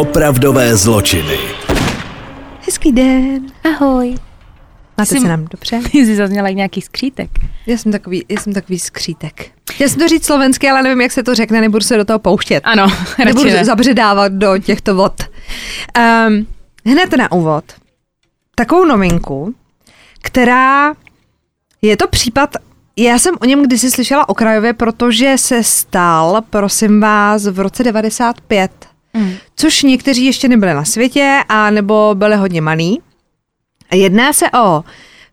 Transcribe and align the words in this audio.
Opravdové 0.00 0.76
zločiny. 0.76 1.38
Hezký 2.66 2.92
den. 2.92 3.46
Ahoj. 3.64 4.14
Máte 4.98 5.06
Jsi- 5.06 5.20
se 5.20 5.28
nám 5.28 5.44
dobře? 5.44 5.80
Ty 5.92 5.98
jsi 6.06 6.16
zazněla 6.16 6.48
i 6.48 6.54
nějaký 6.54 6.80
skřítek. 6.80 7.30
Já 7.66 7.76
jsem 7.78 7.92
takový, 7.92 8.24
já 8.28 8.40
jsem 8.40 8.52
takový 8.52 8.78
skřítek. 8.78 9.50
Já 9.78 9.88
jsem 9.88 9.98
to 9.98 10.08
říct 10.08 10.26
slovensky, 10.26 10.70
ale 10.70 10.82
nevím, 10.82 11.00
jak 11.00 11.12
se 11.12 11.22
to 11.22 11.34
řekne, 11.34 11.60
nebudu 11.60 11.84
se 11.84 11.96
do 11.96 12.04
toho 12.04 12.18
pouštět. 12.18 12.60
Ano, 12.64 12.86
Nebudu 13.24 13.50
ne. 13.50 13.64
zabředávat 13.64 14.32
do 14.32 14.58
těchto 14.58 14.94
vod. 14.94 15.22
Um, 16.28 16.46
hned 16.86 17.16
na 17.16 17.32
úvod. 17.32 17.64
Takovou 18.54 18.84
novinku, 18.84 19.54
která 20.22 20.94
je 21.82 21.96
to 21.96 22.08
případ, 22.08 22.56
já 22.96 23.18
jsem 23.18 23.34
o 23.40 23.44
něm 23.44 23.62
kdysi 23.62 23.90
slyšela 23.90 24.28
okrajově, 24.28 24.72
protože 24.72 25.34
se 25.38 25.64
stal, 25.64 26.42
prosím 26.50 27.00
vás, 27.00 27.46
v 27.46 27.60
roce 27.60 27.84
95. 27.84 28.89
Mm. 29.14 29.32
Což 29.56 29.82
někteří 29.82 30.24
ještě 30.24 30.48
nebyli 30.48 30.74
na 30.74 30.84
světě, 30.84 31.40
a 31.48 31.70
nebo 31.70 32.14
byli 32.14 32.36
hodně 32.36 32.60
malí. 32.60 33.00
Jedná 33.92 34.32
se 34.32 34.50
o 34.50 34.84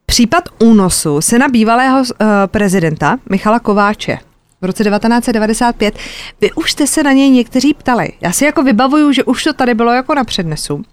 případ 0.06 0.44
únosu 0.60 1.22
syna 1.22 1.48
bývalého 1.48 2.00
uh, 2.00 2.06
prezidenta 2.46 3.18
Michala 3.30 3.60
Kováče 3.60 4.20
v 4.62 4.66
roce 4.66 4.84
1995. 4.84 5.98
Vy 6.42 6.52
už 6.52 6.72
jste 6.72 6.88
se 6.88 7.04
na 7.04 7.12
něj 7.12 7.30
někteří 7.30 7.74
ptali. 7.74 8.10
Já 8.22 8.32
si 8.32 8.46
jako 8.46 8.64
vybavuju, 8.64 9.12
že 9.12 9.24
už 9.24 9.44
to 9.44 9.54
tady 9.54 9.74
bylo 9.74 9.92
jako 9.92 10.16
na 10.16 10.24
přednesu. 10.24 10.84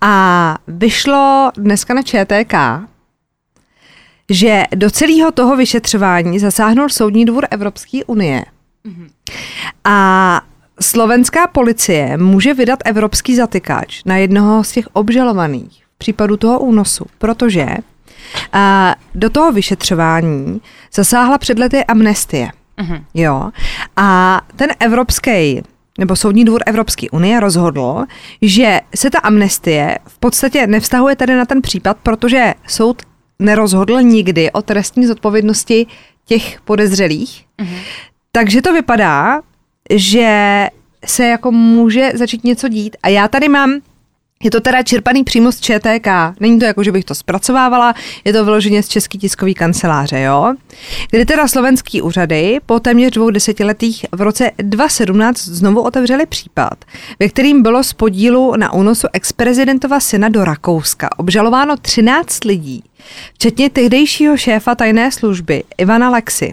A 0.00 0.56
vyšlo 0.66 1.50
dneska 1.56 1.94
na 1.94 2.02
ČTK, 2.02 2.54
že 4.30 4.64
do 4.74 4.90
celého 4.90 5.32
toho 5.32 5.56
vyšetřování 5.56 6.38
zasáhnul 6.38 6.88
Soudní 6.88 7.24
dvůr 7.24 7.46
Evropské 7.50 8.04
unie. 8.06 8.44
A 9.84 10.40
slovenská 10.80 11.46
policie 11.46 12.16
může 12.16 12.54
vydat 12.54 12.78
evropský 12.84 13.36
zatykač 13.36 14.04
na 14.04 14.16
jednoho 14.16 14.64
z 14.64 14.72
těch 14.72 14.88
obžalovaných 14.92 15.84
v 15.94 15.98
případu 15.98 16.36
toho 16.36 16.60
únosu, 16.60 17.04
protože 17.18 17.66
a, 18.52 18.94
do 19.14 19.30
toho 19.30 19.52
vyšetřování 19.52 20.60
zasáhla 20.94 21.38
před 21.38 21.58
lety 21.58 21.84
amnestie. 21.84 22.48
Mhm. 22.80 23.04
Jo. 23.14 23.50
A 23.96 24.40
ten 24.56 24.70
evropský 24.80 25.62
nebo 25.98 26.16
Soudní 26.16 26.44
dvůr 26.44 26.62
Evropské 26.66 27.10
unie 27.10 27.40
rozhodl, 27.40 28.04
že 28.42 28.80
se 28.94 29.10
ta 29.10 29.18
amnestie 29.18 29.98
v 30.06 30.18
podstatě 30.18 30.66
nevztahuje 30.66 31.16
tady 31.16 31.34
na 31.34 31.44
ten 31.44 31.62
případ, 31.62 31.96
protože 32.02 32.54
soud 32.66 33.02
nerozhodl 33.38 34.02
nikdy 34.02 34.52
o 34.52 34.62
trestní 34.62 35.06
zodpovědnosti 35.06 35.86
těch 36.24 36.60
podezřelých. 36.60 37.44
Mhm. 37.60 37.76
Takže 38.32 38.62
to 38.62 38.72
vypadá, 38.72 39.40
že 39.94 40.68
se 41.06 41.26
jako 41.26 41.52
může 41.52 42.12
začít 42.14 42.44
něco 42.44 42.68
dít. 42.68 42.96
A 43.02 43.08
já 43.08 43.28
tady 43.28 43.48
mám, 43.48 43.80
je 44.42 44.50
to 44.50 44.60
teda 44.60 44.82
čerpaný 44.82 45.24
přímo 45.24 45.52
z 45.52 45.60
ČTK. 45.60 46.08
Není 46.40 46.58
to 46.58 46.64
jako, 46.64 46.82
že 46.82 46.92
bych 46.92 47.04
to 47.04 47.14
zpracovávala, 47.14 47.94
je 48.24 48.32
to 48.32 48.44
vyloženě 48.44 48.82
z 48.82 48.88
Český 48.88 49.18
tiskový 49.18 49.54
kanceláře, 49.54 50.20
jo? 50.20 50.54
Kdy 51.10 51.24
teda 51.24 51.48
slovenský 51.48 52.02
úřady 52.02 52.58
po 52.66 52.80
téměř 52.80 53.14
dvou 53.14 53.30
desetiletích 53.30 54.06
v 54.12 54.20
roce 54.20 54.50
2017 54.58 55.38
znovu 55.38 55.82
otevřeli 55.82 56.26
případ, 56.26 56.84
ve 57.20 57.28
kterým 57.28 57.62
bylo 57.62 57.84
z 57.84 57.92
podílu 57.92 58.56
na 58.56 58.72
únosu 58.72 59.06
ex-prezidentova 59.12 60.00
syna 60.00 60.28
do 60.28 60.44
Rakouska 60.44 61.18
obžalováno 61.18 61.76
13 61.76 62.44
lidí, 62.44 62.84
včetně 63.34 63.70
tehdejšího 63.70 64.36
šéfa 64.36 64.74
tajné 64.74 65.10
služby 65.10 65.64
Ivana 65.78 66.10
Lexy. 66.10 66.52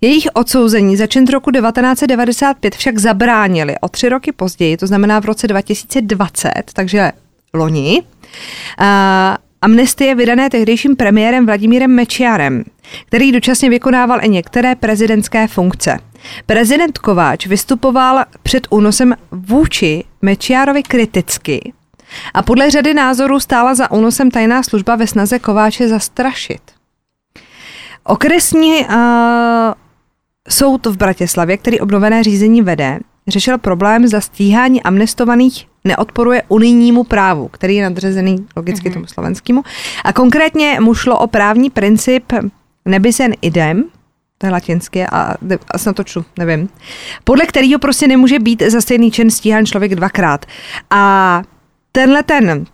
Jejich 0.00 0.28
odsouzení 0.32 0.96
za 0.96 1.06
čin 1.06 1.26
roku 1.26 1.50
1995 1.50 2.74
však 2.74 2.98
zabránili 2.98 3.74
o 3.80 3.88
tři 3.88 4.08
roky 4.08 4.32
později, 4.32 4.76
to 4.76 4.86
znamená 4.86 5.20
v 5.20 5.24
roce 5.24 5.48
2020, 5.48 6.52
takže 6.72 7.12
loni, 7.54 8.02
a 8.78 9.38
amnestie 9.62 10.14
vydané 10.14 10.50
tehdejším 10.50 10.96
premiérem 10.96 11.46
Vladimírem 11.46 11.90
Mečiarem, 11.90 12.64
který 13.06 13.32
dočasně 13.32 13.70
vykonával 13.70 14.24
i 14.24 14.28
některé 14.28 14.74
prezidentské 14.74 15.48
funkce. 15.48 15.98
Prezident 16.46 16.98
Kováč 16.98 17.46
vystupoval 17.46 18.24
před 18.42 18.66
únosem 18.70 19.14
vůči 19.30 20.04
Mečiarovi 20.22 20.82
kriticky 20.82 21.72
a 22.34 22.42
podle 22.42 22.70
řady 22.70 22.94
názorů 22.94 23.40
stála 23.40 23.74
za 23.74 23.90
únosem 23.90 24.30
tajná 24.30 24.62
služba 24.62 24.96
ve 24.96 25.06
snaze 25.06 25.38
Kováče 25.38 25.88
zastrašit. 25.88 26.73
Okresní 28.04 28.80
uh, 28.80 28.94
soud 30.48 30.86
v 30.86 30.96
Bratislavě, 30.96 31.56
který 31.56 31.80
obnovené 31.80 32.22
řízení 32.22 32.62
vede, 32.62 32.98
řešil 33.28 33.58
problém, 33.58 34.06
za 34.06 34.20
stíhání 34.20 34.82
amnestovaných 34.82 35.66
neodporuje 35.84 36.42
unijnímu 36.48 37.04
právu, 37.04 37.48
který 37.48 37.76
je 37.76 37.82
nadřazený 37.82 38.46
logicky 38.56 38.90
tomu 38.90 39.06
slovenskému. 39.06 39.62
A 40.04 40.12
konkrétně 40.12 40.80
mu 40.80 40.94
šlo 40.94 41.18
o 41.18 41.26
právní 41.26 41.70
princip 41.70 42.32
nebisen 42.84 43.32
idem, 43.42 43.84
to 44.38 44.46
je 44.46 44.50
latinsky 44.50 45.06
a, 45.06 45.34
a 45.70 45.78
snad 45.78 45.96
to 45.96 46.04
čtu, 46.04 46.24
nevím, 46.38 46.68
podle 47.24 47.46
kterého 47.46 47.78
prostě 47.78 48.08
nemůže 48.08 48.38
být 48.38 48.62
za 48.62 48.80
stejný 48.80 49.10
čin 49.10 49.30
stíhán 49.30 49.66
člověk 49.66 49.94
dvakrát. 49.94 50.46
A 50.90 51.42
tenhle 51.92 52.22
ten 52.22 52.64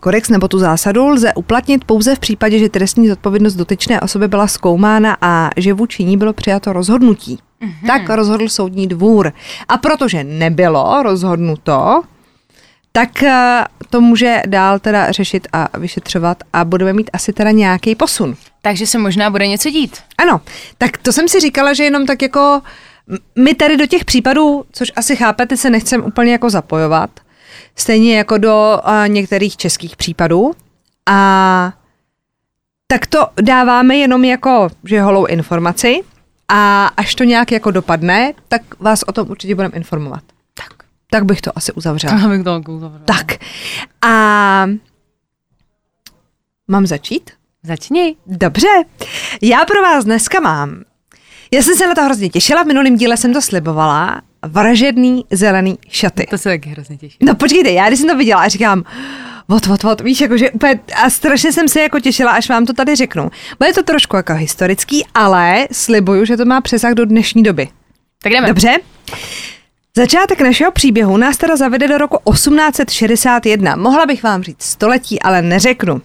Kodex 0.00 0.28
nebo 0.28 0.48
tu 0.48 0.58
zásadu 0.58 1.08
lze 1.08 1.34
uplatnit 1.34 1.84
pouze 1.84 2.14
v 2.14 2.18
případě, 2.18 2.58
že 2.58 2.68
trestní 2.68 3.08
zodpovědnost 3.08 3.54
dotyčné 3.54 4.00
osoby 4.00 4.28
byla 4.28 4.46
zkoumána 4.46 5.16
a 5.20 5.50
že 5.56 5.72
vůči 5.72 6.04
ní 6.04 6.16
bylo 6.16 6.32
přijato 6.32 6.72
rozhodnutí. 6.72 7.38
Mm-hmm. 7.62 7.86
Tak 7.86 8.08
rozhodl 8.08 8.48
soudní 8.48 8.86
dvůr. 8.86 9.32
A 9.68 9.76
protože 9.76 10.24
nebylo 10.24 11.02
rozhodnuto, 11.02 12.02
tak 12.92 13.22
eh, 13.22 13.64
to 13.90 14.00
může 14.00 14.42
dál 14.46 14.78
teda 14.78 15.12
řešit 15.12 15.48
a 15.52 15.78
vyšetřovat 15.78 16.38
a 16.52 16.64
budeme 16.64 16.92
mít 16.92 17.10
asi 17.12 17.32
teda 17.32 17.50
nějaký 17.50 17.94
posun. 17.94 18.36
Takže 18.62 18.86
se 18.86 18.98
možná 18.98 19.30
bude 19.30 19.46
něco 19.46 19.70
dít. 19.70 19.96
Ano, 20.18 20.40
tak 20.78 20.96
to 20.96 21.12
jsem 21.12 21.28
si 21.28 21.40
říkala, 21.40 21.72
že 21.72 21.84
jenom 21.84 22.06
tak 22.06 22.22
jako 22.22 22.62
my 23.38 23.54
tady 23.54 23.76
do 23.76 23.86
těch 23.86 24.04
případů, 24.04 24.64
což 24.72 24.92
asi 24.96 25.16
chápete, 25.16 25.56
se 25.56 25.70
nechcem 25.70 26.04
úplně 26.04 26.32
jako 26.32 26.50
zapojovat, 26.50 27.10
stejně 27.76 28.18
jako 28.18 28.38
do 28.38 28.80
a, 28.84 29.06
některých 29.06 29.56
českých 29.56 29.96
případů. 29.96 30.52
A 31.06 31.72
tak 32.86 33.06
to 33.06 33.26
dáváme 33.40 33.96
jenom 33.96 34.24
jako, 34.24 34.68
že 34.84 35.02
holou 35.02 35.26
informaci 35.26 36.00
a 36.48 36.86
až 36.86 37.14
to 37.14 37.24
nějak 37.24 37.52
jako 37.52 37.70
dopadne, 37.70 38.32
tak 38.48 38.62
vás 38.80 39.02
o 39.02 39.12
tom 39.12 39.30
určitě 39.30 39.54
budeme 39.54 39.76
informovat. 39.76 40.22
Tak. 40.54 40.68
Tak 41.10 41.24
bych 41.24 41.40
to 41.40 41.50
asi 41.54 41.72
uzavřela. 41.72 42.24
Abych 42.24 42.44
to 42.44 42.72
uzavřela. 42.72 43.04
Tak. 43.04 43.32
A 44.02 44.66
mám 46.68 46.86
začít? 46.86 47.30
Začni. 47.62 48.16
Dobře, 48.26 48.68
já 49.42 49.64
pro 49.64 49.82
vás 49.82 50.04
dneska 50.04 50.40
mám. 50.40 50.82
Já 51.52 51.62
jsem 51.62 51.76
se 51.76 51.86
na 51.86 51.94
to 51.94 52.02
hrozně 52.02 52.28
těšila, 52.28 52.62
v 52.62 52.66
minulém 52.66 52.96
díle 52.96 53.16
jsem 53.16 53.32
to 53.32 53.42
slibovala. 53.42 54.22
Vražedný 54.46 55.24
zelený 55.30 55.78
šaty. 55.88 56.26
To 56.30 56.38
se 56.38 56.48
taky 56.48 56.68
hrozně 56.68 56.96
těší. 56.96 57.18
No 57.22 57.34
počkejte, 57.34 57.70
já 57.70 57.88
když 57.88 58.00
jsem 58.00 58.08
to 58.08 58.16
viděla 58.16 58.42
a 58.42 58.48
říkám, 58.48 58.84
Vot, 59.48 59.66
vot, 59.66 59.82
vot, 59.82 60.00
víš, 60.00 60.20
jakože 60.20 60.50
úplně, 60.50 60.80
a 61.02 61.10
strašně 61.10 61.52
jsem 61.52 61.68
se 61.68 61.80
jako 61.80 62.00
těšila, 62.00 62.32
až 62.32 62.48
vám 62.48 62.66
to 62.66 62.72
tady 62.72 62.96
řeknu. 62.96 63.30
Bude 63.58 63.72
to 63.72 63.82
trošku 63.82 64.16
jako 64.16 64.34
historický, 64.34 65.04
ale 65.14 65.68
slibuju, 65.72 66.24
že 66.24 66.36
to 66.36 66.44
má 66.44 66.60
přesah 66.60 66.92
do 66.92 67.04
dnešní 67.04 67.42
doby. 67.42 67.68
Tak 68.22 68.32
jdeme. 68.32 68.48
Dobře? 68.48 68.78
Začátek 69.96 70.40
našeho 70.40 70.72
příběhu 70.72 71.16
nás 71.16 71.36
teda 71.36 71.56
zavede 71.56 71.88
do 71.88 71.98
roku 71.98 72.18
1861. 72.32 73.76
Mohla 73.76 74.06
bych 74.06 74.22
vám 74.22 74.42
říct 74.42 74.62
století, 74.62 75.22
ale 75.22 75.42
neřeknu. 75.42 76.02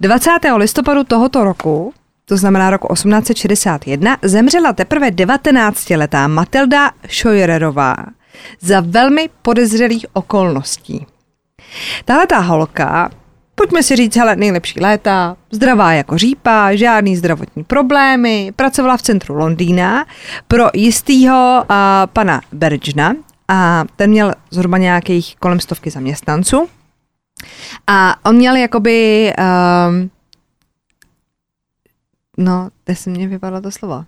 20. 0.00 0.30
listopadu 0.56 1.04
tohoto 1.04 1.44
roku, 1.44 1.92
to 2.30 2.36
znamená 2.36 2.70
roku 2.70 2.94
1861, 2.94 4.16
zemřela 4.22 4.72
teprve 4.72 5.10
19-letá 5.10 6.28
Matilda 6.28 6.90
Scheuererová 7.08 7.96
za 8.60 8.80
velmi 8.80 9.28
podezřelých 9.42 10.06
okolností. 10.12 11.06
Tahle 12.04 12.26
ta 12.26 12.38
holka, 12.38 13.10
pojďme 13.54 13.82
si 13.82 13.96
říct, 13.96 14.16
hele, 14.16 14.36
nejlepší 14.36 14.80
léta, 14.80 15.36
zdravá 15.50 15.92
jako 15.92 16.18
řípa, 16.18 16.74
žádný 16.74 17.16
zdravotní 17.16 17.64
problémy, 17.64 18.52
pracovala 18.56 18.96
v 18.96 19.02
centru 19.02 19.34
Londýna 19.34 20.06
pro 20.48 20.64
jistýho 20.74 21.62
uh, 21.62 21.76
pana 22.12 22.40
Bergena 22.52 23.14
a 23.48 23.84
ten 23.96 24.10
měl 24.10 24.32
zhruba 24.50 24.78
nějakých 24.78 25.36
kolem 25.36 25.60
stovky 25.60 25.90
zaměstnanců. 25.90 26.68
A 27.86 28.16
on 28.24 28.36
měl 28.36 28.56
jakoby, 28.56 29.32
um, 29.38 30.10
no, 32.40 32.68
teď 32.84 32.98
se 32.98 33.10
mě 33.10 33.28
vypadlo 33.28 33.60
to 33.60 33.70
slovo. 33.70 34.04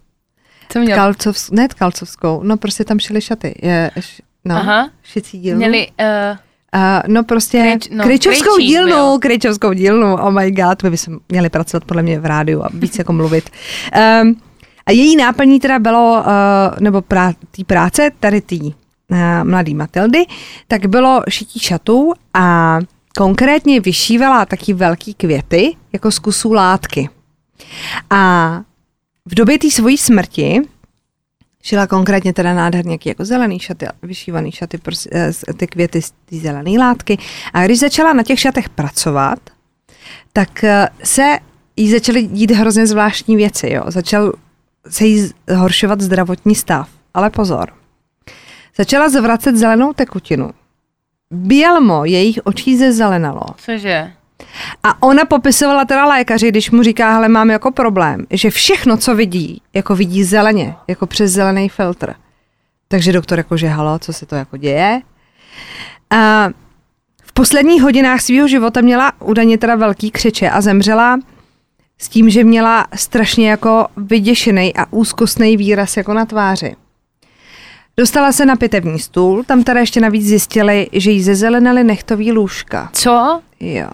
Co 0.68 0.78
měl? 0.78 0.96
Tkalcovs, 0.96 1.50
ne 1.50 1.68
tkalcovskou, 1.68 2.42
no 2.42 2.56
prostě 2.56 2.84
tam 2.84 2.98
šily 2.98 3.20
šaty. 3.20 3.54
Je, 3.62 3.90
š, 3.96 4.22
no, 4.44 4.54
Aha. 4.56 4.90
šicí 5.02 5.38
dílnu. 5.38 5.58
Měli, 5.58 5.88
uh, 6.00 6.38
Uh, 6.74 6.80
no 7.14 7.24
prostě 7.24 7.58
Kryč- 7.58 7.88
no, 7.96 8.04
kryčovskou 8.04 8.54
kryčí 8.54 8.68
dílnu, 8.68 8.90
byl. 8.92 9.18
kryčovskou 9.18 9.72
dílnu, 9.72 10.14
oh 10.14 10.30
my 10.30 10.50
god, 10.50 10.82
my 10.82 10.90
bychom 10.90 11.18
měli 11.28 11.50
pracovat 11.50 11.84
podle 11.84 12.02
mě 12.02 12.20
v 12.20 12.26
rádiu 12.26 12.62
a 12.64 12.68
víc 12.74 12.98
jako 12.98 13.12
mluvit. 13.12 13.50
Um, 14.22 14.36
a 14.86 14.92
její 14.92 15.16
náplní 15.16 15.60
teda 15.60 15.78
bylo, 15.78 16.20
uh, 16.26 16.80
nebo 16.80 17.02
prá, 17.02 17.32
tý 17.50 17.64
práce, 17.64 18.10
tady 18.20 18.40
tý 18.40 18.74
eh, 19.12 19.44
mladý 19.44 19.74
Matildy, 19.74 20.24
tak 20.68 20.86
bylo 20.86 21.22
šití 21.28 21.58
šatů 21.60 22.12
a 22.34 22.78
konkrétně 23.18 23.80
vyšívala 23.80 24.46
taky 24.46 24.72
velký 24.72 25.14
květy 25.14 25.76
jako 25.92 26.10
z 26.10 26.18
kusů 26.18 26.52
látky. 26.52 27.08
A 28.10 28.60
v 29.26 29.34
době 29.34 29.58
té 29.58 29.70
svojí 29.70 29.98
smrti 29.98 30.60
šila 31.62 31.86
konkrétně 31.86 32.32
teda 32.32 32.54
nádherně 32.54 32.98
jako 33.04 33.24
zelený 33.24 33.58
šaty, 33.58 33.86
vyšívaný 34.02 34.52
šaty, 34.52 34.78
prostě, 34.78 35.10
eh, 35.12 35.52
ty 35.56 35.66
květy 35.66 36.02
z 36.02 36.10
té 36.10 36.36
zelené 36.36 36.78
látky. 36.78 37.18
A 37.52 37.64
když 37.64 37.78
začala 37.78 38.12
na 38.12 38.22
těch 38.22 38.40
šatech 38.40 38.68
pracovat, 38.68 39.38
tak 40.32 40.64
eh, 40.64 40.88
se 41.04 41.38
jí 41.76 41.90
začaly 41.90 42.22
dít 42.22 42.50
hrozně 42.50 42.86
zvláštní 42.86 43.36
věci. 43.36 43.70
Jo. 43.70 43.82
Začal 43.86 44.32
se 44.88 45.06
jí 45.06 45.30
zhoršovat 45.48 46.00
zdravotní 46.00 46.54
stav. 46.54 46.88
Ale 47.14 47.30
pozor. 47.30 47.72
Začala 48.76 49.08
zvracet 49.08 49.56
zelenou 49.56 49.92
tekutinu. 49.92 50.50
Bělmo 51.30 52.04
jejich 52.04 52.38
očí 52.44 52.76
zezelenalo. 52.76 53.42
Cože? 53.56 54.12
A 54.82 55.02
ona 55.02 55.24
popisovala 55.24 55.84
teda 55.84 56.06
lékaři, 56.06 56.48
když 56.48 56.70
mu 56.70 56.82
říká, 56.82 57.12
hele, 57.12 57.28
mám 57.28 57.50
jako 57.50 57.70
problém, 57.70 58.26
že 58.30 58.50
všechno, 58.50 58.96
co 58.96 59.14
vidí, 59.14 59.62
jako 59.74 59.96
vidí 59.96 60.24
zeleně, 60.24 60.74
jako 60.88 61.06
přes 61.06 61.32
zelený 61.32 61.68
filtr. 61.68 62.14
Takže 62.88 63.12
doktor 63.12 63.38
jako, 63.38 63.56
že 63.56 63.68
halo, 63.68 63.98
co 63.98 64.12
se 64.12 64.26
to 64.26 64.34
jako 64.34 64.56
děje? 64.56 65.00
A 66.10 66.48
v 67.24 67.32
posledních 67.32 67.82
hodinách 67.82 68.20
svého 68.20 68.48
života 68.48 68.80
měla 68.80 69.12
údajně 69.20 69.58
teda 69.58 69.76
velký 69.76 70.10
křeče 70.10 70.50
a 70.50 70.60
zemřela 70.60 71.18
s 71.98 72.08
tím, 72.08 72.30
že 72.30 72.44
měla 72.44 72.86
strašně 72.94 73.50
jako 73.50 73.86
vyděšený 73.96 74.76
a 74.76 74.86
úzkostný 74.90 75.56
výraz 75.56 75.96
jako 75.96 76.14
na 76.14 76.26
tváři. 76.26 76.76
Dostala 77.96 78.32
se 78.32 78.46
na 78.46 78.56
pitevní 78.56 78.98
stůl, 78.98 79.44
tam 79.44 79.64
teda 79.64 79.80
ještě 79.80 80.00
navíc 80.00 80.26
zjistili, 80.26 80.88
že 80.92 81.10
jí 81.10 81.22
zezelenaly 81.22 81.84
nechtový 81.84 82.32
lůžka. 82.32 82.90
Co? 82.92 83.40
Jo. 83.60 83.88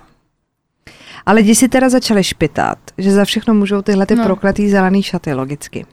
A 1.29 1.33
lidi 1.33 1.55
si 1.55 1.69
teda 1.69 1.89
začali 1.89 2.25
špitat, 2.25 2.79
že 2.99 3.13
za 3.13 3.25
všechno 3.25 3.55
můžou 3.55 3.83
tyhle 3.83 4.07
ty 4.07 4.15
no. 4.15 4.25
Prokletý 4.25 4.71
zelený 4.71 5.03
šaty, 5.03 5.35
logicky. 5.35 5.87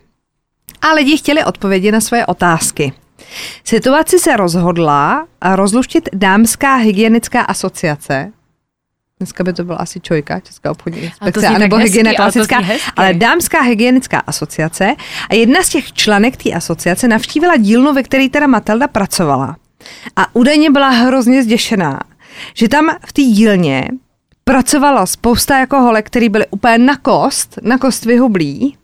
A 0.81 0.93
lidi 0.93 1.17
chtěli 1.17 1.43
odpovědi 1.43 1.91
na 1.91 2.01
svoje 2.01 2.25
otázky. 2.25 2.93
Situaci 3.63 4.19
se 4.19 4.37
rozhodla 4.37 5.27
rozluštit 5.55 6.09
Dámská 6.13 6.75
hygienická 6.75 7.41
asociace. 7.41 8.31
Dneska 9.19 9.43
by 9.43 9.53
to 9.53 9.63
byla 9.63 9.77
asi 9.77 9.99
čojka, 9.99 10.39
Česká 10.39 10.71
obchodní 10.71 10.99
inspekce, 11.01 11.59
nebo 11.59 11.75
hezky, 11.75 11.89
hygiena 11.89 12.09
ale 12.09 12.15
to 12.15 12.21
klasická, 12.21 12.59
hezky. 12.59 12.91
ale 12.95 13.13
Dámská 13.13 13.61
hygienická 13.61 14.19
asociace. 14.19 14.95
A 15.29 15.33
jedna 15.33 15.63
z 15.63 15.69
těch 15.69 15.93
členek 15.93 16.37
té 16.37 16.51
asociace 16.51 17.07
navštívila 17.07 17.57
dílnu, 17.57 17.93
ve 17.93 18.03
které 18.03 18.29
teda 18.29 18.47
Matilda 18.47 18.87
pracovala. 18.87 19.57
A 20.15 20.35
údajně 20.35 20.71
byla 20.71 20.89
hrozně 20.89 21.43
zděšená, 21.43 21.99
že 22.53 22.69
tam 22.69 22.89
v 23.05 23.13
té 23.13 23.21
dílně 23.21 23.89
pracovala 24.49 25.05
spousta 25.05 25.59
jako 25.59 25.81
holek, 25.81 26.05
který 26.05 26.29
byly 26.29 26.45
úplně 26.49 26.77
na 26.77 26.97
kost, 26.97 27.59
na 27.61 27.77
kost 27.77 28.05
vyhublí, 28.05 28.77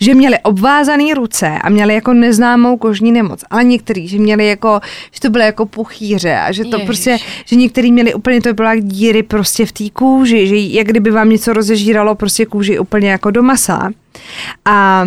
že 0.00 0.14
měli 0.14 0.38
obvázané 0.42 1.14
ruce 1.14 1.58
a 1.62 1.68
měli 1.68 1.94
jako 1.94 2.12
neznámou 2.12 2.76
kožní 2.76 3.12
nemoc, 3.12 3.44
ale 3.50 3.64
některý, 3.64 4.08
že 4.08 4.18
měli 4.18 4.48
jako, 4.48 4.80
že 5.12 5.20
to 5.20 5.30
byly 5.30 5.44
jako 5.44 5.66
puchýře 5.66 6.36
a 6.36 6.52
že 6.52 6.64
to 6.64 6.76
Ježiš. 6.76 6.86
prostě, 6.86 7.18
že 7.44 7.56
některý 7.56 7.92
měli 7.92 8.14
úplně, 8.14 8.40
to 8.40 8.54
byla 8.54 8.74
jak 8.74 8.84
díry 8.84 9.22
prostě 9.22 9.66
v 9.66 9.72
té 9.72 9.90
kůži, 9.90 10.46
že 10.46 10.56
jak 10.56 10.86
kdyby 10.86 11.10
vám 11.10 11.30
něco 11.30 11.52
rozežíralo 11.52 12.14
prostě 12.14 12.46
kůži 12.46 12.78
úplně 12.78 13.10
jako 13.10 13.30
do 13.30 13.42
masa. 13.42 13.90
A 14.64 15.06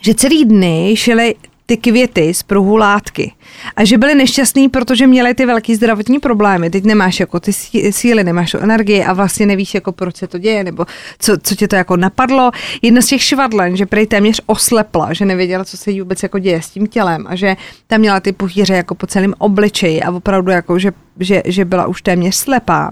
že 0.00 0.14
celý 0.14 0.44
dny 0.44 0.94
šili 0.96 1.34
ty 1.66 1.76
květy 1.76 2.34
z 2.34 2.42
pruhu 2.42 2.76
látky. 2.76 3.32
A 3.76 3.84
že 3.84 3.98
byli 3.98 4.14
nešťastní, 4.14 4.68
protože 4.68 5.06
měli 5.06 5.34
ty 5.34 5.46
velký 5.46 5.74
zdravotní 5.74 6.18
problémy. 6.18 6.70
Teď 6.70 6.84
nemáš 6.84 7.20
jako 7.20 7.40
ty 7.40 7.50
sí- 7.50 7.92
síly, 7.92 8.24
nemáš 8.24 8.54
energii 8.54 9.04
a 9.04 9.12
vlastně 9.12 9.46
nevíš, 9.46 9.74
jako 9.74 9.92
proč 9.92 10.16
se 10.16 10.26
to 10.26 10.38
děje, 10.38 10.64
nebo 10.64 10.86
co, 11.18 11.38
co 11.42 11.54
tě 11.54 11.68
to 11.68 11.76
jako 11.76 11.96
napadlo. 11.96 12.50
Jedna 12.82 13.02
z 13.02 13.06
těch 13.06 13.22
švadlen, 13.22 13.76
že 13.76 13.86
prej 13.86 14.06
téměř 14.06 14.40
oslepla, 14.46 15.12
že 15.12 15.24
nevěděla, 15.24 15.64
co 15.64 15.76
se 15.76 15.90
jí 15.90 16.00
vůbec 16.00 16.22
jako 16.22 16.38
děje 16.38 16.62
s 16.62 16.70
tím 16.70 16.86
tělem 16.86 17.24
a 17.28 17.36
že 17.36 17.56
tam 17.86 18.00
měla 18.00 18.20
ty 18.20 18.32
puchýře 18.32 18.74
jako 18.74 18.94
po 18.94 19.06
celém 19.06 19.34
obličeji 19.38 20.02
a 20.02 20.10
opravdu 20.10 20.50
jako, 20.50 20.78
že, 20.78 20.92
že, 21.20 21.42
že 21.44 21.64
byla 21.64 21.86
už 21.86 22.02
téměř 22.02 22.34
slepá. 22.34 22.90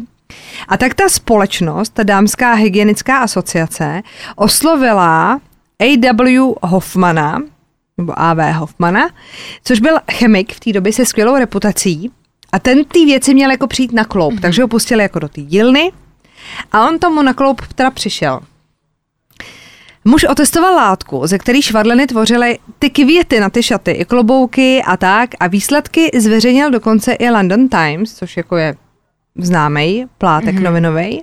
A 0.68 0.76
tak 0.76 0.94
ta 0.94 1.08
společnost, 1.08 1.90
ta 1.94 2.02
Dámská 2.02 2.54
hygienická 2.54 3.18
asociace, 3.18 4.02
oslovila 4.36 5.40
A.W. 5.80 6.54
Hoffmana, 6.62 7.42
nebo 7.98 8.20
A.V. 8.20 8.52
Hoffmana, 8.52 9.10
což 9.64 9.80
byl 9.80 9.98
chemik 10.12 10.52
v 10.54 10.60
té 10.60 10.72
době 10.72 10.92
se 10.92 11.06
skvělou 11.06 11.36
reputací 11.36 12.10
a 12.52 12.58
ten 12.58 12.84
ty 12.84 13.04
věci 13.04 13.34
měl 13.34 13.50
jako 13.50 13.66
přijít 13.66 13.92
na 13.92 14.04
kloup, 14.04 14.34
mm-hmm. 14.34 14.40
takže 14.40 14.62
ho 14.62 14.68
pustili 14.68 15.02
jako 15.02 15.18
do 15.18 15.28
té 15.28 15.40
dílny 15.40 15.92
a 16.72 16.88
on 16.88 16.98
tomu 16.98 17.22
na 17.22 17.34
kloup 17.34 17.62
teda 17.74 17.90
přišel. 17.90 18.40
Muž 20.04 20.24
otestoval 20.24 20.74
látku, 20.74 21.26
ze 21.26 21.38
který 21.38 21.62
švadleny 21.62 22.06
tvořily 22.06 22.58
ty 22.78 22.90
květy 22.90 23.40
na 23.40 23.50
ty 23.50 23.62
šaty, 23.62 23.90
i 23.90 24.04
klobouky 24.04 24.82
a 24.86 24.96
tak 24.96 25.30
a 25.40 25.46
výsledky 25.46 26.10
zveřejnil 26.18 26.70
dokonce 26.70 27.12
i 27.12 27.30
London 27.30 27.68
Times, 27.68 28.14
což 28.14 28.36
jako 28.36 28.56
je 28.56 28.74
známý 29.38 30.06
plátek 30.18 30.54
mm-hmm. 30.54 30.62
novinový. 30.62 31.22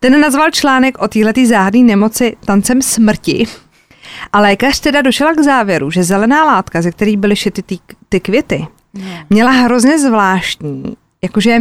Ten 0.00 0.20
nazval 0.20 0.50
článek 0.50 1.02
o 1.02 1.08
této 1.08 1.46
záhadné 1.46 1.80
nemoci 1.80 2.36
tancem 2.44 2.82
smrti. 2.82 3.46
A 4.32 4.40
lékař 4.40 4.80
teda 4.80 5.02
došel 5.02 5.34
k 5.34 5.40
závěru, 5.40 5.90
že 5.90 6.04
zelená 6.04 6.44
látka, 6.44 6.82
ze 6.82 6.90
který 6.90 7.16
byly 7.16 7.36
šity 7.36 7.62
ty, 7.62 7.78
ty 8.08 8.20
květy, 8.20 8.66
měla 9.30 9.50
hrozně 9.50 9.98
zvláštní, 9.98 10.96
jakože 11.22 11.58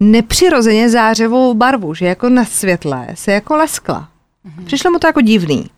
nepřirozeně 0.00 0.90
zářivou 0.90 1.54
barvu, 1.54 1.94
že 1.94 2.06
jako 2.06 2.28
na 2.28 2.44
světle 2.44 3.06
se 3.14 3.32
jako 3.32 3.56
leskla. 3.56 4.08
Přišlo 4.64 4.90
mu 4.90 4.98
to 4.98 5.06
jako 5.06 5.20
divný. 5.20 5.70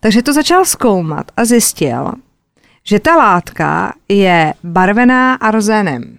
Takže 0.00 0.22
to 0.22 0.32
začal 0.32 0.64
zkoumat 0.64 1.30
a 1.36 1.44
zjistil, 1.44 2.12
že 2.84 3.00
ta 3.00 3.16
látka 3.16 3.94
je 4.08 4.54
barvená 4.64 5.34
arzenem. 5.34 6.18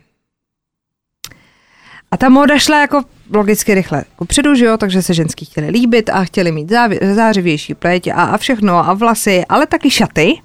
A 2.12 2.18
ta 2.18 2.30
móda 2.30 2.59
šla 2.59 2.81
jako 2.81 3.03
logicky 3.34 3.74
rychle 3.74 4.04
kupředu, 4.16 4.56
že 4.56 4.66
jo, 4.66 4.78
takže 4.78 5.02
se 5.02 5.14
ženský 5.14 5.46
chtěli 5.46 5.70
líbit 5.70 6.10
a 6.10 6.24
chtěli 6.24 6.52
mít 6.52 6.72
zářivější 7.14 7.74
pleť 7.74 8.08
a, 8.08 8.14
a 8.14 8.38
všechno 8.38 8.90
a 8.90 8.94
vlasy, 8.94 9.44
ale 9.50 9.68
taky 9.68 9.90
šaty. 9.90 10.42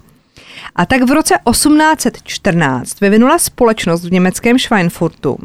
A 0.75 0.85
tak 0.85 1.01
v 1.01 1.11
roce 1.11 1.35
1814 1.51 3.01
vyvinula 3.01 3.39
společnost 3.39 4.05
v 4.05 4.11
německém 4.11 4.59
Schweinfurtu 4.59 5.37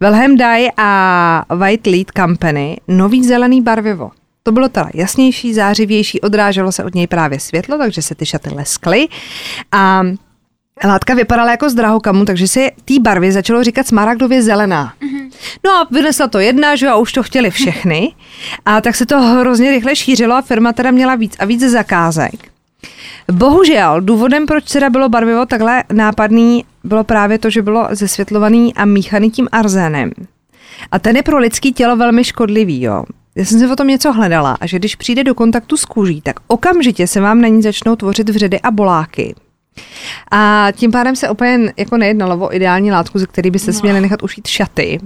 Wilhelm 0.00 0.36
Dye 0.36 0.70
a 0.76 1.44
White 1.54 1.86
Lead 1.86 2.06
Company 2.16 2.76
nový 2.88 3.24
zelený 3.24 3.62
barvivo. 3.62 4.10
To 4.42 4.52
bylo 4.52 4.68
teda 4.68 4.88
jasnější, 4.94 5.54
zářivější, 5.54 6.20
odráželo 6.20 6.72
se 6.72 6.84
od 6.84 6.94
něj 6.94 7.06
právě 7.06 7.40
světlo, 7.40 7.78
takže 7.78 8.02
se 8.02 8.14
ty 8.14 8.26
šaty 8.26 8.50
leskly. 8.54 9.08
A 9.72 10.02
látka 10.84 11.14
vypadala 11.14 11.50
jako 11.50 11.70
z 11.70 11.74
drahokamu, 11.74 12.24
takže 12.24 12.48
se 12.48 12.70
té 12.84 12.94
barvy 13.00 13.32
začalo 13.32 13.64
říkat 13.64 13.86
smaragdově 13.86 14.42
zelená. 14.42 14.92
No 15.64 15.70
a 15.70 15.86
vynesla 15.90 16.28
to 16.28 16.38
jedna, 16.38 16.76
že 16.76 16.88
a 16.88 16.96
už 16.96 17.12
to 17.12 17.22
chtěli 17.22 17.50
všechny. 17.50 18.14
A 18.66 18.80
tak 18.80 18.96
se 18.96 19.06
to 19.06 19.20
hrozně 19.20 19.70
rychle 19.70 19.96
šířilo 19.96 20.34
a 20.34 20.42
firma 20.42 20.72
teda 20.72 20.90
měla 20.90 21.14
víc 21.14 21.36
a 21.38 21.44
víc 21.44 21.60
zakázek. 21.60 22.54
Bohužel, 23.32 24.00
důvodem, 24.00 24.46
proč 24.46 24.64
teda 24.64 24.90
bylo 24.90 25.08
barvivo 25.08 25.46
takhle 25.46 25.84
nápadný, 25.92 26.64
bylo 26.84 27.04
právě 27.04 27.38
to, 27.38 27.50
že 27.50 27.62
bylo 27.62 27.88
zesvětlovaný 27.90 28.74
a 28.74 28.84
míchaný 28.84 29.30
tím 29.30 29.48
arzénem. 29.52 30.10
A 30.92 30.98
ten 30.98 31.16
je 31.16 31.22
pro 31.22 31.38
lidský 31.38 31.72
tělo 31.72 31.96
velmi 31.96 32.24
škodlivý, 32.24 32.82
jo. 32.82 33.04
Já 33.36 33.44
jsem 33.44 33.58
si 33.58 33.66
o 33.66 33.76
tom 33.76 33.88
něco 33.88 34.12
hledala 34.12 34.56
a 34.60 34.66
že 34.66 34.78
když 34.78 34.96
přijde 34.96 35.24
do 35.24 35.34
kontaktu 35.34 35.76
s 35.76 35.84
kůží, 35.84 36.20
tak 36.20 36.36
okamžitě 36.46 37.06
se 37.06 37.20
vám 37.20 37.40
na 37.40 37.48
ní 37.48 37.62
začnou 37.62 37.96
tvořit 37.96 38.28
vředy 38.28 38.60
a 38.60 38.70
boláky. 38.70 39.34
A 40.30 40.68
tím 40.72 40.90
pádem 40.90 41.16
se 41.16 41.30
úplně 41.30 41.72
jako 41.76 41.96
nejednalo 41.96 42.46
o 42.46 42.54
ideální 42.54 42.92
látku, 42.92 43.18
ze 43.18 43.26
který 43.26 43.50
by 43.50 43.58
se 43.58 43.72
směli 43.72 44.00
nechat 44.00 44.22
ušít 44.22 44.46
šaty. 44.46 45.00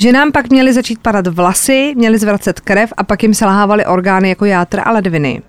Že 0.00 0.12
nám 0.12 0.32
pak 0.32 0.50
měly 0.50 0.72
začít 0.72 0.98
padat 0.98 1.26
vlasy, 1.26 1.92
měly 1.96 2.18
zvracet 2.18 2.60
krev 2.60 2.92
a 2.96 3.04
pak 3.04 3.22
jim 3.22 3.34
selhávaly 3.34 3.86
orgány 3.86 4.28
jako 4.28 4.44
játra 4.44 4.82
a 4.82 4.92
ledviny. 4.92 5.42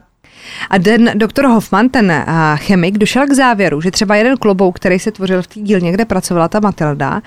A 0.69 0.79
ten 0.79 1.11
doktor 1.15 1.45
Hoffman, 1.45 1.89
ten 1.89 2.25
uh, 2.27 2.57
chemik, 2.57 2.97
došel 2.97 3.27
k 3.27 3.31
závěru, 3.31 3.81
že 3.81 3.91
třeba 3.91 4.15
jeden 4.15 4.37
klobouk, 4.37 4.75
který 4.75 4.99
se 4.99 5.11
tvořil 5.11 5.41
v 5.41 5.47
té 5.47 5.59
dílně, 5.59 5.91
kde 5.91 6.05
pracovala 6.05 6.47
ta 6.47 6.59
Matilda, 6.59 7.21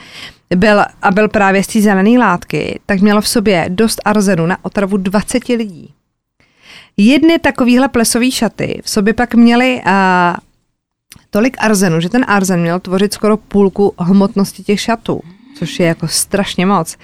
byl, 0.56 0.80
a 1.02 1.10
byl 1.10 1.28
právě 1.28 1.62
z 1.62 1.66
té 1.66 1.80
zelené 1.80 2.18
látky, 2.18 2.80
tak 2.86 3.00
mělo 3.00 3.20
v 3.20 3.28
sobě 3.28 3.66
dost 3.68 4.00
arzenu 4.04 4.46
na 4.46 4.56
otravu 4.62 4.96
20 4.96 5.48
lidí. 5.48 5.94
Jedny 6.96 7.38
takovýhle 7.38 7.88
plesové 7.88 8.30
šaty 8.30 8.80
v 8.84 8.90
sobě 8.90 9.14
pak 9.14 9.34
měly 9.34 9.82
uh, 9.86 9.92
tolik 11.30 11.56
arzenu, 11.60 12.00
že 12.00 12.08
ten 12.08 12.24
arzen 12.28 12.60
měl 12.60 12.80
tvořit 12.80 13.12
skoro 13.12 13.36
půlku 13.36 13.94
hmotnosti 13.98 14.62
těch 14.62 14.80
šatů, 14.80 15.20
což 15.60 15.80
je 15.80 15.86
jako 15.86 16.08
strašně 16.08 16.66
moc. 16.66 16.96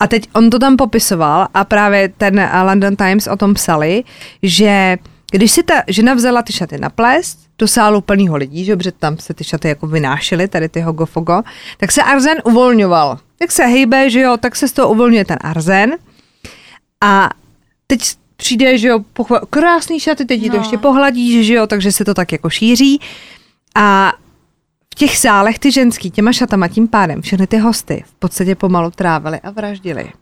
A 0.00 0.06
teď 0.06 0.28
on 0.34 0.50
to 0.50 0.58
tam 0.58 0.76
popisoval 0.76 1.46
a 1.54 1.64
právě 1.64 2.08
ten 2.08 2.38
eh, 2.38 2.62
London 2.62 2.96
Times 2.96 3.26
o 3.26 3.36
tom 3.36 3.54
psali, 3.54 4.04
že 4.42 4.96
když 5.30 5.52
si 5.52 5.62
ta 5.62 5.74
žena 5.88 6.14
vzala 6.14 6.42
ty 6.42 6.52
šaty 6.52 6.78
na 6.78 6.90
plést, 6.90 7.38
do 7.58 7.68
sálu 7.68 8.00
plného 8.00 8.36
lidí, 8.36 8.64
že 8.64 8.76
protože 8.76 8.92
tam 8.92 9.18
se 9.18 9.34
ty 9.34 9.44
šaty 9.44 9.68
jako 9.68 9.86
vynášely, 9.86 10.48
tady 10.48 10.68
ty 10.68 10.80
hogofogo, 10.80 11.42
tak 11.78 11.92
se 11.92 12.02
arzen 12.02 12.36
uvolňoval. 12.44 13.18
Jak 13.40 13.52
se 13.52 13.64
hejbe, 13.66 14.10
že 14.10 14.20
jo, 14.20 14.36
tak 14.36 14.56
se 14.56 14.68
z 14.68 14.72
toho 14.72 14.88
uvolňuje 14.90 15.24
ten 15.24 15.36
arzen. 15.40 15.92
A 17.00 17.30
teď 17.86 18.00
přijde, 18.36 18.78
že 18.78 18.88
jo, 18.88 18.98
pochva- 19.16 19.40
krásný 19.50 20.00
šaty, 20.00 20.24
teď 20.24 20.42
no. 20.42 20.48
to 20.48 20.56
ještě 20.56 20.78
pohladíš, 20.78 21.46
že 21.46 21.54
jo, 21.54 21.66
takže 21.66 21.92
se 21.92 22.04
to 22.04 22.14
tak 22.14 22.32
jako 22.32 22.50
šíří. 22.50 23.00
A 23.74 24.12
těch 25.00 25.18
sálech 25.18 25.58
ty 25.58 25.72
ženský 25.72 26.10
těma 26.10 26.32
šatama 26.32 26.68
tím 26.68 26.88
pádem 26.88 27.22
všechny 27.22 27.46
ty 27.46 27.58
hosty 27.58 28.04
v 28.06 28.14
podstatě 28.14 28.54
pomalu 28.54 28.90
trávili 28.90 29.40
a 29.40 29.50
vraždili. 29.50 30.12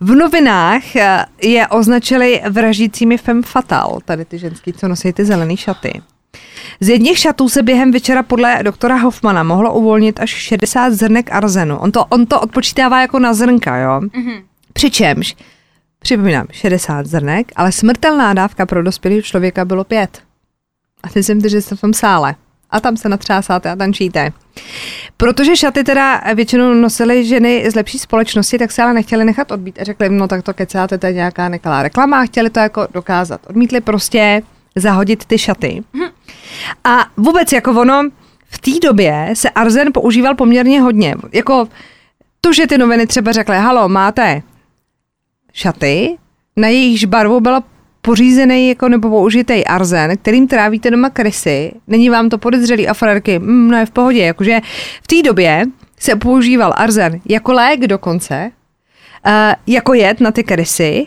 V 0.00 0.14
novinách 0.14 0.96
eh, 0.96 1.24
je 1.42 1.68
označili 1.68 2.40
vraždícími 2.50 3.18
femme 3.18 3.42
fatal, 3.42 3.98
tady 4.04 4.24
ty 4.24 4.38
ženský, 4.38 4.72
co 4.72 4.88
nosí 4.88 5.12
ty 5.12 5.24
zelené 5.24 5.56
šaty. 5.56 6.02
Z 6.80 6.88
jedních 6.88 7.18
šatů 7.18 7.48
se 7.48 7.62
během 7.62 7.92
večera 7.92 8.22
podle 8.22 8.62
doktora 8.62 8.96
Hoffmana 8.96 9.42
mohlo 9.42 9.74
uvolnit 9.74 10.20
až 10.20 10.30
60 10.30 10.92
zrnek 10.92 11.32
arzenu. 11.32 11.78
On 11.78 11.92
to, 11.92 12.04
on 12.04 12.26
to 12.26 12.40
odpočítává 12.40 13.00
jako 13.00 13.18
na 13.18 13.34
zrnka, 13.34 13.76
jo? 13.76 14.00
Mm-hmm. 14.00 14.42
Přičemž, 14.72 15.36
připomínám, 15.98 16.46
60 16.50 17.06
zrnek, 17.06 17.52
ale 17.56 17.72
smrtelná 17.72 18.34
dávka 18.34 18.66
pro 18.66 18.82
dospělého 18.82 19.22
člověka 19.22 19.64
bylo 19.64 19.84
pět. 19.84 20.22
A 21.02 21.08
ty 21.08 21.22
jsem 21.22 21.48
že 21.48 21.62
jste 21.62 21.76
v 21.76 21.80
tom 21.80 21.94
sále. 21.94 22.34
A 22.72 22.80
tam 22.80 22.96
se 22.96 23.08
natřásáte 23.08 23.70
a 23.70 23.76
tančíte. 23.76 24.32
Protože 25.16 25.56
šaty 25.56 25.84
teda 25.84 26.22
většinou 26.34 26.74
nosily 26.74 27.24
ženy 27.24 27.70
z 27.70 27.74
lepší 27.74 27.98
společnosti, 27.98 28.58
tak 28.58 28.72
se 28.72 28.82
ale 28.82 28.92
nechtěli 28.92 29.24
nechat 29.24 29.50
odbít 29.50 29.80
a 29.80 29.84
řekli, 29.84 30.08
no 30.08 30.28
tak 30.28 30.42
to 30.42 30.54
kecáte, 30.54 30.98
to 30.98 31.06
je 31.06 31.12
nějaká 31.12 31.48
nekalá 31.48 31.82
reklama 31.82 32.20
a 32.20 32.24
chtěli 32.24 32.50
to 32.50 32.60
jako 32.60 32.88
dokázat. 32.94 33.40
Odmítli 33.46 33.80
prostě 33.80 34.42
zahodit 34.76 35.24
ty 35.24 35.38
šaty. 35.38 35.84
A 36.84 37.06
vůbec 37.16 37.52
jako 37.52 37.80
ono, 37.80 38.02
v 38.50 38.58
té 38.58 38.70
době 38.82 39.30
se 39.34 39.50
arzen 39.50 39.92
používal 39.92 40.34
poměrně 40.34 40.80
hodně. 40.80 41.14
Jako 41.32 41.68
to, 42.40 42.52
že 42.52 42.66
ty 42.66 42.78
noviny 42.78 43.06
třeba 43.06 43.32
řekly, 43.32 43.56
halo, 43.56 43.88
máte 43.88 44.42
šaty, 45.52 46.18
na 46.56 46.68
jejichž 46.68 47.04
barvu 47.04 47.40
byla 47.40 47.62
pořízený 48.02 48.68
jako 48.68 48.88
nebo 48.88 49.08
použitý 49.08 49.64
arzen, 49.64 50.16
kterým 50.16 50.48
trávíte 50.48 50.90
doma 50.90 51.10
krysy, 51.10 51.72
není 51.86 52.10
vám 52.10 52.28
to 52.28 52.38
podezřelý 52.38 52.88
a 52.88 52.94
frérky, 52.94 53.38
mm, 53.38 53.68
no 53.68 53.78
je 53.78 53.86
v 53.86 53.90
pohodě, 53.90 54.22
jakože 54.22 54.60
v 55.02 55.06
té 55.06 55.22
době 55.22 55.64
se 55.98 56.16
používal 56.16 56.72
arzen 56.76 57.20
jako 57.28 57.52
lék 57.52 57.80
dokonce, 57.80 58.50
uh, 59.26 59.32
jako 59.66 59.94
jed 59.94 60.20
na 60.20 60.30
ty 60.30 60.44
krysy, 60.44 61.06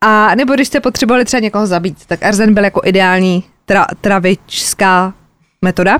a 0.00 0.34
nebo 0.34 0.54
když 0.54 0.68
jste 0.68 0.80
potřebovali 0.80 1.24
třeba 1.24 1.40
někoho 1.40 1.66
zabít, 1.66 2.06
tak 2.06 2.22
arzen 2.22 2.54
byl 2.54 2.64
jako 2.64 2.80
ideální 2.84 3.44
tra, 3.64 3.86
travičská 4.00 5.14
metoda. 5.62 5.98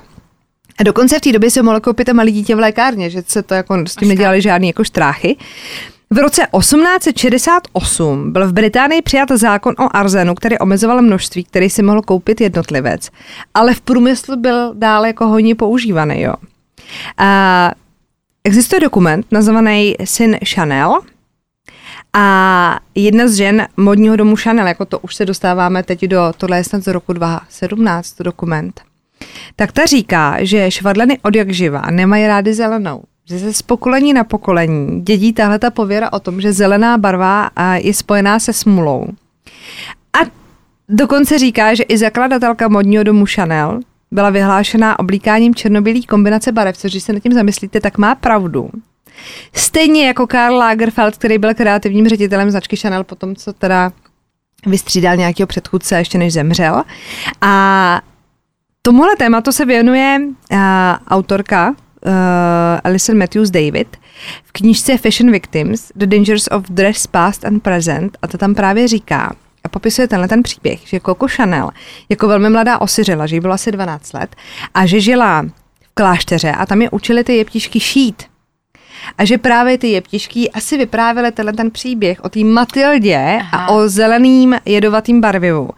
A 0.80 0.82
dokonce 0.82 1.18
v 1.18 1.20
té 1.20 1.32
době 1.32 1.50
se 1.50 1.62
mohlo 1.62 1.80
koupit 1.80 2.08
a 2.08 2.12
malé 2.12 2.30
dítě 2.30 2.56
v 2.56 2.58
lékárně, 2.58 3.10
že 3.10 3.22
se 3.26 3.42
to 3.42 3.54
jako 3.54 3.86
s 3.86 3.96
tím 3.96 4.08
nedělali 4.08 4.42
žádný 4.42 4.68
jako 4.68 4.84
štráchy. 4.84 5.36
V 6.14 6.18
roce 6.18 6.46
1868 6.58 8.32
byl 8.32 8.48
v 8.48 8.52
Británii 8.52 9.02
přijat 9.02 9.28
zákon 9.30 9.74
o 9.78 9.96
arzenu, 9.96 10.34
který 10.34 10.58
omezoval 10.58 11.02
množství, 11.02 11.44
který 11.44 11.70
si 11.70 11.82
mohl 11.82 12.02
koupit 12.02 12.40
jednotlivec, 12.40 13.10
ale 13.54 13.74
v 13.74 13.80
průmyslu 13.80 14.36
byl 14.36 14.74
dále 14.74 15.08
jako 15.08 15.26
hojně 15.26 15.54
používaný. 15.54 16.20
Jo. 16.20 16.34
A 17.18 17.70
existuje 18.44 18.80
dokument 18.80 19.26
nazvaný 19.30 19.94
Syn 20.04 20.38
Chanel, 20.54 21.00
a 22.12 22.80
jedna 22.94 23.28
z 23.28 23.34
žen 23.34 23.68
modního 23.76 24.16
domu 24.16 24.36
Chanel, 24.36 24.66
jako 24.66 24.84
to 24.84 24.98
už 24.98 25.14
se 25.14 25.26
dostáváme 25.26 25.82
teď 25.82 26.04
do, 26.04 26.32
tohle 26.36 26.56
je 26.56 26.64
snad 26.64 26.84
z 26.84 26.86
roku 26.86 27.12
2017, 27.12 28.12
to 28.12 28.22
dokument, 28.22 28.80
tak 29.56 29.72
ta 29.72 29.86
říká, 29.86 30.36
že 30.40 30.70
švadleny 30.70 31.18
od 31.22 31.36
jak 31.36 31.50
živa 31.50 31.82
nemají 31.90 32.26
rády 32.26 32.54
zelenou. 32.54 33.02
Že 33.28 33.38
se 33.38 33.52
z 33.52 33.62
pokolení 33.62 34.12
na 34.12 34.24
pokolení 34.24 35.00
dědí 35.00 35.32
tahle 35.32 35.58
ta 35.58 35.70
pověra 35.70 36.12
o 36.12 36.20
tom, 36.20 36.40
že 36.40 36.52
zelená 36.52 36.98
barva 36.98 37.50
je 37.74 37.94
spojená 37.94 38.38
se 38.38 38.52
smulou. 38.52 39.06
A 40.12 40.18
dokonce 40.88 41.38
říká, 41.38 41.74
že 41.74 41.82
i 41.82 41.98
zakladatelka 41.98 42.68
modního 42.68 43.04
domu 43.04 43.24
Chanel 43.26 43.80
byla 44.10 44.30
vyhlášená 44.30 44.98
oblíkáním 44.98 45.54
černobílý 45.54 46.06
kombinace 46.06 46.52
barev, 46.52 46.76
což 46.76 46.90
když 46.90 47.02
se 47.02 47.12
nad 47.12 47.20
tím 47.20 47.32
zamyslíte, 47.32 47.80
tak 47.80 47.98
má 47.98 48.14
pravdu. 48.14 48.70
Stejně 49.52 50.06
jako 50.06 50.26
Karl 50.26 50.56
Lagerfeld, 50.56 51.16
který 51.16 51.38
byl 51.38 51.54
kreativním 51.54 52.08
ředitelem 52.08 52.50
značky 52.50 52.76
Chanel, 52.76 53.04
potom 53.04 53.36
co 53.36 53.52
teda 53.52 53.92
vystřídal 54.66 55.16
nějakého 55.16 55.46
předchůdce 55.46 55.98
ještě 55.98 56.18
než 56.18 56.32
zemřel. 56.32 56.82
A 57.40 58.00
tomuhle 58.82 59.16
tématu 59.16 59.52
se 59.52 59.64
věnuje 59.64 60.20
uh, 60.20 60.58
autorka 61.08 61.74
uh, 62.04 62.80
Alison 62.84 63.18
Matthews 63.18 63.50
David 63.50 63.96
v 64.44 64.52
knížce 64.52 64.98
Fashion 64.98 65.30
Victims, 65.30 65.92
The 65.96 66.06
Dangers 66.06 66.48
of 66.50 66.64
Dress 66.70 67.06
Past 67.06 67.44
and 67.44 67.62
Present 67.62 68.18
a 68.22 68.26
to 68.26 68.38
tam 68.38 68.54
právě 68.54 68.88
říká, 68.88 69.34
a 69.64 69.68
popisuje 69.68 70.08
tenhle 70.08 70.28
ten 70.28 70.42
příběh, 70.42 70.80
že 70.84 71.00
Coco 71.00 71.26
Chanel 71.28 71.70
jako 72.08 72.28
velmi 72.28 72.50
mladá 72.50 72.80
osiřela, 72.80 73.26
že 73.26 73.36
jí 73.36 73.40
bylo 73.40 73.54
asi 73.54 73.72
12 73.72 74.12
let 74.12 74.36
a 74.74 74.86
že 74.86 75.00
žila 75.00 75.42
v 75.82 75.94
klášteře 75.94 76.52
a 76.52 76.66
tam 76.66 76.82
je 76.82 76.90
učili 76.90 77.24
ty 77.24 77.36
jeptišky 77.36 77.80
šít. 77.80 78.22
A 79.18 79.24
že 79.24 79.38
právě 79.38 79.78
ty 79.78 79.88
jeptišky 79.88 80.50
asi 80.50 80.76
vyprávěly 80.76 81.32
tenhle 81.32 81.52
ten 81.52 81.70
příběh 81.70 82.24
o 82.24 82.28
té 82.28 82.44
Matildě 82.44 83.38
Aha. 83.40 83.66
a 83.66 83.70
o 83.70 83.88
zeleným 83.88 84.56
jedovatým 84.64 85.20
barvivu. 85.20 85.70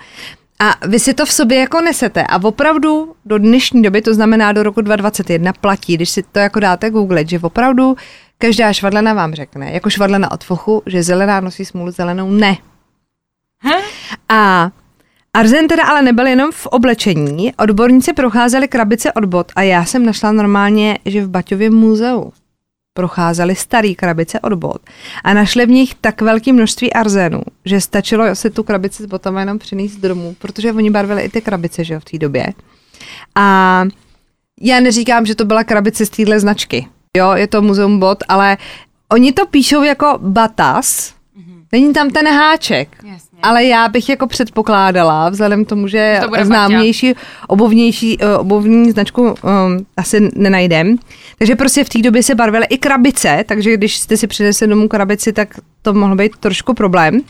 A 0.59 0.87
vy 0.87 0.99
si 0.99 1.15
to 1.15 1.27
v 1.27 1.33
sobě 1.33 1.59
jako 1.59 1.81
nesete 1.81 2.27
a 2.27 2.45
opravdu 2.45 3.15
do 3.25 3.39
dnešní 3.39 3.83
doby, 3.83 4.03
to 4.03 4.15
znamená 4.15 4.53
do 4.53 4.63
roku 4.63 4.81
2021, 4.81 5.53
platí, 5.53 5.95
když 5.95 6.11
si 6.11 6.23
to 6.23 6.39
jako 6.39 6.61
dáte 6.61 6.91
googlet, 6.91 7.29
že 7.29 7.41
opravdu 7.43 7.97
každá 8.39 8.73
švadlena 8.73 9.15
vám 9.15 9.35
řekne, 9.35 9.73
jako 9.73 9.91
švadlena 9.91 10.31
od 10.31 10.45
fochu, 10.45 10.83
že 10.87 11.03
zelená 11.03 11.41
nosí 11.41 11.65
smůlu, 11.65 11.91
zelenou 11.91 12.31
ne. 12.31 12.57
Hm? 13.65 13.83
A 14.29 14.71
Arzen 15.35 15.69
teda 15.69 15.85
ale 15.85 16.03
nebyl 16.03 16.27
jenom 16.27 16.53
v 16.53 16.67
oblečení, 16.67 17.55
odborníci 17.55 18.13
procházeli 18.13 18.69
krabice 18.69 19.13
od 19.13 19.25
bot 19.25 19.53
a 19.57 19.63
já 19.63 19.85
jsem 19.85 20.07
našla 20.07 20.33
normálně, 20.33 20.99
že 21.05 21.25
v 21.25 21.29
Baťově 21.29 21.71
muzeu 21.71 22.33
procházeli 22.97 23.55
starý 23.55 23.95
krabice 23.95 24.41
od 24.41 24.53
bot 24.53 24.81
a 25.25 25.35
našli 25.35 25.67
v 25.67 25.71
nich 25.71 25.95
tak 26.01 26.23
velké 26.23 26.53
množství 26.53 26.93
arzénu, 26.93 27.41
že 27.65 27.81
stačilo 27.81 28.35
si 28.35 28.51
tu 28.51 28.63
krabici 28.63 29.03
s 29.03 29.07
botama 29.07 29.41
jenom 29.41 29.59
přinést 29.59 29.97
domů, 29.97 30.37
protože 30.39 30.73
oni 30.73 30.91
barvili 30.91 31.23
i 31.23 31.29
ty 31.29 31.41
krabice, 31.41 31.85
že 31.85 31.95
jo, 31.95 32.01
v 32.01 32.05
té 32.05 32.19
době. 32.19 32.47
A 33.35 33.85
já 34.61 34.81
neříkám, 34.81 35.27
že 35.27 35.35
to 35.35 35.45
byla 35.45 35.65
krabice 35.65 36.07
z 36.07 36.11
téhle 36.11 36.41
značky. 36.41 36.87
Jo, 37.17 37.33
je 37.33 37.47
to 37.47 37.63
muzeum 37.63 38.01
bot, 38.01 38.19
ale 38.29 38.57
oni 39.13 39.33
to 39.33 39.47
píšou 39.47 39.83
jako 39.83 40.19
batas, 40.23 41.15
není 41.73 41.93
tam 41.93 42.11
ten 42.11 42.27
háček. 42.29 42.97
Jasně. 43.05 43.26
Ale 43.43 43.65
já 43.65 43.89
bych 43.89 44.09
jako 44.09 44.27
předpokládala, 44.27 45.29
vzhledem 45.29 45.65
k 45.65 45.69
tomu, 45.69 45.89
že 45.89 46.21
To 46.23 46.45
známější 46.45 47.15
obovnější, 47.49 48.19
eh, 48.21 48.37
obovní 48.37 48.91
značku 48.91 49.23
um, 49.23 49.35
asi 49.97 50.31
nenajdem. 50.35 50.97
Takže 51.39 51.57
prostě 51.57 51.85
v 51.85 51.89
té 51.89 51.99
době 52.03 52.23
se 52.23 52.35
barvily 52.35 52.67
i 52.71 52.79
krabice, 52.79 53.45
takže 53.49 53.77
když 53.77 53.99
jste 53.99 54.17
si 54.17 54.27
přinesli 54.27 54.67
domů 54.67 54.89
krabici, 54.89 55.33
tak 55.33 55.49
to 55.83 55.95
mohl 55.95 56.17
být 56.17 56.37
trošku 56.41 56.75
problém. 56.75 57.21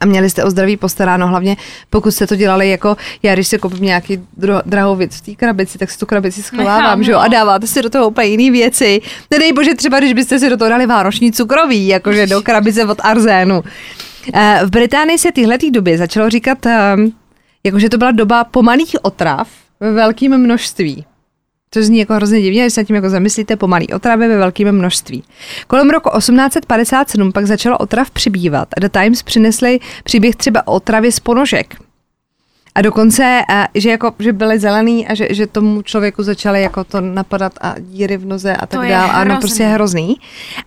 A 0.00 0.06
měli 0.06 0.30
jste 0.30 0.44
o 0.44 0.50
zdraví 0.50 0.76
postaráno, 0.76 1.26
hlavně 1.26 1.56
pokud 1.90 2.10
jste 2.10 2.26
to 2.26 2.36
dělali 2.36 2.70
jako 2.70 2.96
já, 3.22 3.34
když 3.34 3.48
si 3.48 3.58
koupím 3.58 3.84
nějaký 3.84 4.20
dro- 4.40 4.62
drahou 4.66 4.96
věc 4.96 5.16
v 5.16 5.20
té 5.20 5.34
krabici, 5.34 5.78
tak 5.78 5.90
si 5.90 5.98
tu 5.98 6.06
krabici 6.06 6.42
schovávám, 6.42 6.82
Nechám, 6.82 7.04
že 7.04 7.12
jo, 7.12 7.18
no. 7.18 7.24
a 7.24 7.28
dáváte 7.28 7.66
si 7.66 7.82
do 7.82 7.90
toho 7.90 8.08
úplně 8.08 8.28
jiné 8.28 8.50
věci. 8.50 9.00
Nedej 9.30 9.52
bože, 9.52 9.74
třeba 9.74 9.98
když 9.98 10.12
byste 10.12 10.38
si 10.38 10.50
do 10.50 10.56
toho 10.56 10.68
dali 10.68 10.86
vánoční 10.86 11.32
cukroví, 11.32 11.88
jakože 11.88 12.26
do 12.26 12.42
krabice 12.42 12.84
od 12.84 12.98
Arzénu. 13.02 13.62
Eh, 14.34 14.60
V 14.64 14.70
Británii 14.70 15.18
se 15.18 15.32
tyhle 15.32 15.58
době 15.70 15.98
začalo 15.98 16.30
říkat, 16.30 16.66
ehm, 16.66 17.12
jakože 17.64 17.88
to 17.88 17.98
byla 17.98 18.10
doba 18.10 18.44
pomalých 18.44 18.96
otrav 19.02 19.48
ve 19.80 19.92
velkém 19.92 20.38
množství. 20.38 21.04
To 21.70 21.82
zní 21.82 21.98
jako 21.98 22.14
hrozně 22.14 22.42
divně, 22.42 22.62
když 22.62 22.74
se 22.74 22.84
tím 22.84 22.96
jako 22.96 23.10
zamyslíte, 23.10 23.56
pomalý 23.56 23.88
otravy 23.88 24.28
ve 24.28 24.36
velkém 24.36 24.72
množství. 24.72 25.24
Kolem 25.66 25.90
roku 25.90 26.10
1857 26.18 27.32
pak 27.32 27.46
začalo 27.46 27.78
otrav 27.78 28.10
přibývat 28.10 28.68
a 28.76 28.80
The 28.80 28.88
Times 28.88 29.22
přinesli 29.22 29.80
příběh 30.04 30.36
třeba 30.36 30.66
o 30.66 30.72
otravě 30.72 31.12
z 31.12 31.20
ponožek. 31.20 31.89
A 32.74 32.82
dokonce, 32.82 33.44
eh, 33.48 33.66
že, 33.74 33.90
jako, 33.90 34.14
že 34.18 34.32
byly 34.32 34.58
zelený 34.58 35.06
a 35.06 35.14
že, 35.14 35.28
že 35.30 35.46
tomu 35.46 35.82
člověku 35.82 36.22
začaly 36.22 36.62
jako 36.62 36.84
to 36.84 37.00
napadat 37.00 37.52
a 37.60 37.74
díry 37.78 38.16
v 38.16 38.26
noze 38.26 38.56
a 38.56 38.66
tak 38.66 38.82
je 38.82 38.90
dále. 38.90 39.12
Ano, 39.12 39.38
prostě 39.40 39.64
hrozný. 39.64 40.16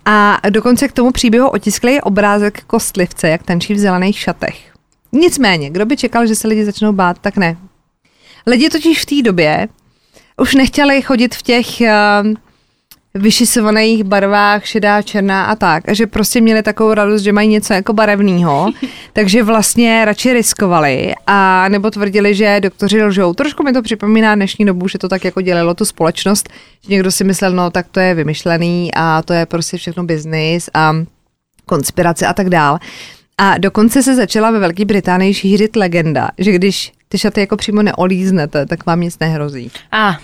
A 0.04 0.38
dokonce 0.50 0.88
k 0.88 0.92
tomu 0.92 1.10
příběhu 1.10 1.48
otiskli 1.48 2.00
obrázek 2.00 2.64
kostlivce, 2.66 3.28
jak 3.28 3.42
tančí 3.42 3.74
v 3.74 3.78
zelených 3.78 4.18
šatech. 4.18 4.72
Nicméně, 5.12 5.70
kdo 5.70 5.86
by 5.86 5.96
čekal, 5.96 6.26
že 6.26 6.34
se 6.34 6.48
lidi 6.48 6.64
začnou 6.64 6.92
bát, 6.92 7.18
tak 7.20 7.36
ne. 7.36 7.56
Lidi 8.46 8.68
totiž 8.68 9.02
v 9.02 9.06
té 9.06 9.22
době 9.22 9.68
už 10.36 10.54
nechtěli 10.54 11.02
chodit 11.02 11.34
v 11.34 11.42
těch 11.42 11.66
uh, 11.80 11.86
vyšisovaných 13.18 14.04
barvách, 14.04 14.66
šedá, 14.66 15.02
černá 15.02 15.44
a 15.44 15.56
tak. 15.56 15.88
A 15.88 15.94
že 15.94 16.06
prostě 16.06 16.40
měli 16.40 16.62
takovou 16.62 16.94
radost, 16.94 17.22
že 17.22 17.32
mají 17.32 17.48
něco 17.48 17.72
jako 17.72 17.92
barevného, 17.92 18.72
takže 19.12 19.42
vlastně 19.42 20.04
radši 20.04 20.32
riskovali 20.32 21.14
a 21.26 21.68
nebo 21.68 21.90
tvrdili, 21.90 22.34
že 22.34 22.60
doktoři 22.60 23.02
lžou. 23.02 23.34
Trošku 23.34 23.62
mi 23.62 23.72
to 23.72 23.82
připomíná 23.82 24.34
dnešní 24.34 24.64
dobu, 24.64 24.88
že 24.88 24.98
to 24.98 25.08
tak 25.08 25.24
jako 25.24 25.40
dělalo 25.40 25.74
tu 25.74 25.84
společnost, 25.84 26.48
že 26.86 26.92
někdo 26.92 27.10
si 27.10 27.24
myslel, 27.24 27.52
no 27.52 27.70
tak 27.70 27.86
to 27.90 28.00
je 28.00 28.14
vymyšlený 28.14 28.90
a 28.96 29.22
to 29.22 29.32
je 29.32 29.46
prostě 29.46 29.76
všechno 29.76 30.04
biznis 30.04 30.70
a 30.74 30.94
konspirace 31.66 32.26
a 32.26 32.34
tak 32.34 32.48
dál. 32.50 32.78
A 33.38 33.58
dokonce 33.58 34.02
se 34.02 34.14
začala 34.14 34.50
ve 34.50 34.58
Velké 34.58 34.84
Británii 34.84 35.34
šířit 35.34 35.76
legenda, 35.76 36.28
že 36.38 36.52
když 36.52 36.92
ty 37.08 37.18
šaty 37.18 37.40
jako 37.40 37.56
přímo 37.56 37.82
neolíznete, 37.82 38.66
tak 38.66 38.86
vám 38.86 39.00
nic 39.00 39.18
nehrozí. 39.18 39.70
A, 39.92 40.18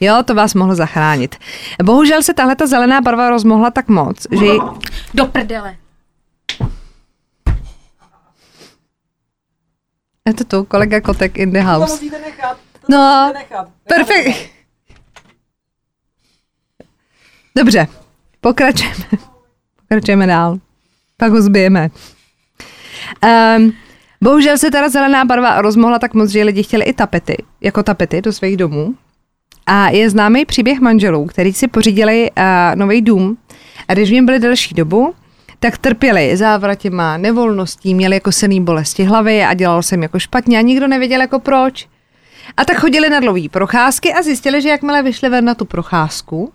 Jo, 0.00 0.22
to 0.24 0.34
vás 0.34 0.54
mohlo 0.54 0.74
zachránit. 0.74 1.36
Bohužel 1.84 2.22
se 2.22 2.34
tahle 2.34 2.56
ta 2.56 2.66
zelená 2.66 3.00
barva 3.00 3.30
rozmohla 3.30 3.70
tak 3.70 3.88
moc, 3.88 4.26
že 4.30 4.46
do 5.14 5.26
prdele. 5.26 5.76
je 10.28 10.34
to 10.34 10.44
tu, 10.44 10.64
kolega 10.64 11.00
Kotek 11.00 11.38
in 11.38 11.52
the 11.52 11.58
To 11.58 11.64
house. 11.64 11.92
musíte 11.92 12.18
nechat. 12.18 12.56
To 12.80 12.86
No, 12.92 13.32
nechat. 13.34 13.68
Perfekt. 13.88 14.50
Dobře, 17.56 17.86
pokračujeme. 18.40 19.04
Pokračujeme 19.88 20.26
dál. 20.26 20.58
Pak 21.16 21.32
ho 21.32 21.42
zbijeme. 21.42 21.88
Um, 23.58 23.72
bohužel 24.22 24.58
se 24.58 24.70
teda 24.70 24.88
zelená 24.88 25.24
barva 25.24 25.60
rozmohla 25.60 25.98
tak 25.98 26.14
moc, 26.14 26.30
že 26.30 26.42
lidi 26.44 26.62
chtěli 26.62 26.84
i 26.84 26.92
tapety, 26.92 27.36
jako 27.60 27.82
tapety 27.82 28.22
do 28.22 28.32
svých 28.32 28.56
domů. 28.56 28.94
A 29.66 29.88
je 29.88 30.10
známý 30.10 30.44
příběh 30.44 30.80
manželů, 30.80 31.26
který 31.26 31.52
si 31.52 31.68
pořídili 31.68 32.30
uh, 32.30 32.44
nový 32.74 33.02
dům 33.02 33.38
a 33.88 33.94
když 33.94 34.10
v 34.10 34.12
něm 34.12 34.26
byli 34.26 34.38
delší 34.38 34.74
dobu, 34.74 35.14
tak 35.58 35.78
trpěli 35.78 36.36
závratěma, 36.36 37.16
nevolností, 37.16 37.94
měli 37.94 38.16
jako 38.16 38.32
silný 38.32 38.60
bolesti 38.60 39.04
hlavy 39.04 39.44
a 39.44 39.54
dělalo 39.54 39.82
se 39.82 39.94
jim 39.94 40.02
jako 40.02 40.18
špatně 40.18 40.58
a 40.58 40.60
nikdo 40.60 40.88
nevěděl 40.88 41.20
jako 41.20 41.38
proč. 41.38 41.88
A 42.56 42.64
tak 42.64 42.76
chodili 42.76 43.10
na 43.10 43.20
dlouhý 43.20 43.48
procházky 43.48 44.12
a 44.12 44.22
zjistili, 44.22 44.62
že 44.62 44.68
jakmile 44.68 45.02
vyšli 45.02 45.28
ven 45.28 45.44
na 45.44 45.54
tu 45.54 45.64
procházku, 45.64 46.52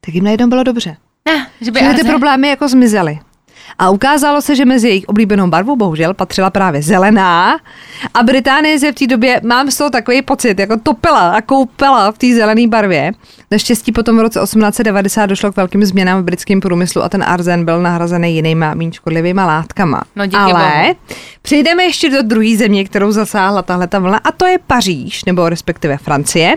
tak 0.00 0.14
jim 0.14 0.24
najednou 0.24 0.46
bylo 0.46 0.62
dobře. 0.62 0.96
Ne, 1.24 1.46
že 1.60 1.70
by 1.70 1.80
Že 1.80 1.94
ty 1.94 2.04
problémy 2.04 2.48
jako 2.48 2.68
zmizely. 2.68 3.18
A 3.78 3.90
ukázalo 3.90 4.42
se, 4.42 4.56
že 4.56 4.64
mezi 4.64 4.88
jejich 4.88 5.04
oblíbenou 5.04 5.46
barvou 5.46 5.76
bohužel 5.76 6.14
patřila 6.14 6.50
právě 6.50 6.82
zelená 6.82 7.60
a 8.14 8.22
Británie 8.22 8.78
se 8.78 8.92
v 8.92 8.94
té 8.94 9.06
době, 9.06 9.40
mám 9.44 9.70
z 9.70 9.76
toho 9.76 9.90
takový 9.90 10.22
pocit, 10.22 10.58
jako 10.58 10.76
topila 10.76 11.30
a 11.30 11.40
koupela 11.40 12.12
v 12.12 12.18
té 12.18 12.34
zelené 12.34 12.68
barvě. 12.68 13.12
Naštěstí 13.50 13.92
potom 13.92 14.16
v 14.16 14.20
roce 14.20 14.40
1890 14.40 15.26
došlo 15.26 15.52
k 15.52 15.56
velkým 15.56 15.84
změnám 15.84 16.22
v 16.22 16.24
britském 16.24 16.60
průmyslu 16.60 17.02
a 17.02 17.08
ten 17.08 17.24
arzen 17.26 17.64
byl 17.64 17.82
nahrazený 17.82 18.34
jinýma 18.34 18.74
méně 18.74 18.92
škodlivýma 18.92 19.46
látkama. 19.46 20.02
No 20.16 20.26
díky 20.26 20.36
Ale 20.36 20.82
bohu. 20.82 20.96
přejdeme 21.42 21.82
ještě 21.84 22.10
do 22.10 22.22
druhé 22.22 22.56
země, 22.56 22.84
kterou 22.84 23.12
zasáhla 23.12 23.62
tahle 23.62 23.86
ta 23.86 23.98
vlna 23.98 24.20
a 24.24 24.32
to 24.32 24.46
je 24.46 24.58
Paříž, 24.66 25.24
nebo 25.24 25.48
respektive 25.48 25.96
Francie. 25.96 26.56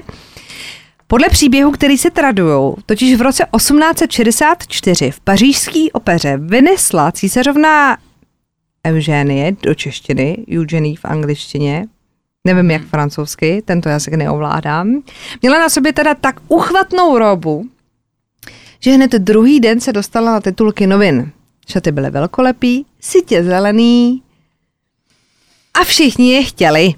Podle 1.07 1.29
příběhu, 1.29 1.71
který 1.71 1.97
se 1.97 2.11
tradují, 2.11 2.73
totiž 2.85 3.15
v 3.15 3.21
roce 3.21 3.45
1864 3.55 5.11
v 5.11 5.19
pařížské 5.19 5.85
opeře 5.93 6.37
vynesla 6.37 7.11
císařovna 7.11 7.97
Eugenie 8.87 9.55
do 9.63 9.73
češtiny, 9.73 10.45
Eugenie 10.57 10.97
v 10.97 11.05
angličtině, 11.05 11.87
nevím 12.45 12.71
jak 12.71 12.85
francouzsky, 12.85 13.61
tento 13.65 13.89
jazyk 13.89 14.13
neovládám, 14.13 15.03
měla 15.41 15.59
na 15.59 15.69
sobě 15.69 15.93
teda 15.93 16.15
tak 16.15 16.41
uchvatnou 16.47 17.17
robu, 17.17 17.65
že 18.79 18.91
hned 18.91 19.11
druhý 19.11 19.59
den 19.59 19.79
se 19.79 19.93
dostala 19.93 20.31
na 20.31 20.39
titulky 20.39 20.87
novin. 20.87 21.31
Šaty 21.67 21.91
byly 21.91 22.09
velkolepý, 22.09 22.85
sitě 22.99 23.43
zelený 23.43 24.21
a 25.73 25.83
všichni 25.83 26.33
je 26.33 26.43
chtěli. 26.43 26.93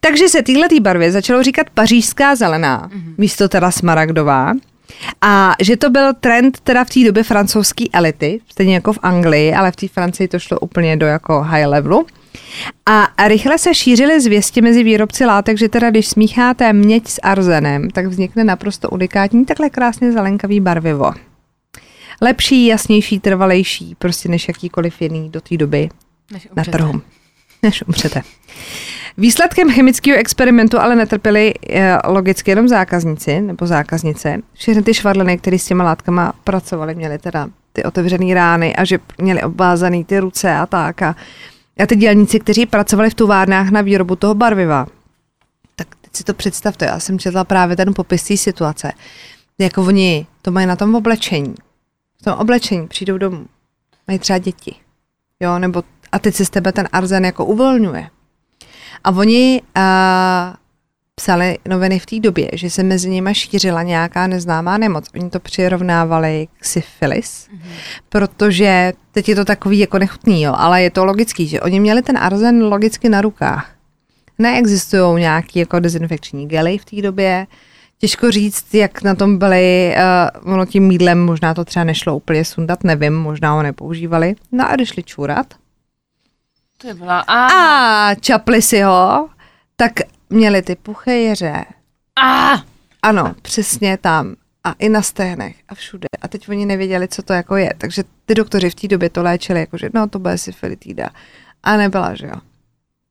Takže 0.00 0.28
se 0.28 0.42
téhle 0.42 0.68
barvě 0.80 1.12
začalo 1.12 1.42
říkat 1.42 1.70
pařížská 1.70 2.34
zelená, 2.34 2.88
mm-hmm. 2.88 3.14
místo 3.18 3.48
teda 3.48 3.70
smaragdová. 3.70 4.52
A 5.20 5.54
že 5.60 5.76
to 5.76 5.90
byl 5.90 6.14
trend 6.20 6.60
teda 6.60 6.84
v 6.84 6.90
té 6.90 7.04
době 7.04 7.22
francouzské 7.22 7.84
elity, 7.92 8.40
stejně 8.48 8.74
jako 8.74 8.92
v 8.92 8.98
Anglii, 9.02 9.54
ale 9.54 9.72
v 9.72 9.76
té 9.76 9.88
Francii 9.88 10.28
to 10.28 10.38
šlo 10.38 10.58
úplně 10.58 10.96
do 10.96 11.06
jako 11.06 11.42
high 11.42 11.66
levelu. 11.66 12.06
A 12.86 13.28
rychle 13.28 13.58
se 13.58 13.74
šířily 13.74 14.20
zvěsti 14.20 14.60
mezi 14.60 14.82
výrobci 14.82 15.24
látek, 15.24 15.58
že 15.58 15.68
teda 15.68 15.90
když 15.90 16.06
smícháte 16.06 16.72
měď 16.72 17.08
s 17.08 17.20
arzenem, 17.22 17.90
tak 17.90 18.06
vznikne 18.06 18.44
naprosto 18.44 18.90
unikátní 18.90 19.44
takhle 19.44 19.70
krásně 19.70 20.12
zelenkavý 20.12 20.60
barvivo. 20.60 21.12
Lepší, 22.20 22.66
jasnější, 22.66 23.20
trvalejší, 23.20 23.94
prostě 23.98 24.28
než 24.28 24.48
jakýkoliv 24.48 25.02
jiný 25.02 25.30
do 25.30 25.40
té 25.40 25.56
doby 25.56 25.88
Než 26.32 26.48
na 26.56 26.64
trhu. 26.64 27.00
Než 27.64 27.84
umřete. 27.86 28.22
Výsledkem 29.18 29.70
chemického 29.70 30.18
experimentu 30.18 30.78
ale 30.78 30.96
netrpěli 30.96 31.54
eh, 31.70 31.98
logicky 32.04 32.50
jenom 32.50 32.68
zákazníci 32.68 33.40
nebo 33.40 33.66
zákaznice. 33.66 34.36
Všechny 34.52 34.82
ty 34.82 34.94
švadleny, 34.94 35.38
které 35.38 35.58
s 35.58 35.64
těma 35.64 35.84
látkama 35.84 36.32
pracovali, 36.44 36.94
měly 36.94 37.18
teda 37.18 37.48
ty 37.72 37.82
otevřené 37.84 38.34
rány 38.34 38.76
a 38.76 38.84
že 38.84 38.98
měli 39.18 39.42
obvázané 39.42 40.04
ty 40.04 40.18
ruce 40.18 40.54
a 40.56 40.66
tak. 40.66 41.02
A, 41.02 41.16
a 41.78 41.86
ty 41.86 41.96
dělníci, 41.96 42.40
kteří 42.40 42.66
pracovali 42.66 43.10
v 43.10 43.14
továrnách 43.14 43.70
na 43.70 43.80
výrobu 43.80 44.16
toho 44.16 44.34
barviva, 44.34 44.86
tak 45.76 45.88
teď 46.00 46.16
si 46.16 46.24
to 46.24 46.34
představte, 46.34 46.84
já 46.84 47.00
jsem 47.00 47.18
četla 47.18 47.44
právě 47.44 47.76
ten 47.76 47.94
popis 47.94 48.24
té 48.24 48.36
situace. 48.36 48.92
Jako 49.58 49.82
oni 49.82 50.26
to 50.42 50.50
mají 50.50 50.66
na 50.66 50.76
tom 50.76 50.94
oblečení. 50.94 51.54
V 52.20 52.24
tom 52.24 52.34
oblečení 52.34 52.88
přijdou 52.88 53.18
domů. 53.18 53.46
Mají 54.08 54.18
třeba 54.18 54.38
děti. 54.38 54.74
Jo, 55.40 55.58
nebo 55.58 55.82
a 56.14 56.18
teď 56.18 56.34
se 56.34 56.44
z 56.44 56.50
tebe 56.50 56.72
ten 56.72 56.88
arzen 56.92 57.24
jako 57.24 57.44
uvolňuje. 57.44 58.08
A 59.04 59.10
oni 59.10 59.62
uh, 59.76 59.82
psali 61.14 61.58
noviny 61.68 61.98
v 61.98 62.06
té 62.06 62.20
době, 62.20 62.48
že 62.52 62.70
se 62.70 62.82
mezi 62.82 63.10
nimi 63.10 63.34
šířila 63.34 63.82
nějaká 63.82 64.26
neznámá 64.26 64.78
nemoc. 64.78 65.04
Oni 65.14 65.30
to 65.30 65.40
přirovnávali 65.40 66.48
k 66.60 66.64
syfilis, 66.64 67.48
mm-hmm. 67.48 67.68
protože 68.08 68.92
teď 69.12 69.28
je 69.28 69.34
to 69.34 69.44
takový 69.44 69.78
jako 69.78 69.98
nechutný, 69.98 70.42
jo, 70.42 70.54
ale 70.56 70.82
je 70.82 70.90
to 70.90 71.04
logický, 71.04 71.46
že 71.46 71.60
oni 71.60 71.80
měli 71.80 72.02
ten 72.02 72.18
arzen 72.18 72.62
logicky 72.62 73.08
na 73.08 73.20
rukách. 73.20 73.70
Neexistují 74.38 75.20
nějaký 75.20 75.58
jako 75.58 75.80
dezinfekční 75.80 76.48
gely 76.48 76.78
v 76.78 76.84
té 76.84 77.02
době, 77.02 77.46
Těžko 77.98 78.30
říct, 78.30 78.74
jak 78.74 79.02
na 79.02 79.14
tom 79.14 79.38
byli, 79.38 79.94
uh, 80.44 80.52
ono 80.52 80.66
tím 80.66 80.86
mídlem 80.86 81.24
možná 81.24 81.54
to 81.54 81.64
třeba 81.64 81.84
nešlo 81.84 82.16
úplně 82.16 82.44
sundat, 82.44 82.84
nevím, 82.84 83.14
možná 83.14 83.52
ho 83.52 83.62
nepoužívali. 83.62 84.34
No 84.52 84.70
a 84.70 84.74
když 84.74 84.88
šli 84.88 85.02
čůrat, 85.02 85.46
To 86.78 86.86
je 86.88 86.94
byla. 86.94 87.20
A, 87.20 87.46
a 87.46 88.14
čapli 88.14 88.62
si 88.62 88.80
ho, 88.80 89.28
tak 89.76 89.92
měli 90.30 90.62
ty 90.62 90.76
puchéře. 90.76 91.64
a, 92.22 92.52
Ano, 93.02 93.34
přesně 93.42 93.98
tam. 93.98 94.34
A 94.64 94.72
i 94.78 94.88
na 94.88 95.02
sténech 95.02 95.56
a 95.68 95.74
všude. 95.74 96.06
A 96.22 96.28
teď 96.28 96.48
oni 96.48 96.66
nevěděli, 96.66 97.08
co 97.08 97.22
to 97.22 97.32
jako 97.32 97.56
je. 97.56 97.74
Takže 97.78 98.04
ty 98.26 98.34
doktoři 98.34 98.70
v 98.70 98.74
té 98.74 98.88
době 98.88 99.10
to 99.10 99.22
léčili, 99.22 99.60
jako 99.60 99.78
že 99.78 99.88
no, 99.94 100.08
to 100.08 100.18
bude 100.18 100.38
syfilitída. 100.38 101.10
A 101.62 101.76
nebyla, 101.76 102.14
že 102.14 102.26
jo. 102.26 102.36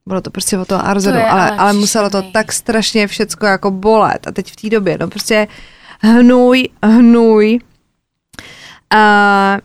Bylo 0.06 0.22
to 0.22 0.32
prostě 0.32 0.58
o 0.58 0.66
toho 0.66 0.86
arzenu, 0.86 1.18
je 1.18 1.26
ale, 1.26 1.42
ale 1.50 1.58
ale 1.58 1.74
muselo 1.74 2.10
to 2.10 2.22
tak 2.22 2.54
strašně 2.54 3.08
všecko 3.08 3.46
jako 3.46 3.72
bolet. 3.72 4.28
A 4.28 4.32
teď 4.32 4.52
v 4.52 4.56
té 4.56 4.70
době, 4.70 4.98
no 5.00 5.08
prostě 5.08 5.48
hnůj, 6.02 6.70
hnůj. 6.84 7.60
A 8.96 9.58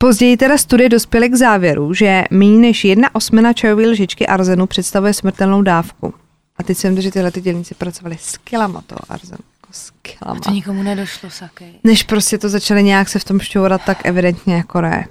Později 0.00 0.36
teda 0.36 0.58
studie 0.58 0.88
dospěly 0.88 1.28
k 1.28 1.34
závěru, 1.34 1.94
že 1.94 2.24
méně 2.30 2.58
než 2.58 2.84
jedna 2.84 3.14
osmina 3.14 3.52
čajové 3.52 3.82
lžičky 3.82 4.26
arzenu 4.26 4.66
představuje 4.66 5.14
smrtelnou 5.14 5.62
dávku. 5.62 6.14
A 6.56 6.62
teď 6.62 6.78
jsem 6.78 7.00
že 7.00 7.10
tyhle 7.10 7.30
ty 7.30 7.40
dělníci 7.40 7.74
pracovali 7.74 8.16
s 8.20 8.36
kilama 8.36 8.82
toho 8.86 9.00
arzenu. 9.08 9.38
Jako 9.60 9.72
s 9.72 9.92
kilama. 10.02 10.40
to 10.40 10.50
nikomu 10.50 10.82
nedošlo, 10.82 11.30
sakej. 11.30 11.74
Než 11.84 12.02
prostě 12.02 12.38
to 12.38 12.48
začali 12.48 12.82
nějak 12.82 13.08
se 13.08 13.18
v 13.18 13.24
tom 13.24 13.40
šťourat, 13.40 13.80
tak 13.86 14.06
evidentně 14.06 14.54
jako 14.54 14.80
ne. 14.80 15.06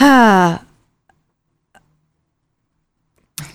Ha. 0.00 0.60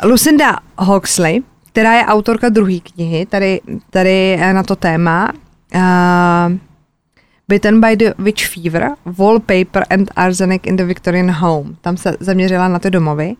Lucinda 0.04 0.60
Huxley, 0.78 1.44
která 1.72 1.94
je 1.94 2.06
autorka 2.06 2.50
druhé 2.50 2.80
knihy, 2.80 3.26
tady, 3.26 3.62
tady 3.90 4.38
na 4.38 4.64
to 4.64 4.76
téma, 4.76 5.32
uh, 5.76 6.58
Bitten 7.48 7.82
by 7.82 7.96
the 7.96 8.14
Witch 8.18 8.48
Fever, 8.48 8.90
Wallpaper 9.06 9.84
and 9.90 10.12
Arsenic 10.16 10.62
in 10.66 10.76
the 10.76 10.84
Victorian 10.84 11.32
Home. 11.32 11.76
Tam 11.82 11.98
se 11.98 12.18
zaměřila 12.20 12.68
na 12.68 12.80
ty 12.80 12.90
domovy. 12.90 13.36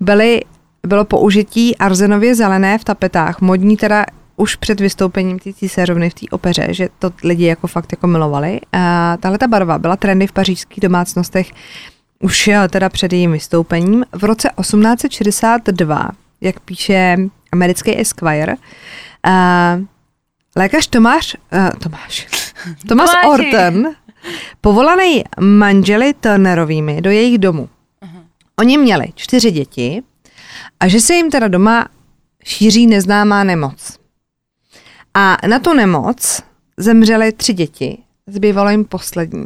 Byly, 0.00 0.40
bylo 0.86 1.04
použití 1.04 1.76
arzenově 1.76 2.34
zelené 2.34 2.78
v 2.78 2.84
tapetách, 2.84 3.40
modní 3.40 3.76
teda 3.76 4.06
už 4.36 4.56
před 4.56 4.80
vystoupením 4.80 5.38
té 5.38 5.52
císařovny 5.52 6.10
v 6.10 6.14
té 6.14 6.26
opeře, 6.30 6.66
že 6.70 6.88
to 6.98 7.10
lidi 7.24 7.44
jako 7.44 7.66
fakt 7.66 7.92
jako 7.92 8.06
milovali. 8.06 8.60
A 8.72 9.16
tahle 9.20 9.38
ta 9.38 9.48
barva 9.48 9.78
byla 9.78 9.96
trendy 9.96 10.26
v 10.26 10.32
pařížských 10.32 10.80
domácnostech 10.80 11.50
už 12.20 12.48
eh, 12.48 12.68
teda 12.68 12.88
před 12.88 13.12
jejím 13.12 13.32
vystoupením. 13.32 14.04
V 14.12 14.24
roce 14.24 14.50
1862, 14.60 16.10
jak 16.40 16.60
píše 16.60 17.16
americký 17.52 18.00
Esquire, 18.00 18.54
a 19.24 19.78
Lékař 20.56 20.86
Tomáš, 20.86 21.36
uh, 21.52 21.70
Tomáš, 21.70 22.26
Tomáš 22.88 23.10
Tomáši. 23.10 23.28
Orton, 23.28 23.94
povolaný 24.60 25.24
manželi 25.40 26.14
Turnerovými 26.14 27.02
do 27.02 27.10
jejich 27.10 27.38
domu. 27.38 27.68
Oni 28.58 28.78
měli 28.78 29.06
čtyři 29.14 29.50
děti 29.50 30.02
a 30.80 30.88
že 30.88 31.00
se 31.00 31.14
jim 31.14 31.30
teda 31.30 31.48
doma 31.48 31.88
šíří 32.44 32.86
neznámá 32.86 33.44
nemoc. 33.44 33.98
A 35.14 35.36
na 35.46 35.58
tu 35.58 35.74
nemoc 35.74 36.42
zemřely 36.76 37.32
tři 37.32 37.52
děti, 37.52 37.98
zbývalo 38.26 38.70
jim 38.70 38.84
poslední. 38.84 39.44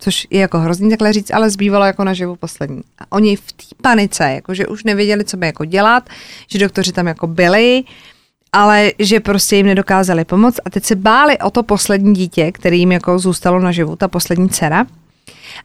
Což 0.00 0.26
je 0.30 0.40
jako 0.40 0.58
hrozný 0.58 0.90
takhle 0.90 1.12
říct, 1.12 1.30
ale 1.30 1.50
zbývalo 1.50 1.84
jako 1.84 2.04
naživu 2.04 2.36
poslední. 2.36 2.82
A 2.98 3.12
oni 3.12 3.36
v 3.36 3.52
té 3.52 3.64
panice, 3.82 4.24
jako 4.24 4.54
že 4.54 4.66
už 4.66 4.84
nevěděli, 4.84 5.24
co 5.24 5.36
by 5.36 5.46
jako 5.46 5.64
dělat, 5.64 6.10
že 6.50 6.58
doktoři 6.58 6.92
tam 6.92 7.06
jako 7.06 7.26
byli, 7.26 7.84
ale 8.52 8.92
že 8.98 9.20
prostě 9.20 9.56
jim 9.56 9.66
nedokázali 9.66 10.24
pomoct 10.24 10.60
a 10.64 10.70
teď 10.70 10.84
se 10.84 10.96
báli 10.96 11.38
o 11.38 11.50
to 11.50 11.62
poslední 11.62 12.14
dítě, 12.14 12.52
který 12.52 12.78
jim 12.78 12.92
jako 12.92 13.18
zůstalo 13.18 13.60
naživu, 13.60 13.96
ta 13.96 14.08
poslední 14.08 14.48
dcera. 14.48 14.86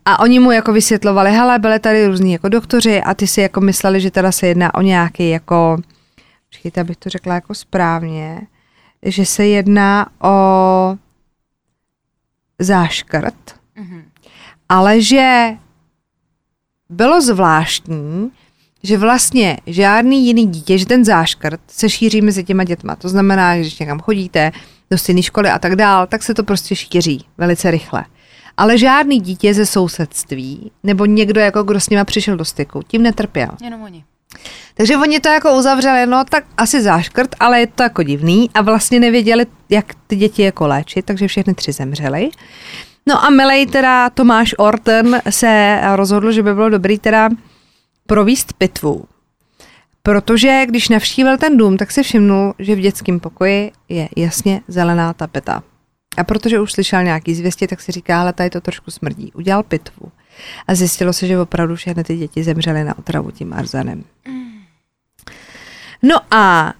A 0.06 0.20
oni 0.20 0.40
mu 0.40 0.52
jako 0.52 0.74
vysvětlovali, 0.74 1.32
hele, 1.32 1.60
byli 1.60 1.80
tady 1.80 2.08
různí 2.08 2.34
jako 2.34 2.50
doktoři 2.50 3.02
a 3.02 3.14
ty 3.14 3.28
si 3.28 3.42
jako 3.42 3.62
mysleli, 3.62 4.02
že 4.02 4.12
teda 4.12 4.32
se 4.32 4.48
jedná 4.48 4.74
o 4.74 4.82
nějaký 4.82 5.30
jako, 5.30 5.78
počkejte, 6.50 6.82
abych 6.82 6.98
to 6.98 7.10
řekla 7.10 7.36
jako 7.36 7.56
správně, 7.56 8.42
že 9.06 9.26
se 9.26 9.46
jedná 9.46 10.08
o 10.22 10.98
záškrt, 12.60 13.56
ale 14.70 15.02
že 15.02 15.58
bylo 16.90 17.22
zvláštní, 17.22 18.32
že 18.84 18.98
vlastně 18.98 19.58
žádný 19.68 20.28
jiný 20.28 20.48
dítě, 20.48 20.78
že 20.78 20.86
ten 20.86 21.06
záškrt 21.06 21.60
se 21.68 21.90
šíří 21.90 22.22
mezi 22.22 22.44
těma 22.44 22.64
dětma. 22.64 22.96
To 22.96 23.10
znamená, 23.10 23.56
že 23.56 23.62
když 23.62 23.80
někam 23.80 24.00
chodíte 24.00 24.52
do 24.92 24.98
stejné 24.98 25.24
školy 25.24 25.50
a 25.50 25.60
tak 25.60 25.76
dál, 25.76 26.08
tak 26.08 26.24
se 26.24 26.34
to 26.34 26.44
prostě 26.44 26.76
šíří 26.76 27.26
velice 27.38 27.72
rychle. 27.72 28.06
Ale 28.58 28.78
žádný 28.78 29.20
dítě 29.20 29.54
ze 29.54 29.66
sousedství 29.66 30.72
nebo 30.84 31.06
někdo, 31.06 31.42
jako 31.42 31.64
kdo 31.64 31.80
s 31.80 31.90
nima 31.90 32.04
přišel 32.04 32.38
do 32.38 32.46
styku, 32.46 32.82
tím 32.88 33.04
netrpěl. 33.04 33.50
Jenom 33.64 33.82
oni. 33.82 34.04
Takže 34.74 34.98
oni 34.98 35.20
to 35.20 35.30
jako 35.30 35.58
uzavřeli, 35.58 36.06
no 36.06 36.24
tak 36.30 36.44
asi 36.58 36.82
záškrt, 36.82 37.36
ale 37.40 37.60
je 37.60 37.68
to 37.68 37.84
jako 37.84 38.04
divný 38.04 38.50
a 38.54 38.62
vlastně 38.62 39.00
nevěděli, 39.00 39.46
jak 39.70 39.86
ty 40.08 40.16
děti 40.16 40.42
jako 40.42 40.68
léčit, 40.68 41.06
takže 41.06 41.28
všechny 41.28 41.54
tři 41.54 41.72
zemřely. 41.72 42.30
No 43.08 43.26
a 43.26 43.30
milej 43.30 43.66
teda 43.66 44.10
Tomáš 44.10 44.56
Orton 44.58 45.20
se 45.30 45.82
rozhodl, 45.96 46.32
že 46.32 46.44
by 46.44 46.54
bylo 46.54 46.70
dobrý 46.70 47.00
teda 47.00 47.30
províst 48.08 48.54
pitvu. 48.54 49.06
Protože 50.04 50.66
když 50.66 50.90
navštívil 50.90 51.38
ten 51.38 51.58
dům, 51.58 51.78
tak 51.78 51.92
si 51.92 52.04
všimnul, 52.04 52.54
že 52.60 52.76
v 52.76 52.80
dětském 52.80 53.20
pokoji 53.20 53.72
je 53.90 54.10
jasně 54.18 54.62
zelená 54.68 55.14
tapeta. 55.14 55.64
A 56.18 56.24
protože 56.24 56.60
už 56.60 56.72
slyšel 56.72 57.04
nějaký 57.04 57.36
zvěstě, 57.36 57.68
tak 57.68 57.82
si 57.82 57.92
říká, 57.92 58.22
ale 58.22 58.34
tady 58.34 58.50
to 58.50 58.62
trošku 58.62 58.92
smrdí. 58.92 59.32
Udělal 59.36 59.64
pitvu. 59.64 60.12
A 60.68 60.76
zjistilo 60.76 61.14
se, 61.14 61.28
že 61.28 61.40
opravdu 61.40 61.76
všechny 61.76 62.04
ty 62.04 62.18
děti 62.18 62.44
zemřely 62.44 62.84
na 62.84 62.98
otravu 62.98 63.32
tím 63.32 63.54
arzenem. 63.54 64.04
No 66.04 66.16
a 66.32 66.74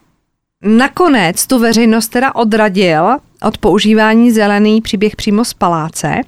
nakonec 0.62 1.48
tu 1.48 1.60
veřejnost 1.60 2.08
teda 2.08 2.36
odradil 2.36 3.18
od 3.42 3.58
používání 3.58 4.32
zelený 4.32 4.82
příběh 4.82 5.16
přímo 5.16 5.46
z 5.46 5.54
paláce. 5.54 6.22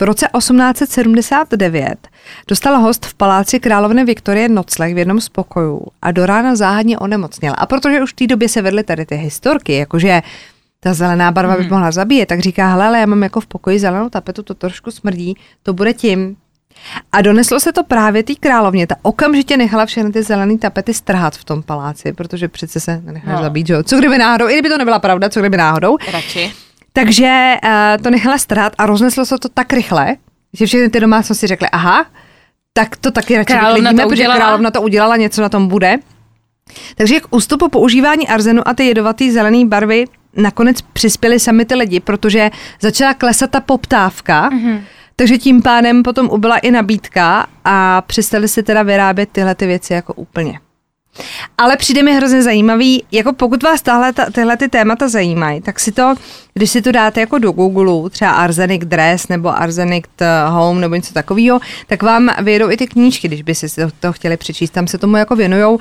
V 0.00 0.02
roce 0.02 0.28
1879 0.38 2.08
dostal 2.48 2.78
host 2.78 3.06
v 3.06 3.14
paláci 3.14 3.60
královny 3.60 4.04
Viktorie 4.04 4.48
nocleh 4.48 4.94
v 4.94 4.98
jednom 4.98 5.20
z 5.20 5.28
pokojů 5.28 5.86
a 6.02 6.10
do 6.10 6.26
rána 6.26 6.56
záhadně 6.56 6.98
onemocněl. 6.98 7.54
A 7.58 7.66
protože 7.66 8.02
už 8.02 8.12
v 8.12 8.16
té 8.16 8.26
době 8.26 8.48
se 8.48 8.62
vedly 8.62 8.84
tady 8.84 9.06
ty 9.06 9.16
historky, 9.16 9.76
jakože 9.76 10.22
ta 10.80 10.94
zelená 10.94 11.32
barva 11.32 11.56
by 11.56 11.68
mohla 11.68 11.90
zabíjet, 11.90 12.28
tak 12.28 12.40
říká, 12.40 12.68
hele, 12.68 12.86
ale 12.86 13.00
já 13.00 13.06
mám 13.06 13.22
jako 13.22 13.40
v 13.40 13.46
pokoji 13.46 13.78
zelenou 13.78 14.08
tapetu, 14.08 14.42
to 14.42 14.54
trošku 14.54 14.90
smrdí, 14.90 15.36
to 15.62 15.72
bude 15.72 15.94
tím. 15.94 16.36
A 17.12 17.22
doneslo 17.22 17.60
se 17.60 17.72
to 17.72 17.84
právě 17.84 18.22
té 18.22 18.34
královně. 18.34 18.86
Ta 18.86 18.96
okamžitě 19.02 19.56
nechala 19.56 19.86
všechny 19.86 20.12
ty 20.12 20.22
zelené 20.22 20.58
tapety 20.58 20.94
strhat 20.94 21.36
v 21.36 21.44
tom 21.44 21.62
paláci, 21.62 22.12
protože 22.12 22.48
přece 22.48 22.80
se 22.80 23.00
nenecháš 23.04 23.36
no. 23.36 23.42
Zabít, 23.42 23.66
že 23.66 23.74
jo? 23.74 23.82
Co 23.82 23.98
kdyby 23.98 24.18
náhodou, 24.18 24.48
i 24.48 24.52
kdyby 24.52 24.68
to 24.68 24.78
nebyla 24.78 24.98
pravda, 24.98 25.28
co 25.28 25.40
kdyby 25.40 25.56
náhodou. 25.56 25.96
Radši. 26.12 26.52
Takže 26.92 27.56
uh, 27.64 28.02
to 28.02 28.10
nechala 28.10 28.38
strhat 28.38 28.72
a 28.78 28.86
rozneslo 28.86 29.24
se 29.24 29.38
to 29.38 29.48
tak 29.48 29.72
rychle, 29.72 30.16
že 30.52 30.66
všechny 30.66 30.88
ty 30.88 31.00
domácnosti 31.00 31.46
řekly, 31.46 31.68
aha, 31.72 32.06
tak 32.72 32.96
to 32.96 33.10
taky 33.10 33.36
radši 33.36 33.54
vyklidíme, 33.54 34.02
to 34.02 34.08
protože 34.08 34.24
královna 34.24 34.70
to 34.70 34.82
udělala, 34.82 35.16
něco 35.16 35.42
na 35.42 35.48
tom 35.48 35.68
bude. 35.68 35.96
Takže 36.94 37.20
k 37.20 37.26
ústupu 37.30 37.68
používání 37.68 38.28
arzenu 38.28 38.68
a 38.68 38.74
ty 38.74 38.84
jedovatý 38.84 39.30
zelený 39.30 39.66
barvy 39.66 40.04
nakonec 40.36 40.82
přispěli 40.82 41.40
sami 41.40 41.64
ty 41.64 41.74
lidi, 41.74 42.00
protože 42.00 42.50
začala 42.80 43.14
klesat 43.14 43.50
ta 43.50 43.60
poptávka, 43.60 44.50
mm-hmm. 44.50 44.80
takže 45.16 45.38
tím 45.38 45.62
pádem 45.62 46.02
potom 46.02 46.28
ubyla 46.30 46.58
i 46.58 46.70
nabídka 46.70 47.46
a 47.64 48.02
přestali 48.06 48.48
si 48.48 48.62
teda 48.62 48.82
vyrábět 48.82 49.28
tyhle 49.32 49.54
ty 49.54 49.66
věci 49.66 49.92
jako 49.92 50.14
úplně. 50.14 50.60
Ale 51.58 51.76
přijde 51.76 52.02
mi 52.02 52.14
hrozně 52.14 52.42
zajímavý, 52.42 53.04
jako 53.12 53.32
pokud 53.32 53.62
vás 53.62 53.82
tahle, 53.82 54.12
ta, 54.12 54.30
tyhle 54.30 54.56
ty 54.56 54.68
témata 54.68 55.08
zajímají, 55.08 55.60
tak 55.60 55.80
si 55.80 55.92
to, 55.92 56.14
když 56.54 56.70
si 56.70 56.82
to 56.82 56.92
dáte 56.92 57.20
jako 57.20 57.38
do 57.38 57.52
Google, 57.52 58.10
třeba 58.10 58.30
Arsenic 58.30 58.84
Dress 58.84 59.28
nebo 59.28 59.48
Arsenic 59.56 60.04
Home 60.48 60.80
nebo 60.80 60.94
něco 60.94 61.14
takového, 61.14 61.60
tak 61.86 62.02
vám 62.02 62.30
vyjedou 62.42 62.70
i 62.70 62.76
ty 62.76 62.86
knížky, 62.86 63.28
když 63.28 63.42
by 63.42 63.54
si 63.54 63.74
to, 63.74 63.90
to 64.00 64.12
chtěli 64.12 64.36
přečíst, 64.36 64.70
tam 64.70 64.86
se 64.86 64.98
tomu 64.98 65.16
jako 65.16 65.36
věnujou. 65.36 65.78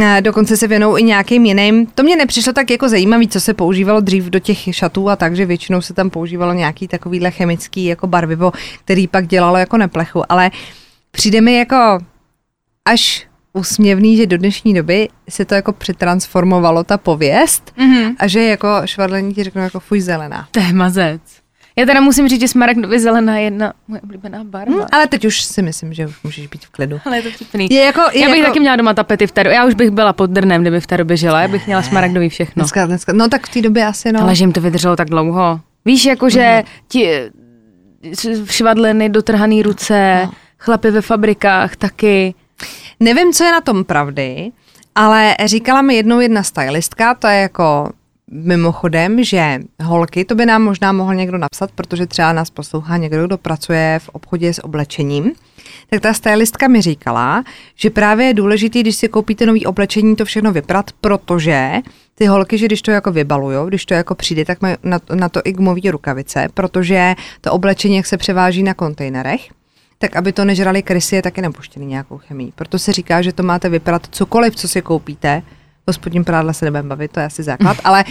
Eh, 0.00 0.20
Dokonce 0.20 0.56
se 0.56 0.68
věnou 0.68 0.98
i 0.98 1.02
nějakým 1.02 1.46
jiným. 1.46 1.86
To 1.86 2.02
mě 2.02 2.16
nepřišlo 2.16 2.52
tak 2.52 2.70
jako 2.70 2.88
zajímavý, 2.88 3.28
co 3.28 3.40
se 3.40 3.54
používalo 3.54 4.00
dřív 4.00 4.24
do 4.24 4.38
těch 4.38 4.58
šatů 4.70 5.10
a 5.10 5.16
tak, 5.16 5.36
že 5.36 5.46
většinou 5.46 5.80
se 5.80 5.94
tam 5.94 6.10
používalo 6.10 6.52
nějaký 6.52 6.88
takovýhle 6.88 7.30
chemický 7.30 7.84
jako 7.84 8.06
barvivo, 8.06 8.52
který 8.84 9.08
pak 9.08 9.26
dělalo 9.26 9.56
jako 9.56 9.76
neplechu, 9.76 10.22
ale 10.28 10.50
přijde 11.10 11.40
mi 11.40 11.56
jako 11.56 11.98
až 12.84 13.26
úsměvný, 13.52 14.16
že 14.16 14.26
do 14.26 14.38
dnešní 14.38 14.74
doby 14.74 15.08
se 15.28 15.44
to 15.44 15.54
jako 15.54 15.72
přetransformovalo 15.72 16.84
ta 16.84 16.98
pověst 16.98 17.72
Mhm. 17.76 18.14
a 18.18 18.26
že 18.26 18.42
jako 18.42 18.68
švadlení 18.84 19.34
ti 19.34 19.44
řeknou 19.44 19.62
jako 19.62 19.80
fuj 19.80 20.00
zelená. 20.00 20.48
To 20.50 20.60
je 20.60 20.72
mazec. 20.72 21.20
Já 21.76 21.86
teda 21.86 22.00
musím 22.00 22.28
říct, 22.28 22.40
že 22.40 22.48
smaragdově 22.48 23.00
zelená 23.00 23.36
je 23.38 23.44
jedna 23.44 23.72
moje 23.88 24.00
oblíbená 24.00 24.44
barva. 24.44 24.76
Hm, 24.76 24.86
ale 24.92 25.06
teď 25.06 25.24
už 25.24 25.42
si 25.42 25.62
myslím, 25.62 25.92
že 25.94 26.06
už 26.06 26.22
můžeš 26.22 26.46
být 26.46 26.64
v 26.64 26.70
klidu. 26.70 27.00
Ale 27.04 27.16
je 27.16 27.22
to 27.22 27.30
vtipný. 27.30 27.68
Je 27.70 27.80
jako, 27.84 28.00
je 28.12 28.20
Já 28.20 28.26
bych 28.28 28.38
jako, 28.38 28.50
taky 28.50 28.60
měla 28.60 28.76
doma 28.76 28.94
tapety 28.94 29.26
v 29.26 29.32
té 29.32 29.44
době. 29.44 29.56
Já 29.56 29.64
už 29.66 29.74
bych 29.74 29.90
byla 29.90 30.12
pod 30.12 30.30
drnem, 30.30 30.60
kdyby 30.62 30.80
v 30.80 30.86
té 30.86 30.96
době 30.96 31.16
žila. 31.16 31.42
Já 31.42 31.48
bych 31.48 31.66
měla 31.66 31.82
smaragdový 31.82 32.28
všechno. 32.28 32.60
Dneska, 32.60 32.86
dneska, 32.86 33.12
no 33.12 33.28
tak 33.28 33.46
v 33.46 33.52
té 33.52 33.62
době 33.62 33.86
asi 33.86 34.12
no. 34.12 34.20
Ale 34.22 34.34
že 34.34 34.42
jim 34.44 34.52
to 34.52 34.60
vydrželo 34.60 34.96
tak 34.96 35.08
dlouho. 35.10 35.60
Víš, 35.84 36.04
jakože 36.04 36.62
ti 36.88 37.08
eh, 37.10 37.30
švadleny, 38.46 39.08
dotrhaný 39.08 39.62
ruce, 39.62 40.28
chlapy 40.58 40.90
ve 40.90 41.00
fabrikách 41.00 41.76
taky. 41.76 42.34
Nevím, 43.00 43.32
co 43.32 43.44
je 43.44 43.52
na 43.52 43.60
tom 43.60 43.84
pravdy, 43.84 44.52
ale 44.94 45.36
říkala 45.44 45.82
mi 45.82 45.94
jednou 45.94 46.20
jedna 46.20 46.42
stylistka, 46.42 47.14
to 47.14 47.26
je 47.26 47.40
jako 47.40 47.90
mimochodem, 48.32 49.24
že 49.24 49.58
holky, 49.82 50.24
to 50.24 50.34
by 50.34 50.46
nám 50.46 50.62
možná 50.62 50.92
mohl 50.92 51.14
někdo 51.14 51.38
napsat, 51.38 51.70
protože 51.74 52.06
třeba 52.06 52.32
nás 52.32 52.50
poslouchá 52.50 52.96
někdo, 52.96 53.26
kdo 53.26 53.38
pracuje 53.38 53.98
v 54.02 54.08
obchodě 54.08 54.54
s 54.54 54.64
oblečením, 54.64 55.32
tak 55.90 56.00
ta 56.00 56.14
stylistka 56.14 56.68
mi 56.68 56.80
říkala, 56.80 57.44
že 57.76 57.90
právě 57.90 58.26
je 58.26 58.34
důležité, 58.34 58.80
když 58.80 58.96
si 58.96 59.08
koupíte 59.08 59.46
nový 59.46 59.66
oblečení, 59.66 60.16
to 60.16 60.24
všechno 60.24 60.52
vyprat, 60.52 60.90
protože 61.00 61.72
ty 62.14 62.26
holky, 62.26 62.58
že 62.58 62.66
když 62.66 62.82
to 62.82 62.90
jako 62.90 63.12
vybalujou, 63.12 63.66
když 63.66 63.86
to 63.86 63.94
jako 63.94 64.14
přijde, 64.14 64.44
tak 64.44 64.62
mají 64.62 64.76
na, 64.82 64.98
na 65.14 65.28
to 65.28 65.40
i 65.44 65.52
gumový 65.52 65.90
rukavice, 65.90 66.48
protože 66.54 67.14
to 67.40 67.52
oblečení, 67.52 67.96
jak 67.96 68.06
se 68.06 68.16
převáží 68.16 68.62
na 68.62 68.74
kontejnerech, 68.74 69.48
tak 70.02 70.16
aby 70.16 70.32
to 70.32 70.44
nežrali 70.44 70.82
krysy, 70.82 71.16
je 71.16 71.22
taky 71.22 71.42
napuštěný 71.42 71.86
nějakou 71.86 72.18
chemii. 72.18 72.52
Proto 72.54 72.78
se 72.78 72.92
říká, 72.92 73.22
že 73.22 73.32
to 73.32 73.42
máte 73.42 73.68
vypadat 73.68 74.02
cokoliv, 74.10 74.56
co 74.56 74.68
si 74.68 74.82
koupíte. 74.82 75.42
O 75.86 75.92
spodním 75.92 76.24
prádle 76.24 76.54
se 76.54 76.64
nebudeme 76.64 76.88
bavit, 76.88 77.10
to 77.12 77.20
je 77.20 77.26
asi 77.26 77.42
základ, 77.42 77.76
ale 77.84 78.04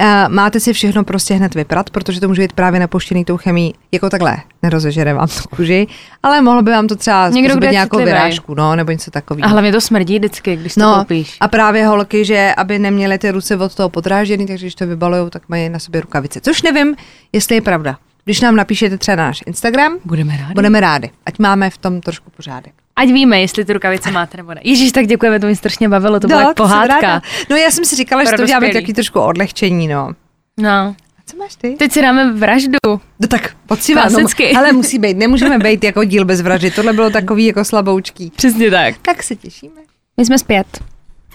uh, 0.00 0.06
máte 0.28 0.60
si 0.60 0.72
všechno 0.72 1.04
prostě 1.04 1.34
hned 1.34 1.54
vyprat, 1.54 1.90
protože 1.90 2.20
to 2.20 2.28
může 2.28 2.42
být 2.42 2.52
právě 2.52 2.80
napuštěný 2.80 3.24
tou 3.24 3.36
chemií 3.36 3.74
jako 3.92 4.10
takhle. 4.10 4.36
Nerozežere 4.62 5.14
vám 5.14 5.28
to 5.28 5.48
kůži, 5.56 5.86
ale 6.22 6.42
mohlo 6.42 6.62
by 6.62 6.70
vám 6.70 6.86
to 6.86 6.96
třeba 6.96 7.28
Někdo, 7.28 7.50
způsobit 7.50 7.70
nějakou 7.72 7.96
citlivý. 7.96 8.12
vyrážku, 8.18 8.54
no, 8.54 8.76
nebo 8.76 8.92
něco 8.92 9.10
takového. 9.10 9.46
A 9.46 9.48
hlavně 9.48 9.72
to 9.72 9.80
smrdí 9.80 10.18
vždycky, 10.18 10.56
když 10.56 10.74
to 10.74 10.80
No, 10.80 10.94
koupíš. 10.98 11.36
a 11.40 11.48
právě 11.48 11.86
holky, 11.86 12.24
že 12.24 12.54
aby 12.56 12.78
neměly 12.78 13.18
ty 13.18 13.30
ruce 13.30 13.56
od 13.56 13.74
toho 13.74 13.88
podrážděný, 13.88 14.46
takže 14.46 14.64
když 14.66 14.74
to 14.74 14.86
vybalujou, 14.86 15.30
tak 15.30 15.42
mají 15.48 15.68
na 15.68 15.78
sobě 15.78 16.00
rukavice. 16.00 16.40
Což 16.40 16.62
nevím, 16.62 16.96
jestli 17.32 17.54
je 17.54 17.60
pravda. 17.62 17.98
Když 18.24 18.40
nám 18.40 18.56
napíšete 18.56 18.98
třeba 18.98 19.16
na 19.16 19.26
náš 19.26 19.42
Instagram, 19.46 19.98
Budeme 20.04 20.36
rádi. 20.36 20.54
budeme 20.54 20.80
rádi. 20.80 21.10
Ať 21.26 21.38
máme 21.38 21.70
v 21.70 21.78
tom 21.78 22.00
trošku 22.00 22.30
pořádek. 22.30 22.72
Ať 22.96 23.08
víme, 23.08 23.40
jestli 23.40 23.64
ty 23.64 23.72
rukavice 23.72 24.10
máte 24.10 24.36
nebo 24.36 24.54
ne. 24.54 24.60
Ježíš, 24.64 24.92
tak 24.92 25.06
děkujeme, 25.06 25.40
to 25.40 25.46
mi 25.46 25.56
strašně 25.56 25.88
bavilo, 25.88 26.20
to 26.20 26.28
byla 26.28 26.54
pohádka. 26.54 27.22
No 27.50 27.56
já 27.56 27.70
jsem 27.70 27.84
si 27.84 27.96
říkala, 27.96 28.24
že 28.24 28.30
to 28.30 28.46
děláme 28.46 28.66
dospělý. 28.66 28.84
taky 28.84 28.94
trošku 28.94 29.20
odlehčení, 29.20 29.88
no. 29.88 30.12
No. 30.60 30.70
A 30.70 30.94
co 31.26 31.36
máš 31.36 31.54
ty? 31.56 31.70
Teď 31.70 31.92
si 31.92 32.02
dáme 32.02 32.32
vraždu. 32.32 32.78
No 33.20 33.28
tak 33.28 33.56
poctivá, 33.66 34.08
no, 34.08 34.18
ale 34.58 34.72
musí 34.72 34.98
být, 34.98 35.16
nemůžeme 35.16 35.58
být 35.58 35.84
jako 35.84 36.04
díl 36.04 36.24
bez 36.24 36.40
vraždy, 36.40 36.70
tohle 36.70 36.92
bylo 36.92 37.10
takový 37.10 37.46
jako 37.46 37.64
slaboučký. 37.64 38.32
Přesně 38.36 38.70
tak. 38.70 38.94
Tak 39.02 39.22
se 39.22 39.36
těšíme. 39.36 39.80
My 40.16 40.24
jsme 40.24 40.38
zpět. 40.38 40.66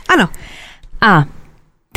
Ano, 0.10 0.30
A 1.02 1.26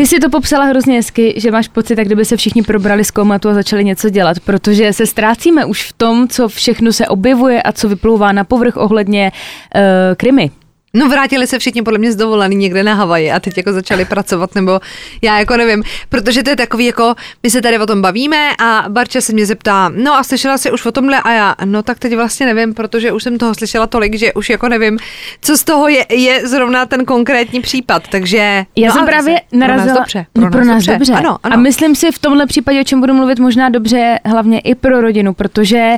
Ty 0.03 0.07
si 0.07 0.21
to 0.21 0.31
popsala 0.31 0.65
hrozně 0.65 0.95
hezky, 0.97 1.35
že 1.37 1.51
máš 1.51 1.69
pocit, 1.69 1.99
jak 1.99 2.07
kdyby 2.07 2.25
se 2.25 2.37
všichni 2.37 2.63
probrali 2.63 3.05
z 3.05 3.11
komatu 3.11 3.49
a 3.49 3.55
začali 3.55 3.85
něco 3.85 4.11
dělat, 4.11 4.41
protože 4.41 4.93
se 4.93 5.07
ztrácíme 5.07 5.65
už 5.65 5.89
v 5.89 5.93
tom, 5.93 6.29
co 6.29 6.49
všechno 6.49 6.93
se 6.93 7.07
objevuje 7.07 7.63
a 7.63 7.73
co 7.73 7.89
vyplouvá 7.89 8.33
na 8.33 8.45
povrch 8.45 8.77
ohledně 8.77 9.33
uh, 9.75 9.81
krimi. 10.17 10.51
No 10.97 11.09
vrátili 11.09 11.47
se 11.47 11.59
všichni 11.59 11.83
podle 11.83 11.99
mě 11.99 12.13
z 12.13 12.17
dovolený 12.17 12.57
někde 12.57 12.83
na 12.83 12.95
Havaji 12.95 13.33
a 13.33 13.41
teď 13.41 13.57
jako 13.57 13.73
začali 13.73 14.05
pracovat, 14.05 14.55
nebo 14.55 14.81
já 15.23 15.39
jako 15.39 15.57
nevím, 15.57 15.83
protože 16.09 16.43
to 16.43 16.51
je 16.51 16.57
takový 16.57 16.87
jako, 16.87 17.15
my 17.43 17.51
se 17.51 17.63
tady 17.63 17.79
o 17.79 17.87
tom 17.87 18.03
bavíme 18.03 18.51
a 18.61 18.85
Barča 18.89 19.21
se 19.21 19.33
mě 19.33 19.47
zeptá, 19.47 19.93
no 19.97 20.15
a 20.15 20.25
slyšela 20.25 20.59
jsi 20.59 20.73
už 20.73 20.87
o 20.87 20.93
tomhle 20.93 21.21
a 21.21 21.33
já, 21.33 21.55
no 21.65 21.83
tak 21.83 21.99
teď 21.99 22.17
vlastně 22.17 22.55
nevím, 22.55 22.75
protože 22.75 23.13
už 23.13 23.23
jsem 23.23 23.39
toho 23.39 23.55
slyšela 23.55 23.87
tolik, 23.87 24.15
že 24.15 24.33
už 24.33 24.51
jako 24.51 24.69
nevím, 24.69 24.99
co 25.41 25.57
z 25.57 25.65
toho 25.65 25.89
je, 25.89 26.07
je 26.11 26.49
zrovna 26.49 26.87
ten 26.87 27.05
konkrétní 27.05 27.61
případ, 27.61 28.03
takže... 28.09 28.65
Já 28.77 28.89
no, 28.89 28.95
jsem 28.95 29.07
právě 29.07 29.41
pro 29.51 29.59
narazila... 29.59 29.87
Nás 29.87 29.99
dobře, 29.99 30.27
pro, 30.33 30.45
no, 30.45 30.51
pro 30.51 30.65
nás 30.65 30.85
dobře. 30.85 30.93
dobře. 30.93 31.13
Ano, 31.13 31.39
ano. 31.43 31.55
A 31.55 31.59
myslím 31.59 31.95
si 31.95 32.13
v 32.13 32.19
tomhle 32.19 32.47
případě, 32.47 32.81
o 32.81 32.85
čem 32.85 33.01
budu 33.01 33.15
mluvit 33.15 33.39
možná 33.39 33.69
dobře, 33.69 34.19
hlavně 34.25 34.61
i 34.61 34.75
pro 34.75 35.01
rodinu, 35.01 35.35
protože 35.35 35.93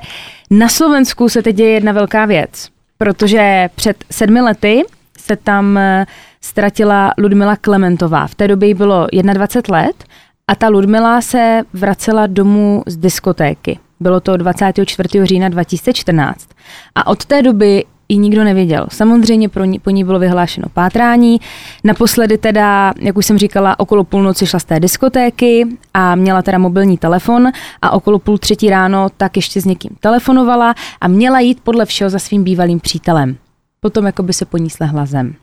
na 0.50 0.68
Slovensku 0.68 1.28
se 1.28 1.42
teď 1.42 1.56
děje 1.56 1.70
jedna 1.70 1.92
velká 1.92 2.26
věc, 2.26 2.73
protože 2.98 3.68
před 3.74 4.04
sedmi 4.10 4.40
lety 4.40 4.82
se 5.18 5.36
tam 5.36 5.78
eh, 5.78 6.06
ztratila 6.40 7.12
Ludmila 7.18 7.56
Klementová. 7.56 8.26
V 8.26 8.34
té 8.34 8.48
době 8.48 8.68
jí 8.68 8.74
bylo 8.74 9.06
21 9.32 9.78
let 9.78 10.04
a 10.48 10.54
ta 10.54 10.68
Ludmila 10.68 11.20
se 11.20 11.62
vracela 11.72 12.26
domů 12.26 12.82
z 12.86 12.96
diskotéky. 12.96 13.78
Bylo 14.00 14.20
to 14.20 14.36
24. 14.36 15.08
října 15.22 15.48
2014. 15.48 16.48
A 16.94 17.06
od 17.06 17.24
té 17.24 17.42
doby 17.42 17.84
ji 18.08 18.18
nikdo 18.18 18.44
nevěděl. 18.44 18.86
Samozřejmě 18.90 19.48
pro 19.48 19.64
ní, 19.64 19.78
po 19.78 19.90
ní 19.90 20.04
bylo 20.04 20.18
vyhlášeno 20.18 20.68
pátrání. 20.74 21.40
Naposledy 21.84 22.38
teda, 22.38 22.94
jak 23.00 23.16
už 23.16 23.26
jsem 23.26 23.38
říkala, 23.38 23.78
okolo 23.78 24.04
půlnoci 24.04 24.46
šla 24.46 24.60
z 24.60 24.64
té 24.64 24.80
diskotéky 24.80 25.66
a 25.94 26.14
měla 26.14 26.42
teda 26.42 26.58
mobilní 26.58 26.98
telefon 26.98 27.48
a 27.82 27.90
okolo 27.90 28.18
půl 28.18 28.38
třetí 28.38 28.70
ráno 28.70 29.08
tak 29.16 29.36
ještě 29.36 29.60
s 29.60 29.64
někým 29.64 29.90
telefonovala 30.00 30.74
a 31.00 31.08
měla 31.08 31.40
jít 31.40 31.60
podle 31.62 31.86
všeho 31.86 32.10
za 32.10 32.18
svým 32.18 32.44
bývalým 32.44 32.80
přítelem 32.80 33.36
potom 33.84 34.06
jako 34.06 34.22
by 34.22 34.32
se 34.32 34.44
po 34.44 34.58
ní 34.58 34.70
slehla 34.70 35.06
zem. 35.06 35.34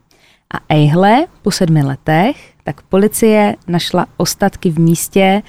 A 0.53 0.57
ejhle, 0.69 1.25
po 1.41 1.51
sedmi 1.51 1.83
letech, 1.83 2.53
tak 2.63 2.81
policie 2.81 3.55
našla 3.67 4.05
ostatky 4.17 4.69
v 4.69 4.79
místě, 4.79 5.41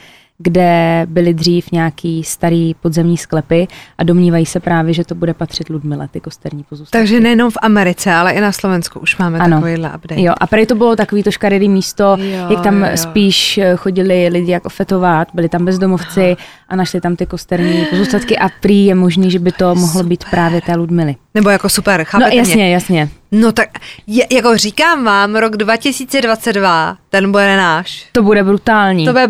kde 0.42 1.07
byly 1.09 1.35
dřív 1.35 1.72
nějaký 1.72 2.24
starý 2.24 2.74
podzemní 2.74 3.16
sklepy 3.16 3.68
a 3.98 4.05
domnívají 4.05 4.46
se 4.46 4.61
právě, 4.61 4.94
že 4.94 5.05
to 5.05 5.14
bude 5.14 5.35
patřit 5.35 5.68
Ludmile, 5.68 6.09
ty 6.09 6.20
kosterní 6.20 6.64
pozůstatky. 6.68 6.98
Takže 6.98 7.20
nejenom 7.20 7.50
v 7.50 7.57
Americe, 7.62 8.12
ale 8.12 8.33
i 8.33 8.40
na 8.40 8.52
Slovensku 8.52 9.00
už 9.00 9.16
máme 9.16 9.38
ano. 9.38 9.57
takovýhle 9.57 9.88
update. 9.96 10.20
Jo, 10.22 10.35
a 10.40 10.46
prý 10.46 10.66
to 10.66 10.74
bylo 10.74 10.96
takový 10.96 11.22
to 11.22 11.31
škaredý 11.31 11.68
místo, 11.68 12.16
jo, 12.20 12.46
jak 12.50 12.61
tam 12.62 12.83
jo. 12.83 12.96
spíš 12.96 13.59
eh, 13.59 13.76
chodili 13.76 14.28
lidi 14.28 14.52
jako 14.52 14.68
fetovat, 14.68 15.28
byli 15.35 15.48
tam 15.48 15.64
bezdomovci 15.64 16.37
a 16.68 16.76
našli 16.76 17.00
tam 17.00 17.16
ty 17.16 17.26
kosterní 17.26 17.85
pozůstatky 17.90 18.38
a 18.38 18.48
prý 18.61 18.87
je 18.87 18.94
možný, 18.94 19.31
že 19.31 19.38
by 19.38 19.52
to 19.52 19.74
mohlo 19.74 20.02
být 20.02 20.24
právě 20.31 20.61
té 20.61 20.76
Ludmily. 20.76 21.16
Nebo 21.35 21.50
jako 21.50 21.68
super, 21.68 22.05
chápete 22.05 22.31
No 22.31 22.37
jasně, 22.37 22.55
mě? 22.55 22.72
jasně. 22.72 23.09
No 23.33 23.53
tak, 23.53 23.68
je, 24.07 24.27
jako 24.33 24.57
říkám 24.57 25.05
vám, 25.05 25.37
rok 25.37 25.57
2022, 25.57 26.97
ten 27.11 27.33
bude 27.33 27.57
náš. 27.57 28.07
To 28.12 28.23
bude 28.23 28.45
brutální. 28.45 29.05
To 29.07 29.12
bude, 29.12 29.29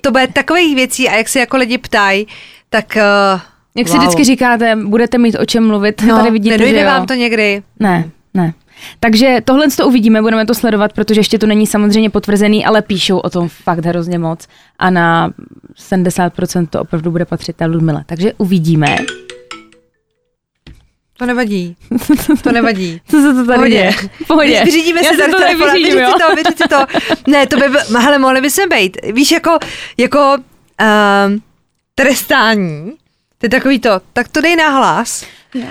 to 0.00 0.10
bude 0.10 0.26
takových 0.26 0.74
věcí 0.74 1.08
a 1.08 1.16
jak 1.16 1.28
se 1.28 1.40
jako 1.40 1.56
lidi 1.56 1.78
ptají, 1.78 2.26
tak... 2.70 2.96
Uh, 3.34 3.40
jak 3.76 3.86
wow. 3.86 3.96
si 3.96 3.98
vždycky 3.98 4.24
říkáte, 4.24 4.76
budete 4.76 5.18
mít 5.18 5.36
o 5.40 5.46
čem 5.46 5.66
mluvit, 5.66 6.02
no, 6.02 6.16
tady 6.16 6.30
vidíte, 6.30 6.58
nedojde 6.58 6.78
že 6.78 6.84
vám 6.84 7.06
to 7.06 7.14
někdy? 7.14 7.62
Ne, 7.80 8.10
ne. 8.34 8.54
Takže 9.00 9.38
tohle 9.44 9.68
to 9.76 9.86
uvidíme, 9.88 10.22
budeme 10.22 10.46
to 10.46 10.54
sledovat, 10.54 10.92
protože 10.92 11.20
ještě 11.20 11.38
to 11.38 11.46
není 11.46 11.66
samozřejmě 11.66 12.10
potvrzený, 12.10 12.64
ale 12.64 12.82
píšou 12.82 13.18
o 13.18 13.30
tom 13.30 13.48
fakt 13.48 13.84
hrozně 13.84 14.18
moc 14.18 14.48
a 14.78 14.90
na 14.90 15.32
70% 15.90 16.66
to 16.66 16.80
opravdu 16.80 17.10
bude 17.10 17.24
patřit 17.24 17.56
té 17.56 17.66
Ludmile. 17.66 18.02
Takže 18.06 18.32
uvidíme. 18.38 18.96
To 21.22 21.26
nevadí. 21.26 21.76
To 22.42 22.52
nevadí. 22.52 23.00
Co 23.10 23.20
se 23.22 23.34
to 23.34 23.46
tady 23.46 23.58
Pohodě. 23.58 23.70
děje? 23.70 23.92
Pohodě. 24.26 24.62
Vyřídíme 24.64 25.02
si 25.04 25.16
tady 25.16 25.32
to 25.32 25.38
telefon, 25.38 25.66
vyřídím, 25.72 25.94
vyřídí 25.96 26.12
to, 26.12 26.34
vyřídí 26.34 26.64
to. 26.68 26.86
Ne, 27.30 27.46
to 27.46 27.56
by, 27.56 27.64
hele, 27.98 28.18
mohli 28.18 28.40
by 28.40 28.50
se 28.50 28.66
být. 28.66 28.96
Víš, 29.12 29.30
jako, 29.30 29.58
jako 29.98 30.34
uh, 30.80 31.38
trestání, 31.94 32.92
to 33.38 33.46
je 33.46 33.50
takový 33.50 33.78
to, 33.78 34.00
tak 34.12 34.28
to 34.28 34.40
dej 34.40 34.56
na 34.56 34.68
hlas 34.68 35.24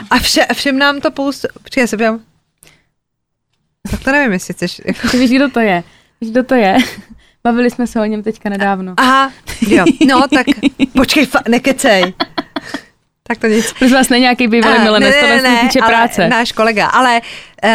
a 0.09 0.19
vše, 0.19 0.45
všem 0.53 0.77
nám 0.77 1.01
to 1.01 1.11
poustu, 1.11 1.47
přijde 1.63 1.87
se 1.87 1.97
během. 1.97 2.19
Tak 3.91 4.03
to 4.03 4.11
nevím, 4.11 4.31
jestli 4.31 4.53
chceš. 4.53 4.81
Jako... 4.85 5.07
Ty 5.09 5.17
víš, 5.19 5.31
kdo 5.31 5.49
to 5.49 5.59
je? 5.59 5.83
Víš, 6.21 6.31
kdo 6.31 6.43
to 6.43 6.55
je? 6.55 6.77
Bavili 7.43 7.71
jsme 7.71 7.87
se 7.87 7.99
o 8.01 8.05
něm 8.05 8.23
teďka 8.23 8.49
nedávno. 8.49 8.93
Aha, 8.97 9.31
jo. 9.67 9.85
No, 10.07 10.23
tak 10.35 10.45
počkej, 10.95 11.25
fa- 11.25 11.49
nekecej. 11.49 12.13
Tak 13.31 13.37
to 13.37 13.47
nic. 13.47 13.73
Prosím 13.73 13.97
vás, 13.97 14.09
nějaký 14.09 14.47
bývalý 14.47 14.77
uh, 14.77 14.83
milenec, 14.83 15.15
ne, 15.21 15.21
ne, 15.21 15.41
to 15.41 15.47
ne, 15.47 15.59
týče 15.61 15.79
ale 15.79 15.89
práce. 15.89 16.27
náš 16.27 16.51
kolega, 16.51 16.87
ale 16.87 17.21
uh, 17.63 17.71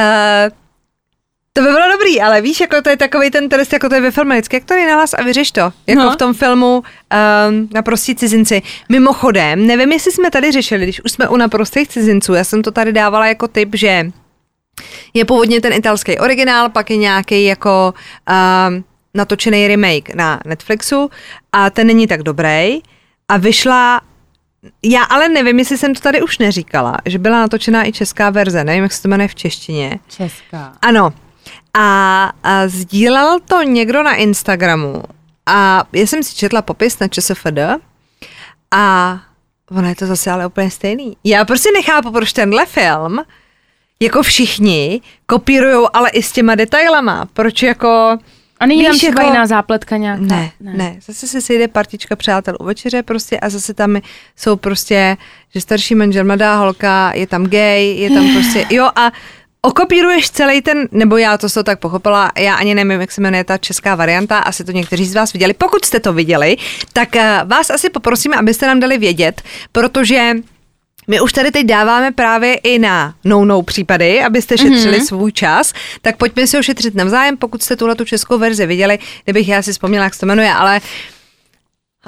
to 1.53 1.63
by 1.63 1.69
bylo 1.69 1.93
dobrý, 1.93 2.21
ale 2.21 2.41
víš, 2.41 2.61
jako 2.61 2.83
to 2.83 2.91
je 2.91 2.97
takový 2.97 3.31
ten 3.31 3.49
trest, 3.49 3.73
jako 3.73 3.89
to 3.89 3.95
je 3.95 4.01
ve 4.01 4.11
filmu, 4.11 4.31
vždycky, 4.31 4.57
jak 4.57 4.65
to 4.65 4.75
je 4.75 4.87
na 4.87 4.97
vás 4.97 5.15
a 5.15 5.23
vyřeš 5.23 5.51
to. 5.51 5.73
Jako 5.87 6.03
no. 6.03 6.11
v 6.11 6.17
tom 6.17 6.35
filmu 6.35 6.83
um, 7.49 7.69
Naprostí 7.75 8.15
cizinci. 8.15 8.63
Mimochodem, 8.89 9.67
nevím, 9.67 9.93
jestli 9.93 10.13
jsme 10.13 10.31
tady 10.31 10.53
řešili, 10.53 10.83
když 10.83 11.05
už 11.05 11.13
jsme 11.13 11.29
u 11.29 11.37
naprostých 11.37 11.89
cizinců, 11.89 12.35
já 12.35 12.45
jsem 12.45 12.63
to 12.63 12.71
tady 12.71 12.93
dávala 12.93 13.27
jako 13.27 13.49
typ, 13.49 13.69
že 13.75 14.11
je 15.15 15.25
původně 15.25 15.61
ten 15.61 15.73
italský 15.73 16.19
originál, 16.19 16.69
pak 16.69 16.91
je 16.91 16.97
nějaký 16.97 17.45
jako 17.45 17.95
um, 18.69 18.85
natočený 19.15 19.69
remake 19.69 20.15
na 20.15 20.41
Netflixu 20.45 21.11
a 21.53 21.71
ten 21.71 21.87
není 21.87 22.07
tak 22.07 22.23
dobrý. 22.23 22.81
A 23.29 23.37
vyšla 23.37 24.01
já 24.83 25.03
ale 25.03 25.29
nevím, 25.29 25.59
jestli 25.59 25.79
jsem 25.79 25.95
to 25.95 26.01
tady 26.01 26.23
už 26.23 26.39
neříkala, 26.39 26.97
že 27.07 27.19
byla 27.19 27.39
natočená 27.39 27.89
i 27.89 27.93
česká 27.93 28.31
verze, 28.31 28.65
nevím, 28.65 28.83
jak 28.83 28.93
se 28.93 29.03
to 29.03 29.09
jmenuje 29.09 29.29
v 29.29 29.35
češtině. 29.35 29.99
Česká. 30.09 30.73
Ano. 30.83 31.13
A, 31.75 32.33
a 32.43 32.69
sdílel 32.69 33.41
to 33.41 33.63
někdo 33.63 34.03
na 34.03 34.15
Instagramu 34.15 35.03
a 35.47 35.85
já 35.93 36.07
jsem 36.07 36.23
si 36.23 36.37
četla 36.37 36.63
popis 36.63 36.99
na 36.99 37.09
ČSFD 37.09 37.59
a 38.71 39.19
ono 39.71 39.89
je 39.89 39.95
to 39.95 40.07
zase 40.07 40.31
ale 40.31 40.47
úplně 40.47 40.71
stejný. 40.71 41.17
Já 41.25 41.45
prostě 41.45 41.69
nechápu, 41.73 42.11
proč 42.11 42.33
tenhle 42.33 42.67
film 42.67 43.19
jako 44.01 44.23
všichni 44.23 45.01
kopírujou, 45.27 45.89
ale 45.93 46.11
i 46.11 46.23
s 46.23 46.33
těma 46.33 46.55
detailama. 46.55 47.29
Proč 47.33 47.63
jako 47.63 48.19
a 48.61 48.67
není 48.67 48.85
tam 48.85 48.99
třeba 48.99 49.23
jako... 49.23 49.33
jiná 49.33 49.47
zápletka 49.47 49.97
nějaká? 49.97 50.23
Ne, 50.23 50.51
ne, 50.61 50.73
ne. 50.75 50.97
Zase 51.07 51.29
se 51.29 51.41
sejde 51.41 51.69
partička 51.69 52.17
přátel 52.17 52.57
u 52.61 52.65
večeře 52.65 53.03
prostě 53.03 53.41
a 53.41 53.49
zase 53.49 53.75
tam 53.75 53.97
jsou 54.37 54.57
prostě, 54.57 55.17
že 55.55 55.61
starší 55.61 55.95
manžel, 55.95 56.25
mladá 56.25 56.57
holka, 56.57 57.13
je 57.15 57.27
tam 57.27 57.47
gay, 57.47 57.97
je 57.97 58.11
tam 58.11 58.33
prostě, 58.35 58.67
jo 58.75 58.91
a 58.97 59.13
okopíruješ 59.63 60.31
celý 60.31 60.63
ten, 60.63 60.89
nebo 60.93 61.17
já 61.17 61.39
to 61.39 61.49
jsem 61.49 61.65
tak 61.65 61.79
pochopila, 61.79 62.33
já 62.39 62.55
ani 62.55 62.75
nevím, 62.75 63.01
jak 63.01 63.13
se 63.13 63.21
jmenuje 63.21 63.45
ta 63.45 63.59
česká 63.59 63.95
varianta, 63.95 64.39
asi 64.39 64.65
to 64.65 64.73
někteří 64.73 65.05
z 65.05 65.15
vás 65.15 65.33
viděli. 65.33 65.55
Pokud 65.55 65.85
jste 65.85 66.01
to 66.01 66.13
viděli, 66.13 66.57
tak 66.93 67.17
eh, 67.17 67.41
vás 67.45 67.71
asi 67.71 67.91
poprosíme, 67.91 68.37
abyste 68.37 68.67
nám 68.67 68.81
dali 68.81 68.99
vědět, 68.99 69.43
protože 69.73 70.35
my 71.09 71.21
už 71.21 71.33
tady 71.33 71.51
teď 71.51 71.67
dáváme 71.67 72.13
právě 72.13 72.55
i 72.55 72.79
na 72.79 73.15
no-no 73.25 73.63
případy, 73.63 74.23
abyste 74.23 74.59
šetřili 74.59 74.99
mm-hmm. 74.99 75.07
svůj 75.07 75.33
čas, 75.33 75.73
tak 76.03 76.17
pojďme 76.17 76.47
si 76.47 76.59
ošetřit 76.59 76.95
navzájem, 76.95 77.37
pokud 77.37 77.63
jste 77.63 77.77
tuhle 77.77 77.95
tu 77.95 78.05
českou 78.05 78.39
verzi 78.39 78.67
viděli, 78.67 78.99
kdybych 79.25 79.49
já 79.49 79.63
si 79.63 79.73
vzpomněla, 79.73 80.05
jak 80.05 80.15
se 80.15 80.21
to 80.21 80.27
jmenuje, 80.27 80.53
ale 80.53 80.81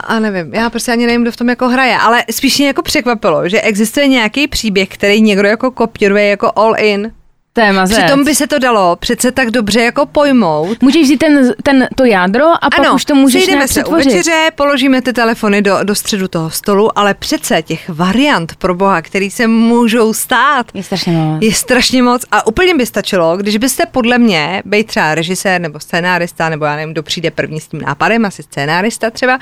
a 0.01 0.21
nevím, 0.21 0.55
já 0.55 0.71
prostě 0.71 0.93
ani 0.93 1.07
nevím, 1.07 1.23
kdo 1.23 1.33
v 1.33 1.37
tom 1.37 1.49
jako 1.49 1.69
hraje, 1.69 1.99
ale 1.99 2.25
spíš 2.31 2.59
mě 2.59 2.67
jako 2.67 2.83
překvapilo, 2.83 3.49
že 3.49 3.61
existuje 3.61 4.09
nějaký 4.09 4.49
příběh, 4.49 4.89
který 4.89 5.21
někdo 5.21 5.49
jako 5.49 5.71
kopíruje 5.71 6.27
jako 6.27 6.53
all 6.57 6.75
in, 6.79 7.13
je 7.61 7.73
mazec. 7.73 7.99
Přitom 7.99 8.25
by 8.25 8.35
se 8.35 8.47
to 8.47 8.59
dalo 8.59 8.97
přece 8.97 9.33
tak 9.33 9.51
dobře 9.51 9.81
jako 9.81 10.07
pojmout. 10.07 10.83
Můžeš 10.83 11.03
vzít 11.03 11.17
ten, 11.17 11.55
ten, 11.63 11.89
to 11.95 12.05
jádro 12.05 12.47
a 12.47 12.57
ano, 12.57 12.85
pak 12.85 12.95
už 12.95 13.05
to 13.05 13.15
můžeš 13.15 13.47
nějak 13.47 13.69
se 13.69 13.85
u 13.85 13.93
večeře, 13.93 14.51
položíme 14.55 15.03
ty 15.03 15.13
telefony 15.13 15.63
do, 15.63 15.79
do 15.83 15.95
středu 15.95 16.29
toho 16.29 16.51
stolu, 16.51 16.99
ale 16.99 17.15
přece 17.15 17.63
těch 17.63 17.89
variant 17.89 18.57
pro 18.57 18.75
boha, 18.75 19.03
který 19.03 19.31
se 19.31 19.47
můžou 19.47 20.13
stát, 20.13 20.67
je 20.75 20.83
strašně 20.83 21.13
moc. 21.13 21.43
Je 21.43 21.55
strašně 21.55 22.03
moc 22.03 22.25
a 22.31 22.47
úplně 22.47 22.75
by 22.75 22.87
stačilo, 22.87 23.37
když 23.37 23.57
byste 23.57 23.87
podle 23.87 24.19
mě, 24.19 24.63
být 24.65 24.87
třeba 24.87 25.15
režisér 25.15 25.61
nebo 25.61 25.81
scénárista, 25.81 26.49
nebo 26.49 26.65
já 26.65 26.77
nevím, 26.77 26.93
kdo 26.93 27.03
přijde 27.03 27.31
první 27.31 27.61
s 27.61 27.69
tím 27.69 27.81
nápadem, 27.81 28.25
asi 28.25 28.43
scénárista 28.43 29.11
třeba, 29.11 29.39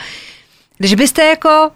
když 0.79 0.94
byste 0.94 1.24
jako 1.24 1.70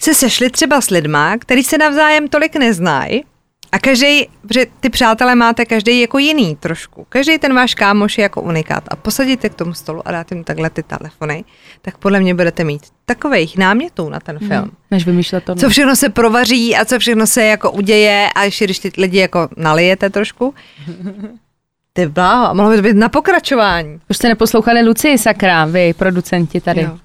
se 0.00 0.14
sešli 0.14 0.50
třeba 0.50 0.80
s 0.80 0.90
lidma, 0.90 1.36
který 1.38 1.62
se 1.62 1.78
navzájem 1.78 2.28
tolik 2.28 2.56
neznají, 2.56 3.24
a 3.72 3.78
každý, 3.78 4.28
protože 4.42 4.66
ty 4.80 4.90
přátelé 4.90 5.34
máte 5.34 5.64
každý 5.64 6.00
jako 6.00 6.18
jiný 6.18 6.56
trošku. 6.56 7.06
Každý 7.08 7.38
ten 7.38 7.54
váš 7.54 7.74
kámoš 7.74 8.18
je 8.18 8.22
jako 8.22 8.42
unikát. 8.42 8.84
A 8.88 8.96
posadíte 8.96 9.48
k 9.48 9.54
tomu 9.54 9.74
stolu 9.74 10.08
a 10.08 10.12
dáte 10.12 10.34
mu 10.34 10.44
takhle 10.44 10.70
ty 10.70 10.82
telefony, 10.82 11.44
tak 11.82 11.98
podle 11.98 12.20
mě 12.20 12.34
budete 12.34 12.64
mít 12.64 12.82
takových 13.04 13.58
námětů 13.58 14.08
na 14.08 14.20
ten 14.20 14.38
mhm. 14.40 14.48
film. 14.48 14.62
Hmm, 14.62 14.70
než 14.90 15.06
vymýšlet 15.06 15.44
to. 15.44 15.54
Co 15.54 15.68
všechno 15.68 15.96
se 15.96 16.08
provaří 16.08 16.76
a 16.76 16.84
co 16.84 16.98
všechno 16.98 17.26
se 17.26 17.44
jako 17.44 17.70
uděje 17.70 18.28
a 18.34 18.44
ještě 18.44 18.64
když 18.64 18.78
ty 18.78 18.92
lidi 18.98 19.18
jako 19.18 19.48
nalijete 19.56 20.10
trošku. 20.10 20.54
Ty 21.92 22.06
bláho, 22.06 22.54
mohlo 22.54 22.70
by 22.70 22.76
to 22.76 22.82
být 22.82 22.96
na 22.96 23.08
pokračování. 23.08 24.00
Už 24.10 24.16
jste 24.16 24.28
neposlouchali 24.28 24.82
Lucii 24.82 25.18
Sakra, 25.18 25.64
vy, 25.64 25.94
producenti 25.94 26.60
tady. 26.60 26.82
Jo. 26.82 26.98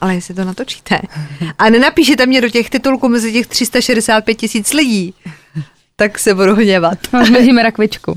Ale 0.00 0.14
jestli 0.14 0.34
to 0.34 0.44
natočíte. 0.44 1.00
A 1.58 1.70
nenapíšete 1.70 2.26
mě 2.26 2.40
do 2.40 2.48
těch 2.48 2.70
titulků 2.70 3.08
mezi 3.08 3.32
těch 3.32 3.46
365 3.46 4.34
tisíc 4.34 4.72
lidí, 4.72 5.14
tak 6.00 6.18
se 6.18 6.34
budu 6.34 6.54
hněvat. 6.54 6.98
Změříme 7.26 7.62
rakvičku. 7.62 8.16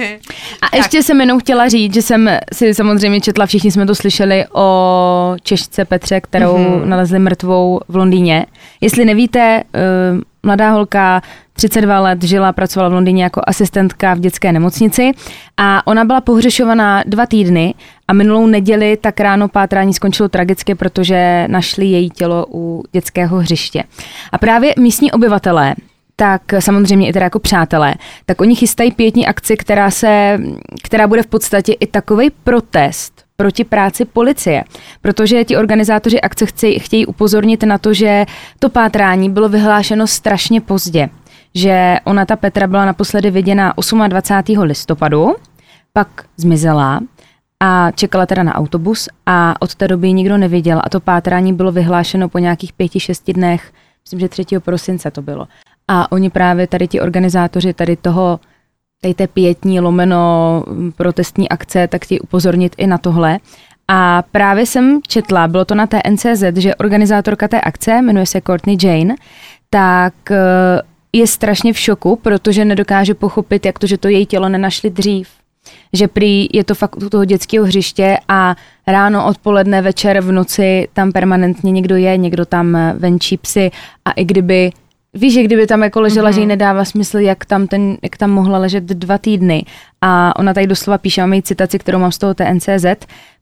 A 0.62 0.76
ještě 0.76 1.02
jsem 1.02 1.20
jenom 1.20 1.40
chtěla 1.40 1.68
říct, 1.68 1.94
že 1.94 2.02
jsem 2.02 2.30
si 2.52 2.74
samozřejmě 2.74 3.20
četla, 3.20 3.46
všichni 3.46 3.70
jsme 3.70 3.86
to 3.86 3.94
slyšeli 3.94 4.44
o 4.54 5.36
Češce 5.42 5.84
Petře, 5.84 6.20
kterou 6.20 6.56
mm-hmm. 6.56 6.84
nalezli 6.84 7.18
mrtvou 7.18 7.80
v 7.88 7.96
Londýně. 7.96 8.46
Jestli 8.80 9.04
nevíte, 9.04 9.62
uh, 9.64 10.20
mladá 10.42 10.70
holka, 10.70 11.22
32 11.52 12.00
let, 12.00 12.22
žila, 12.22 12.52
pracovala 12.52 12.88
v 12.88 12.92
Londýně 12.92 13.22
jako 13.22 13.40
asistentka 13.46 14.14
v 14.14 14.20
dětské 14.20 14.52
nemocnici 14.52 15.12
a 15.56 15.86
ona 15.86 16.04
byla 16.04 16.20
pohřešovaná 16.20 17.02
dva 17.06 17.26
týdny 17.26 17.74
a 18.08 18.12
minulou 18.12 18.46
neděli 18.46 18.96
tak 18.96 19.20
ráno 19.20 19.48
pátrání 19.48 19.94
skončilo 19.94 20.28
tragicky, 20.28 20.74
protože 20.74 21.44
našli 21.48 21.86
její 21.86 22.10
tělo 22.10 22.46
u 22.50 22.84
dětského 22.92 23.38
hřiště. 23.38 23.84
A 24.32 24.38
právě 24.38 24.74
místní 24.78 25.12
obyvatelé 25.12 25.74
tak 26.16 26.42
samozřejmě 26.58 27.08
i 27.08 27.12
teda 27.12 27.24
jako 27.24 27.38
přátelé, 27.38 27.94
tak 28.26 28.40
oni 28.40 28.54
chystají 28.54 28.92
pětní 28.92 29.26
akci, 29.26 29.56
která, 29.56 29.90
se, 29.90 30.38
která 30.82 31.06
bude 31.06 31.22
v 31.22 31.26
podstatě 31.26 31.72
i 31.72 31.86
takový 31.86 32.30
protest 32.30 33.26
proti 33.36 33.64
práci 33.64 34.04
policie, 34.04 34.64
protože 35.00 35.44
ti 35.44 35.56
organizátoři 35.56 36.20
akce 36.20 36.46
chtějí, 36.46 36.78
chtějí 36.78 37.06
upozornit 37.06 37.62
na 37.62 37.78
to, 37.78 37.94
že 37.94 38.26
to 38.58 38.68
pátrání 38.68 39.30
bylo 39.30 39.48
vyhlášeno 39.48 40.06
strašně 40.06 40.60
pozdě, 40.60 41.08
že 41.54 41.96
ona, 42.04 42.24
ta 42.26 42.36
Petra, 42.36 42.66
byla 42.66 42.84
naposledy 42.84 43.30
viděna 43.30 43.74
28. 44.08 44.60
listopadu, 44.60 45.34
pak 45.92 46.08
zmizela 46.36 47.00
a 47.60 47.90
čekala 47.90 48.26
teda 48.26 48.42
na 48.42 48.54
autobus 48.54 49.08
a 49.26 49.54
od 49.60 49.74
té 49.74 49.88
doby 49.88 50.12
nikdo 50.12 50.38
neviděl 50.38 50.80
a 50.84 50.88
to 50.88 51.00
pátrání 51.00 51.52
bylo 51.52 51.72
vyhlášeno 51.72 52.28
po 52.28 52.38
nějakých 52.38 52.72
pěti, 52.72 53.00
šesti 53.00 53.32
dnech, 53.32 53.72
myslím, 54.04 54.20
že 54.20 54.28
3. 54.28 54.44
prosince 54.58 55.10
to 55.10 55.22
bylo. 55.22 55.48
A 55.88 56.12
oni 56.12 56.30
právě 56.30 56.66
tady 56.66 56.88
ti 56.88 57.00
organizátoři 57.00 57.72
tady 57.72 57.96
toho, 57.96 58.40
tady 59.02 59.14
té 59.14 59.26
pětní 59.26 59.80
lomeno 59.80 60.64
protestní 60.96 61.48
akce, 61.48 61.88
tak 61.88 62.04
chtějí 62.04 62.20
upozornit 62.20 62.74
i 62.78 62.86
na 62.86 62.98
tohle. 62.98 63.38
A 63.88 64.22
právě 64.32 64.66
jsem 64.66 65.00
četla, 65.08 65.48
bylo 65.48 65.64
to 65.64 65.74
na 65.74 65.86
té 65.86 66.00
NCZ, 66.10 66.56
že 66.56 66.74
organizátorka 66.74 67.48
té 67.48 67.60
akce, 67.60 68.02
jmenuje 68.02 68.26
se 68.26 68.40
Courtney 68.40 68.76
Jane, 68.82 69.14
tak 69.70 70.14
eh, 70.30 70.36
je 71.12 71.26
strašně 71.26 71.72
v 71.72 71.78
šoku, 71.78 72.16
protože 72.16 72.64
nedokáže 72.64 73.14
pochopit, 73.14 73.66
jak 73.66 73.78
to, 73.78 73.86
že 73.86 73.98
to 73.98 74.08
její 74.08 74.26
tělo 74.26 74.48
nenašli 74.48 74.90
dřív. 74.90 75.28
Že 75.92 76.08
prý 76.08 76.48
je 76.52 76.64
to 76.64 76.74
fakt 76.74 76.96
u 76.96 77.10
toho 77.10 77.24
dětského 77.24 77.66
hřiště 77.66 78.18
a 78.28 78.56
ráno, 78.86 79.26
odpoledne, 79.26 79.82
večer, 79.82 80.20
v 80.20 80.32
noci 80.32 80.88
tam 80.92 81.12
permanentně 81.12 81.72
někdo 81.72 81.96
je, 81.96 82.16
někdo 82.16 82.46
tam 82.46 82.76
eh, 82.76 82.94
venčí 82.98 83.36
psy 83.36 83.70
a 84.04 84.10
i 84.10 84.24
kdyby 84.24 84.70
Víš, 85.14 85.34
že 85.34 85.42
kdyby 85.42 85.66
tam 85.66 85.82
jako 85.82 86.00
ležela, 86.00 86.30
mm-hmm. 86.30 86.34
že 86.34 86.40
jí 86.40 86.46
mhm. 86.46 86.48
nedává 86.48 86.84
smysl, 86.84 87.18
jak 87.18 87.44
tam, 87.44 87.66
ten, 87.66 87.96
jak 88.02 88.16
tam 88.16 88.30
mohla 88.30 88.58
ležet 88.58 88.84
dva 88.84 89.18
týdny. 89.18 89.64
A 90.00 90.36
ona 90.38 90.54
tady 90.54 90.66
doslova 90.66 90.98
píše, 90.98 91.20
mám 91.20 91.32
její 91.32 91.42
citaci, 91.42 91.78
kterou 91.78 91.98
mám 91.98 92.12
z 92.12 92.18
toho 92.18 92.34
TNCZ. 92.34 92.86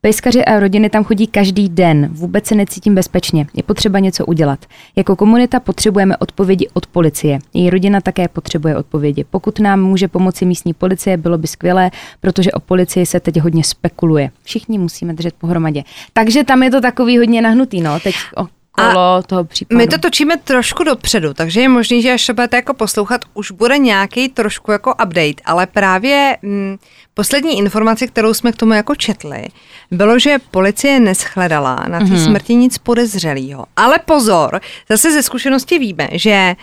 Pejskaři 0.01 0.45
a 0.45 0.61
rodiny 0.61 0.91
tam 0.91 1.05
chodí 1.05 1.27
každý 1.27 1.69
den. 1.69 2.09
Vůbec 2.13 2.47
se 2.47 2.55
necítím 2.55 2.95
bezpečně. 2.95 3.47
Je 3.55 3.63
potřeba 3.63 3.99
něco 3.99 4.27
udělat. 4.27 4.67
Jako 4.97 5.17
komunita 5.17 5.61
potřebujeme 5.61 6.17
odpovědi 6.17 6.69
od 6.75 6.87
policie. 6.87 7.39
Její 7.55 7.71
rodina 7.71 8.01
také 8.01 8.29
potřebuje 8.29 8.77
odpovědi. 8.77 9.25
Pokud 9.31 9.61
nám 9.61 9.81
může 9.81 10.09
pomoci 10.09 10.45
místní 10.45 10.75
policie, 10.75 11.17
bylo 11.17 11.39
by 11.39 11.47
skvělé, 11.47 11.91
protože 12.21 12.53
o 12.53 12.61
policii 12.61 13.07
se 13.07 13.21
teď 13.21 13.41
hodně 13.41 13.65
spekuluje. 13.65 14.31
Všichni 14.43 14.79
musíme 14.79 15.15
držet 15.15 15.35
pohromadě. 15.35 15.83
Takže 16.13 16.45
tam 16.45 16.63
je 16.63 16.71
to 16.71 16.81
takový 16.81 17.19
hodně 17.19 17.43
nahnutý, 17.43 17.81
no. 17.81 18.01
Teď 18.01 18.15
o 18.37 18.47
kolo 18.75 19.15
a 19.15 19.23
toho 19.23 19.45
případu. 19.45 19.79
My 19.79 19.87
to 19.87 19.99
točíme 19.99 20.37
trošku 20.37 20.85
dopředu, 20.85 21.35
takže 21.35 21.61
je 21.61 21.69
možný, 21.69 22.03
že 22.03 22.13
až 22.13 22.27
to 22.27 22.35
budete 22.35 22.57
jako 22.57 22.75
poslouchat, 22.75 23.21
už 23.35 23.51
bude 23.51 23.79
nějaký 23.79 24.29
trošku 24.29 24.73
jako 24.73 24.95
update, 24.95 25.43
ale 25.45 25.67
právě 25.67 26.37
m, 26.43 26.51
mm, 26.51 26.79
poslední 27.15 27.59
informace, 27.59 28.07
kterou 28.07 28.35
jsme 28.35 28.53
k 28.53 28.57
tomu 28.57 28.73
jako 28.73 28.95
četli, 28.95 29.45
bylo, 29.91 30.19
že 30.19 30.39
policie 30.51 31.01
neschledala 31.01 31.85
na 31.89 31.99
té 31.99 32.05
mm-hmm. 32.05 32.25
smrti 32.25 32.55
nic 32.55 32.79
podezřelého. 32.79 33.67
Ale 33.77 33.99
pozor, 33.99 34.61
zase 34.89 35.13
ze 35.13 35.23
zkušenosti 35.23 35.79
víme, 35.79 36.09
že 36.13 36.55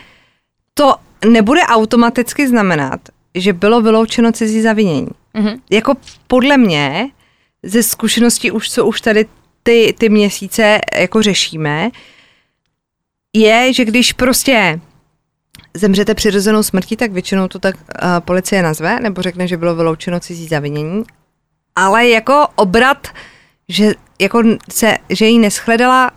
to 0.73 0.95
nebude 1.25 1.61
automaticky 1.61 2.47
znamenat, 2.47 2.99
že 3.35 3.53
bylo 3.53 3.81
vyloučeno 3.81 4.31
cizí 4.31 4.61
zavinění. 4.61 5.07
Mm-hmm. 5.35 5.59
Jako 5.69 5.93
podle 6.27 6.57
mě, 6.57 7.09
ze 7.63 7.83
zkušeností 7.83 8.51
už, 8.51 8.71
co 8.71 8.85
už 8.85 9.01
tady 9.01 9.25
ty, 9.63 9.95
ty 9.97 10.09
měsíce 10.09 10.79
jako 10.97 11.21
řešíme, 11.21 11.89
je, 13.33 13.73
že 13.73 13.85
když 13.85 14.13
prostě 14.13 14.79
zemřete 15.73 16.15
přirozenou 16.15 16.63
smrtí, 16.63 16.97
tak 16.97 17.11
většinou 17.11 17.47
to 17.47 17.59
tak 17.59 17.75
uh, 17.75 18.19
policie 18.19 18.61
nazve, 18.63 18.99
nebo 18.99 19.21
řekne, 19.21 19.47
že 19.47 19.57
bylo 19.57 19.75
vyloučeno 19.75 20.19
cizí 20.19 20.47
zavinění. 20.47 21.03
Ale 21.75 22.09
jako 22.09 22.47
obrat, 22.55 23.07
že, 23.69 23.93
jako 24.21 24.43
se, 24.69 24.97
že 25.09 25.25
jí 25.25 25.39
neschledala 25.39 26.11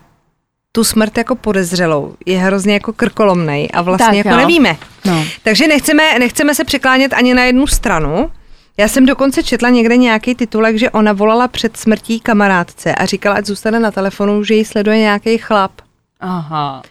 tu 0.71 0.83
smrt 0.83 1.17
jako 1.17 1.35
podezřelou, 1.35 2.15
je 2.25 2.37
hrozně 2.37 2.73
jako 2.73 2.93
krkolomnej 2.93 3.69
a 3.73 3.81
vlastně 3.81 4.05
tak, 4.05 4.15
jako 4.15 4.29
jo. 4.29 4.37
nevíme. 4.37 4.77
No. 5.05 5.25
Takže 5.43 5.67
nechceme, 5.67 6.19
nechceme 6.19 6.55
se 6.55 6.63
přiklánět 6.63 7.13
ani 7.13 7.33
na 7.33 7.43
jednu 7.43 7.67
stranu, 7.67 8.31
já 8.77 8.87
jsem 8.87 9.05
dokonce 9.05 9.43
četla 9.43 9.69
někde 9.69 9.97
nějaký 9.97 10.35
titulek, 10.35 10.77
že 10.77 10.89
ona 10.89 11.13
volala 11.13 11.47
před 11.47 11.77
smrtí 11.77 12.19
kamarádce 12.19 12.95
a 12.95 13.05
říkala, 13.05 13.35
ať 13.35 13.45
zůstane 13.45 13.79
na 13.79 13.91
telefonu, 13.91 14.43
že 14.43 14.53
ji 14.53 14.65
sleduje 14.65 14.97
nějaký 14.97 15.37
chlap. 15.37 15.71
Aha. 16.19 16.81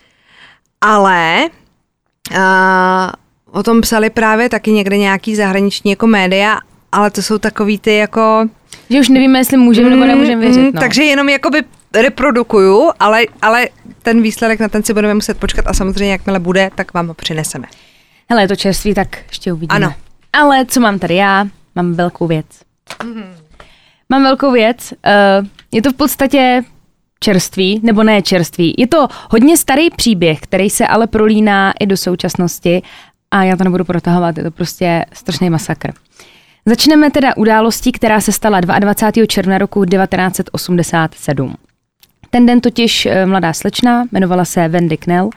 Ale 0.81 1.49
a, 2.38 3.12
o 3.51 3.62
tom 3.62 3.81
psali 3.81 4.11
právě 4.11 4.49
taky 4.49 4.73
někde 4.73 4.99
nějaký 4.99 5.37
zahraniční 5.37 5.90
jako 5.90 6.07
média, 6.07 6.59
ale 6.92 7.11
to 7.11 7.23
jsou 7.23 7.38
takový 7.38 7.79
ty 7.79 7.97
jako... 7.97 8.49
Že 8.90 9.01
už 9.01 9.09
nevíme, 9.09 9.38
jestli 9.38 9.57
můžeme 9.57 9.90
nebo 9.90 10.05
nemůžeme 10.05 10.40
věřit. 10.40 10.61
Mm, 10.61 10.70
no. 10.75 10.81
Takže 10.81 11.03
jenom 11.03 11.29
jakoby 11.29 11.62
reprodukuju, 11.94 12.90
ale, 13.01 13.23
ale 13.42 13.68
ten 14.03 14.23
výsledek 14.23 14.61
na 14.61 14.68
ten 14.68 14.83
si 14.83 14.94
budeme 14.94 15.14
muset 15.14 15.38
počkat 15.38 15.66
a 15.66 15.75
samozřejmě 15.75 16.12
jakmile 16.12 16.38
bude, 16.40 16.70
tak 16.75 16.94
vám 16.94 17.09
ho 17.09 17.14
přineseme. 17.14 17.66
Hele, 18.31 18.42
je 18.42 18.49
to 18.49 18.57
čerství, 18.57 18.94
tak 18.94 19.18
ještě 19.29 19.53
uvidíme. 19.53 19.77
Ano. 19.77 19.94
Ale 20.33 20.66
co 20.66 20.81
mám 20.81 20.99
tady 20.99 21.14
já? 21.14 21.47
Mám 21.74 21.94
velkou 21.94 22.26
věc. 22.26 22.46
Mm-hmm. 22.98 23.26
Mám 24.08 24.22
velkou 24.22 24.52
věc. 24.52 24.92
Uh, 24.92 25.46
je 25.72 25.82
to 25.82 25.92
v 25.92 25.96
podstatě 25.96 26.62
čerství, 27.20 27.80
nebo 27.82 28.02
ne 28.02 28.22
čerství. 28.22 28.74
Je 28.78 28.87
to 28.87 29.08
hodně 29.30 29.56
starý 29.56 29.90
příběh, 29.90 30.40
který 30.40 30.70
se 30.70 30.87
ale 30.87 31.06
prolíná 31.06 31.72
i 31.80 31.87
do 31.87 31.96
současnosti 31.96 32.82
a 33.30 33.44
já 33.44 33.56
to 33.56 33.64
nebudu 33.64 33.84
protahovat, 33.84 34.38
je 34.38 34.44
to 34.44 34.50
prostě 34.50 35.04
strašný 35.12 35.50
masakr. 35.50 35.92
Začneme 36.66 37.10
teda 37.10 37.37
událostí, 37.37 37.92
která 37.92 38.20
se 38.20 38.32
stala 38.32 38.60
22. 38.60 39.26
června 39.26 39.58
roku 39.58 39.84
1987. 39.84 41.54
Ten 42.35 42.47
den 42.47 42.61
totiž 42.61 43.07
eh, 43.07 43.27
mladá 43.27 43.53
slečna, 43.53 44.05
jmenovala 44.12 44.44
se 44.44 44.68
Wendy 44.68 44.97
Knell, 44.97 45.31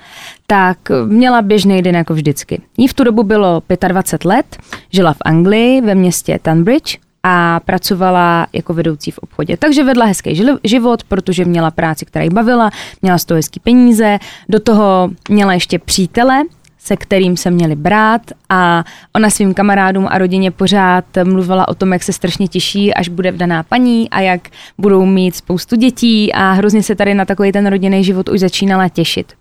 tak 0.47 0.77
měla 1.05 1.41
běžný 1.41 1.81
den 1.81 1.95
jako 1.95 2.13
vždycky. 2.13 2.61
Jí 2.77 2.87
v 2.87 2.93
tu 2.93 3.03
dobu 3.03 3.23
bylo 3.23 3.61
25 3.87 4.25
let, 4.25 4.57
žila 4.93 5.13
v 5.13 5.17
Anglii 5.25 5.81
ve 5.81 5.95
městě 5.95 6.39
Tunbridge 6.41 6.97
a 7.23 7.59
pracovala 7.59 8.47
jako 8.53 8.73
vedoucí 8.73 9.11
v 9.11 9.17
obchodě. 9.17 9.57
Takže 9.57 9.83
vedla 9.83 10.05
hezký 10.05 10.41
život, 10.63 11.03
protože 11.03 11.45
měla 11.45 11.71
práci, 11.71 12.05
která 12.05 12.23
ji 12.23 12.29
bavila, 12.29 12.71
měla 13.01 13.17
z 13.17 13.25
toho 13.25 13.35
hezký 13.35 13.59
peníze, 13.59 14.19
do 14.49 14.59
toho 14.59 15.09
měla 15.29 15.53
ještě 15.53 15.79
přítele, 15.79 16.43
se 16.87 16.97
kterým 16.97 17.37
se 17.37 17.51
měli 17.51 17.75
brát 17.75 18.21
a 18.49 18.83
ona 19.15 19.29
svým 19.29 19.53
kamarádům 19.53 20.07
a 20.09 20.17
rodině 20.17 20.51
pořád 20.51 21.05
mluvila 21.23 21.67
o 21.67 21.75
tom, 21.75 21.93
jak 21.93 22.03
se 22.03 22.13
strašně 22.13 22.47
těší, 22.47 22.93
až 22.93 23.09
bude 23.09 23.31
vdaná 23.31 23.63
paní 23.63 24.09
a 24.09 24.19
jak 24.19 24.41
budou 24.77 25.05
mít 25.05 25.35
spoustu 25.35 25.75
dětí 25.75 26.33
a 26.33 26.51
hrozně 26.51 26.83
se 26.83 26.95
tady 26.95 27.13
na 27.13 27.25
takový 27.25 27.51
ten 27.51 27.67
rodinný 27.67 28.03
život 28.03 28.29
už 28.29 28.39
začínala 28.39 28.89
těšit. 28.89 29.33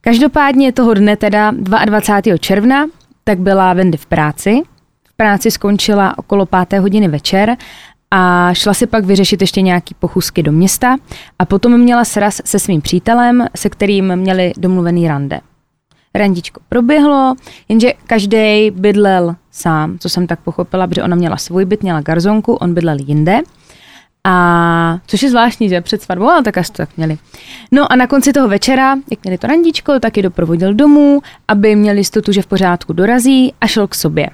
Každopádně 0.00 0.72
toho 0.72 0.94
dne, 0.94 1.16
teda 1.16 1.50
22. 1.50 2.38
června, 2.38 2.86
tak 3.24 3.38
byla 3.38 3.72
Wendy 3.72 3.96
v 3.96 4.06
práci. 4.06 4.62
V 5.08 5.16
práci 5.16 5.50
skončila 5.50 6.18
okolo 6.18 6.46
páté 6.46 6.78
hodiny 6.78 7.08
večer 7.08 7.56
a 8.10 8.54
šla 8.54 8.74
si 8.74 8.86
pak 8.86 9.04
vyřešit 9.04 9.40
ještě 9.40 9.62
nějaký 9.62 9.94
pochůzky 9.94 10.42
do 10.42 10.52
města 10.52 10.96
a 11.38 11.44
potom 11.44 11.80
měla 11.80 12.04
sraz 12.04 12.40
se 12.44 12.58
svým 12.58 12.80
přítelem, 12.80 13.46
se 13.56 13.68
kterým 13.68 14.16
měli 14.16 14.52
domluvený 14.56 15.08
rande. 15.08 15.40
Randičko 16.14 16.60
proběhlo, 16.68 17.34
jenže 17.68 17.92
každý 18.06 18.70
bydlel 18.70 19.36
sám, 19.50 19.98
co 19.98 20.08
jsem 20.08 20.26
tak 20.26 20.40
pochopila, 20.40 20.86
protože 20.86 21.02
ona 21.02 21.16
měla 21.16 21.36
svůj 21.36 21.64
byt, 21.64 21.82
měla 21.82 22.00
garzonku, 22.00 22.54
on 22.54 22.74
bydlel 22.74 22.96
jinde. 23.00 23.38
A 24.24 24.98
což 25.06 25.22
je 25.22 25.30
zvláštní, 25.30 25.68
že 25.68 25.80
před 25.80 26.02
svatbou, 26.02 26.28
ale 26.28 26.42
tak 26.42 26.58
asi 26.58 26.72
to 26.72 26.76
tak 26.76 26.96
měli. 26.96 27.18
No 27.72 27.92
a 27.92 27.96
na 27.96 28.06
konci 28.06 28.32
toho 28.32 28.48
večera, 28.48 28.96
jak 29.10 29.24
měli 29.24 29.38
to 29.38 29.46
randičko, 29.46 30.00
tak 30.00 30.16
ji 30.16 30.22
doprovodil 30.22 30.74
domů, 30.74 31.22
aby 31.48 31.76
měli 31.76 31.98
jistotu, 31.98 32.32
že 32.32 32.42
v 32.42 32.46
pořádku 32.46 32.92
dorazí 32.92 33.54
a 33.60 33.66
šel 33.66 33.86
k 33.86 33.94
sobě. 33.94 34.30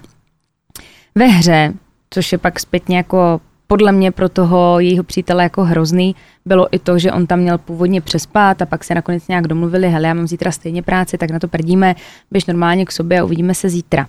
Ve 1.15 1.27
hře 1.27 1.75
což 2.11 2.33
je 2.33 2.39
pak 2.39 2.61
zpětně 2.61 2.97
jako 2.97 3.41
podle 3.67 3.93
mě 3.93 4.13
pro 4.13 4.29
toho 4.29 4.81
jejího 4.81 5.05
přítele 5.05 5.43
jako 5.43 5.65
hrozný 5.65 6.17
bylo 6.45 6.75
i 6.75 6.79
to, 6.79 6.99
že 6.99 7.13
on 7.13 7.27
tam 7.27 7.39
měl 7.39 7.59
původně 7.59 8.01
přespát 8.01 8.63
a 8.63 8.67
pak 8.67 8.85
se 8.85 8.95
nakonec 8.95 9.29
nějak 9.29 9.49
domluvili, 9.49 9.89
hele, 9.89 10.09
já 10.09 10.15
mám 10.15 10.27
zítra 10.27 10.53
stejně 10.53 10.83
práci, 10.83 11.19
tak 11.19 11.31
na 11.31 11.39
to 11.39 11.49
prdíme, 11.49 11.95
běž 12.31 12.47
normálně 12.47 12.87
k 12.87 12.93
sobě 12.93 13.21
a 13.21 13.25
uvidíme 13.25 13.55
se 13.55 13.69
zítra. 13.69 14.07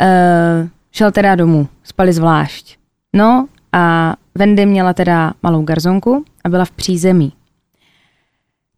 Uh, 0.00 0.68
šel 0.92 1.12
teda 1.12 1.34
domů, 1.34 1.68
spali 1.84 2.12
zvlášť. 2.12 2.76
No 3.16 3.46
a 3.72 4.14
Wendy 4.34 4.66
měla 4.66 4.92
teda 4.92 5.32
malou 5.42 5.62
garzonku 5.62 6.24
a 6.44 6.48
byla 6.48 6.64
v 6.64 6.70
přízemí. 6.70 7.32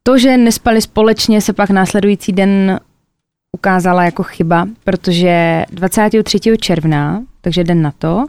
To, 0.02 0.18
že 0.18 0.36
nespali 0.36 0.82
společně, 0.82 1.40
se 1.40 1.52
pak 1.52 1.70
následující 1.70 2.32
den 2.32 2.80
ukázala 3.52 4.04
jako 4.04 4.22
chyba, 4.22 4.68
protože 4.84 5.64
23. 5.70 6.38
června, 6.60 7.22
takže 7.40 7.64
den 7.64 7.82
na 7.82 7.90
to, 7.98 8.26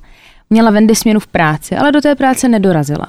měla 0.52 0.72
Wendy 0.72 0.96
směnu 0.96 1.20
v 1.20 1.28
práci, 1.28 1.76
ale 1.76 1.92
do 1.92 2.02
té 2.02 2.16
práce 2.16 2.50
nedorazila. 2.50 3.08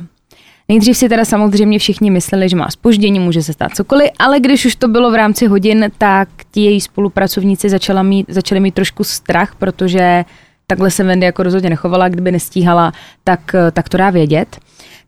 Nejdřív 0.69 0.97
si 0.97 1.09
teda 1.09 1.25
samozřejmě 1.25 1.79
všichni 1.79 2.11
mysleli, 2.11 2.49
že 2.49 2.57
má 2.57 2.71
spoždění, 2.71 3.21
může 3.21 3.43
se 3.43 3.53
stát 3.53 3.75
cokoliv, 3.75 4.11
ale 4.19 4.41
když 4.41 4.67
už 4.67 4.77
to 4.77 4.89
bylo 4.89 5.11
v 5.11 5.15
rámci 5.15 5.47
hodin, 5.47 5.91
tak 5.99 6.29
ti 6.51 6.61
její 6.61 6.81
spolupracovníci 6.81 7.69
začala 7.69 8.03
mít, 8.03 8.27
začali 8.29 8.61
mít 8.61 8.75
trošku 8.75 9.05
strach, 9.05 9.55
protože 9.55 10.25
takhle 10.67 10.91
se 10.91 11.05
Wendy 11.05 11.27
jako 11.27 11.43
rozhodně 11.43 11.71
nechovala, 11.71 12.09
kdyby 12.09 12.33
nestíhala, 12.33 12.93
tak, 13.25 13.55
tak 13.73 13.89
to 13.89 13.97
dá 13.97 14.11
vědět. 14.11 14.57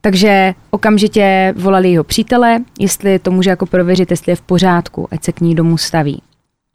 Takže 0.01 0.53
okamžitě 0.69 1.53
volali 1.57 1.91
jeho 1.91 2.03
přítele, 2.03 2.59
jestli 2.79 3.19
to 3.19 3.31
může 3.31 3.49
jako 3.49 3.65
prověřit, 3.65 4.11
jestli 4.11 4.31
je 4.31 4.35
v 4.35 4.41
pořádku, 4.41 5.07
ať 5.11 5.23
se 5.23 5.31
k 5.31 5.41
ní 5.41 5.55
domů 5.55 5.77
staví. 5.77 6.21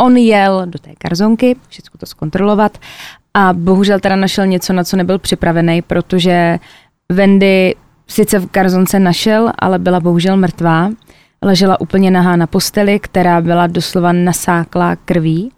On 0.00 0.16
jel 0.16 0.62
do 0.66 0.78
té 0.78 0.90
karzonky, 0.98 1.56
všechno 1.68 1.98
to 1.98 2.06
zkontrolovat 2.06 2.78
a 3.34 3.52
bohužel 3.52 4.00
teda 4.00 4.16
našel 4.16 4.46
něco, 4.46 4.72
na 4.72 4.84
co 4.84 4.96
nebyl 4.96 5.18
připravený, 5.18 5.82
protože 5.82 6.58
Wendy 7.12 7.74
sice 8.06 8.38
v 8.38 8.46
karzonce 8.46 8.98
našel, 8.98 9.52
ale 9.58 9.78
byla 9.78 10.00
bohužel 10.00 10.36
mrtvá. 10.36 10.90
Ležela 11.42 11.80
úplně 11.80 12.10
nahá 12.10 12.36
na 12.36 12.46
posteli, 12.46 12.98
která 12.98 13.40
byla 13.40 13.66
doslova 13.66 14.12
nasáklá 14.12 14.96
krví. 14.96 15.52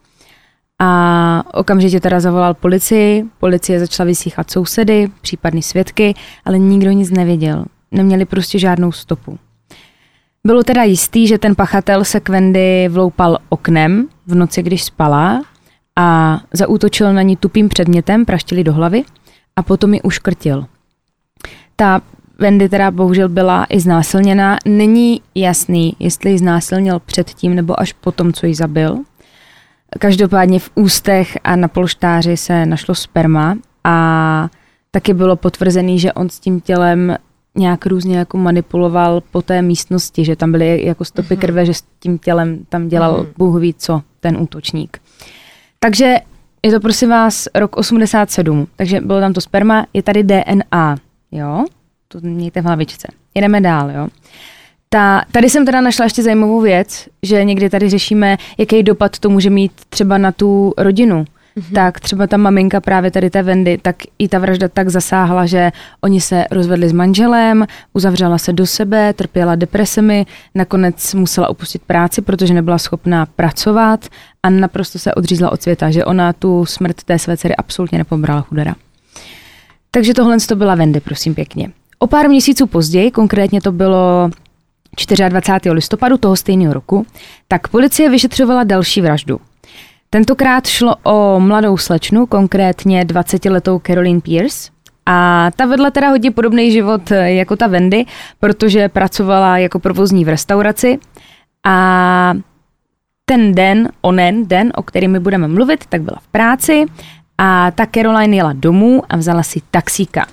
A 0.80 1.42
okamžitě 1.54 2.00
teda 2.00 2.20
zavolal 2.20 2.54
policii, 2.54 3.24
policie 3.38 3.80
začala 3.80 4.06
vysíchat 4.06 4.50
sousedy, 4.50 5.10
případný 5.20 5.62
svědky, 5.62 6.14
ale 6.44 6.58
nikdo 6.58 6.90
nic 6.90 7.10
nevěděl. 7.10 7.64
Neměli 7.90 8.24
prostě 8.24 8.58
žádnou 8.58 8.92
stopu. 8.92 9.38
Bylo 10.46 10.62
teda 10.62 10.82
jistý, 10.82 11.26
že 11.26 11.38
ten 11.38 11.54
pachatel 11.54 12.04
se 12.04 12.20
k 12.20 12.28
Wendy 12.28 12.88
vloupal 12.88 13.38
oknem 13.48 14.08
v 14.26 14.34
noci, 14.34 14.62
když 14.62 14.84
spala 14.84 15.42
a 15.96 16.40
zaútočil 16.52 17.12
na 17.12 17.22
ní 17.22 17.36
tupým 17.36 17.68
předmětem, 17.68 18.24
praštili 18.24 18.64
do 18.64 18.72
hlavy 18.72 19.04
a 19.56 19.62
potom 19.62 19.94
ji 19.94 20.02
uškrtil. 20.02 20.66
Ta 21.76 22.00
Wendy 22.38 22.68
teda 22.68 22.90
bohužel 22.90 23.28
byla 23.28 23.66
i 23.68 23.80
znásilněná. 23.80 24.56
Není 24.64 25.20
jasný, 25.34 25.96
jestli 25.98 26.30
ji 26.30 26.38
znásilnil 26.38 27.00
předtím 27.00 27.54
nebo 27.54 27.80
až 27.80 27.92
potom, 27.92 28.32
co 28.32 28.46
ji 28.46 28.54
zabil. 28.54 28.98
Každopádně 29.98 30.58
v 30.58 30.70
ústech 30.74 31.38
a 31.44 31.56
na 31.56 31.68
polštáři 31.68 32.36
se 32.36 32.66
našlo 32.66 32.94
sperma 32.94 33.56
a 33.84 34.48
taky 34.90 35.14
bylo 35.14 35.36
potvrzený, 35.36 35.98
že 35.98 36.12
on 36.12 36.28
s 36.28 36.40
tím 36.40 36.60
tělem 36.60 37.16
nějak 37.54 37.86
různě 37.86 38.18
jako 38.18 38.38
manipuloval 38.38 39.22
po 39.30 39.42
té 39.42 39.62
místnosti, 39.62 40.24
že 40.24 40.36
tam 40.36 40.52
byly 40.52 40.86
jako 40.86 41.04
stopy 41.04 41.34
mhm. 41.34 41.40
krve, 41.40 41.66
že 41.66 41.74
s 41.74 41.84
tím 42.00 42.18
tělem 42.18 42.64
tam 42.68 42.88
dělal 42.88 43.18
mm. 43.18 43.26
Bůh 43.38 43.60
ví 43.60 43.74
co, 43.74 44.02
ten 44.20 44.36
útočník. 44.40 45.00
Takže 45.84 46.16
je 46.62 46.72
to 46.72 46.80
prosím 46.80 47.08
vás 47.08 47.48
rok 47.54 47.76
87, 47.76 48.66
takže 48.76 49.00
bylo 49.00 49.20
tam 49.20 49.32
to 49.32 49.40
sperma, 49.40 49.86
je 49.92 50.02
tady 50.02 50.22
DNA, 50.22 50.96
jo? 51.32 51.64
To 52.08 52.18
mějte 52.20 52.60
v 52.60 52.64
hlavičce. 52.64 53.08
Jedeme 53.34 53.60
dál, 53.60 53.90
jo? 53.90 54.08
Ta, 54.88 55.24
tady 55.32 55.50
jsem 55.50 55.66
teda 55.66 55.80
našla 55.80 56.04
ještě 56.04 56.22
zajímavou 56.22 56.60
věc, 56.60 57.08
že 57.22 57.44
někdy 57.44 57.70
tady 57.70 57.90
řešíme, 57.90 58.36
jaký 58.58 58.82
dopad 58.82 59.18
to 59.18 59.30
může 59.30 59.50
mít 59.50 59.72
třeba 59.88 60.18
na 60.18 60.32
tu 60.32 60.74
rodinu. 60.76 61.24
Mm-hmm. 61.56 61.74
Tak 61.74 62.00
třeba 62.00 62.26
ta 62.26 62.36
maminka 62.36 62.80
právě 62.80 63.10
tady 63.10 63.30
té 63.30 63.42
Vendy, 63.42 63.78
tak 63.82 63.96
i 64.18 64.28
ta 64.28 64.38
vražda 64.38 64.68
tak 64.68 64.88
zasáhla, 64.88 65.46
že 65.46 65.72
oni 66.00 66.20
se 66.20 66.44
rozvedli 66.50 66.88
s 66.88 66.92
manželem, 66.92 67.66
uzavřela 67.92 68.38
se 68.38 68.52
do 68.52 68.66
sebe, 68.66 69.12
trpěla 69.12 69.54
depresemi, 69.54 70.26
nakonec 70.54 71.14
musela 71.14 71.48
opustit 71.48 71.82
práci, 71.82 72.22
protože 72.22 72.54
nebyla 72.54 72.78
schopná 72.78 73.26
pracovat 73.26 74.06
a 74.42 74.50
naprosto 74.50 74.98
se 74.98 75.14
odřízla 75.14 75.52
od 75.52 75.62
světa, 75.62 75.90
že 75.90 76.04
ona 76.04 76.32
tu 76.32 76.66
smrt 76.66 77.02
té 77.02 77.18
své 77.18 77.36
dcery 77.36 77.56
absolutně 77.56 77.98
nepobrala 77.98 78.40
chudera. 78.40 78.74
Takže 79.90 80.14
tohle 80.14 80.36
to 80.48 80.56
byla 80.56 80.74
Vendy, 80.74 81.00
prosím 81.00 81.34
pěkně. 81.34 81.70
O 81.98 82.06
pár 82.06 82.28
měsíců 82.28 82.66
později, 82.66 83.10
konkrétně 83.10 83.60
to 83.60 83.72
bylo 83.72 84.30
24. 85.28 85.70
listopadu 85.70 86.16
toho 86.16 86.36
stejného 86.36 86.74
roku, 86.74 87.06
tak 87.48 87.68
policie 87.68 88.10
vyšetřovala 88.10 88.64
další 88.64 89.00
vraždu. 89.00 89.40
Tentokrát 90.12 90.66
šlo 90.66 90.96
o 91.02 91.40
mladou 91.40 91.76
slečnu, 91.76 92.26
konkrétně 92.26 93.04
20-letou 93.04 93.80
Caroline 93.86 94.20
Pierce. 94.20 94.70
A 95.06 95.50
ta 95.56 95.66
vedla 95.66 95.90
teda 95.90 96.08
hodně 96.08 96.30
podobný 96.30 96.72
život 96.72 97.10
jako 97.10 97.56
ta 97.56 97.66
Wendy, 97.66 98.04
protože 98.40 98.88
pracovala 98.88 99.58
jako 99.58 99.78
provozní 99.78 100.24
v 100.24 100.28
restauraci 100.28 100.98
a 101.66 102.34
ten 103.24 103.54
den, 103.54 103.88
onen 104.00 104.46
den, 104.46 104.72
o 104.76 104.82
kterým 104.82 105.10
my 105.10 105.20
budeme 105.20 105.48
mluvit, 105.48 105.86
tak 105.88 106.02
byla 106.02 106.18
v 106.20 106.28
práci 106.28 106.84
a 107.38 107.70
ta 107.70 107.86
Caroline 107.86 108.36
jela 108.36 108.52
domů 108.52 109.02
a 109.08 109.16
vzala 109.16 109.42
si 109.42 109.60
taxíka. 109.70 110.26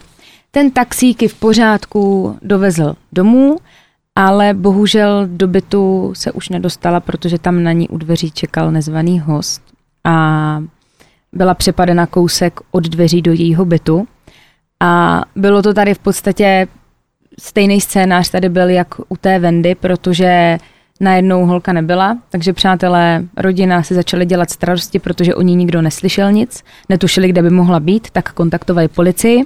Ten 0.51 0.71
taxík 0.71 1.31
v 1.31 1.39
pořádku 1.39 2.35
dovezl 2.41 2.93
domů, 3.11 3.57
ale 4.15 4.53
bohužel 4.53 5.27
do 5.27 5.47
bytu 5.47 6.11
se 6.15 6.31
už 6.31 6.49
nedostala, 6.49 6.99
protože 6.99 7.39
tam 7.39 7.63
na 7.63 7.71
ní 7.71 7.89
u 7.89 7.97
dveří 7.97 8.31
čekal 8.31 8.71
nezvaný 8.71 9.19
host 9.19 9.68
a 10.03 10.63
byla 11.33 11.53
přepadena 11.53 12.05
kousek 12.05 12.59
od 12.71 12.83
dveří 12.83 13.21
do 13.21 13.31
jejího 13.31 13.65
bytu. 13.65 14.07
A 14.79 15.21
bylo 15.35 15.61
to 15.61 15.73
tady 15.73 15.93
v 15.93 15.99
podstatě 15.99 16.67
stejný 17.39 17.81
scénář 17.81 18.29
tady 18.29 18.49
byl 18.49 18.69
jak 18.69 18.87
u 19.09 19.17
té 19.17 19.39
Vendy, 19.39 19.75
protože 19.75 20.57
najednou 20.99 21.45
holka 21.45 21.73
nebyla, 21.73 22.17
takže 22.29 22.53
přátelé, 22.53 23.23
rodina 23.37 23.83
si 23.83 23.93
začali 23.93 24.25
dělat 24.25 24.49
starosti, 24.49 24.99
protože 24.99 25.35
o 25.35 25.41
ní 25.41 25.55
nikdo 25.55 25.81
neslyšel 25.81 26.31
nic, 26.31 26.63
netušili, 26.89 27.27
kde 27.27 27.41
by 27.41 27.49
mohla 27.49 27.79
být, 27.79 28.11
tak 28.11 28.33
kontaktovali 28.33 28.87
policii 28.87 29.43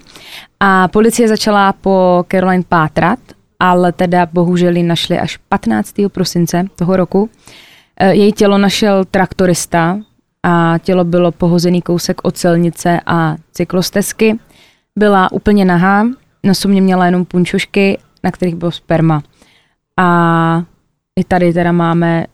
a 0.60 0.88
policie 0.88 1.28
začala 1.28 1.74
po 1.74 2.26
Caroline 2.32 2.64
pátrat, 2.70 3.20
ale 3.60 3.92
teda 3.92 4.26
bohužel 4.26 4.76
ji 4.76 4.84
našli 4.84 5.20
až 5.20 5.38
15. 5.38 5.96
prosince 6.08 6.66
toho 6.76 6.98
roku. 6.98 7.30
E, 7.98 8.14
její 8.14 8.32
tělo 8.32 8.58
našel 8.58 9.06
traktorista 9.06 9.98
a 10.44 10.78
tělo 10.78 11.04
bylo 11.04 11.32
pohozený 11.32 11.82
kousek 11.82 12.22
od 12.24 12.46
a 13.06 13.36
cyklostezky. 13.52 14.40
Byla 14.96 15.32
úplně 15.32 15.66
nahá, 15.66 16.08
na 16.44 16.54
sobě 16.54 16.82
měla 16.82 17.06
jenom 17.06 17.26
punčošky, 17.26 17.98
na 18.24 18.32
kterých 18.32 18.56
bylo 18.56 18.72
sperma. 18.72 19.24
A 19.98 20.64
i 21.16 21.24
tady 21.24 21.54
teda 21.54 21.72
máme 21.72 22.26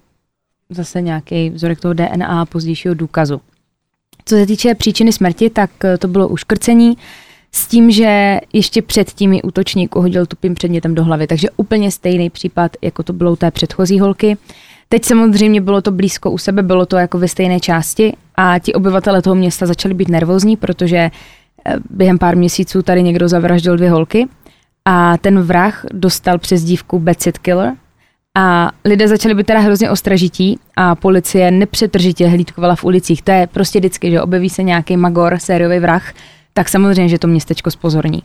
zase 0.70 1.02
nějaký 1.02 1.50
vzorek 1.50 1.80
toho 1.80 1.94
DNA 1.94 2.42
a 2.42 2.46
pozdějšího 2.46 2.94
důkazu. 2.94 3.42
Co 4.26 4.36
se 4.36 4.46
týče 4.46 4.76
příčiny 4.76 5.14
smrti, 5.14 5.50
tak 5.50 5.72
to 6.00 6.08
bylo 6.08 6.28
uškrcení 6.28 6.98
s 7.52 7.68
tím, 7.68 7.92
že 7.92 8.40
ještě 8.54 8.82
předtím 8.82 9.34
ji 9.34 9.42
útočník 9.42 9.96
uhodil 9.96 10.26
tupým 10.26 10.56
předmětem 10.56 10.96
do 10.96 11.04
hlavy, 11.04 11.28
takže 11.28 11.50
úplně 11.58 11.92
stejný 11.92 12.30
případ, 12.30 12.72
jako 12.82 13.04
to 13.04 13.14
bylo 13.14 13.32
u 13.32 13.36
té 13.36 13.52
předchozí 13.52 14.00
holky. 14.00 14.38
Teď 14.90 15.06
samozřejmě 15.06 15.62
bylo 15.62 15.82
to 15.82 15.92
blízko 15.92 16.32
u 16.32 16.38
sebe, 16.38 16.64
bylo 16.64 16.86
to 16.86 16.98
jako 16.98 17.18
ve 17.18 17.28
stejné 17.28 17.60
části 17.60 18.14
a 18.36 18.60
ti 18.60 18.74
obyvatele 18.74 19.22
toho 19.22 19.36
města 19.36 19.66
začali 19.66 19.94
být 19.94 20.10
nervózní, 20.10 20.58
protože 20.58 20.98
eh, 20.98 21.12
během 21.90 22.18
pár 22.18 22.38
měsíců 22.38 22.82
tady 22.82 23.04
někdo 23.04 23.30
zavraždil 23.30 23.78
dvě 23.78 23.90
holky 23.90 24.28
a 24.86 25.18
ten 25.18 25.42
vrah 25.42 25.86
dostal 25.94 26.38
přes 26.38 26.64
dívku 26.64 27.00
Betsy 27.00 27.32
Killer, 27.32 27.74
a 28.38 28.72
lidé 28.86 29.08
začali 29.08 29.36
být 29.36 29.48
teda 29.48 29.60
hrozně 29.60 29.90
ostražití 29.90 30.60
a 30.76 30.96
policie 30.96 31.52
nepřetržitě 31.52 32.28
hlídkovala 32.28 32.76
v 32.76 32.84
ulicích. 32.84 33.22
To 33.22 33.32
je 33.32 33.48
prostě 33.48 33.80
vždycky, 33.80 34.12
že 34.12 34.22
objeví 34.22 34.50
se 34.50 34.64
nějaký 34.64 34.98
magor, 34.98 35.40
sériový 35.40 35.80
vrah, 35.80 36.14
tak 36.54 36.70
samozřejmě, 36.70 37.10
že 37.10 37.20
to 37.20 37.28
městečko 37.28 37.72
spozorní. 37.72 38.24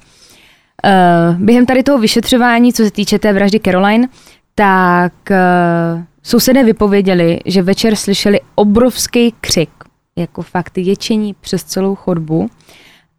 Uh, 0.85 1.37
během 1.37 1.67
tady 1.67 1.83
toho 1.83 1.99
vyšetřování, 1.99 2.73
co 2.73 2.85
se 2.85 2.91
týče 2.91 3.19
té 3.19 3.33
vraždy 3.33 3.61
Caroline, 3.61 4.09
tak 4.55 5.13
uh, 5.31 6.03
sousedé 6.25 6.65
vypověděli, 6.65 7.39
že 7.47 7.63
večer 7.63 7.97
slyšeli 7.97 8.41
obrovský 8.55 9.35
křik, 9.41 9.71
jako 10.17 10.43
fakt 10.43 10.79
ječení 10.79 11.35
přes 11.41 11.65
celou 11.65 11.95
chodbu 11.95 12.51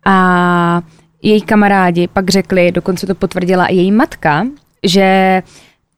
a 0.05 0.81
její 1.21 1.41
kamarádi 1.41 2.07
pak 2.07 2.29
řekli, 2.29 2.71
dokonce 2.71 3.07
to 3.07 3.15
potvrdila 3.15 3.65
i 3.65 3.75
její 3.75 3.91
matka, 3.91 4.47
že 4.83 5.41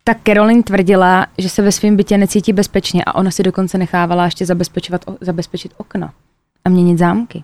tak 0.03 0.17
Caroline 0.23 0.63
tvrdila, 0.63 1.27
že 1.37 1.49
se 1.49 1.61
ve 1.61 1.71
svém 1.71 1.95
bytě 1.95 2.17
necítí 2.17 2.53
bezpečně 2.53 3.03
a 3.03 3.15
ona 3.15 3.31
si 3.31 3.43
dokonce 3.43 3.77
nechávala 3.77 4.25
ještě 4.25 4.45
zabezpečovat, 4.45 5.01
zabezpečit 5.21 5.73
okna 5.77 6.13
a 6.65 6.69
měnit 6.69 6.97
zámky. 6.97 7.43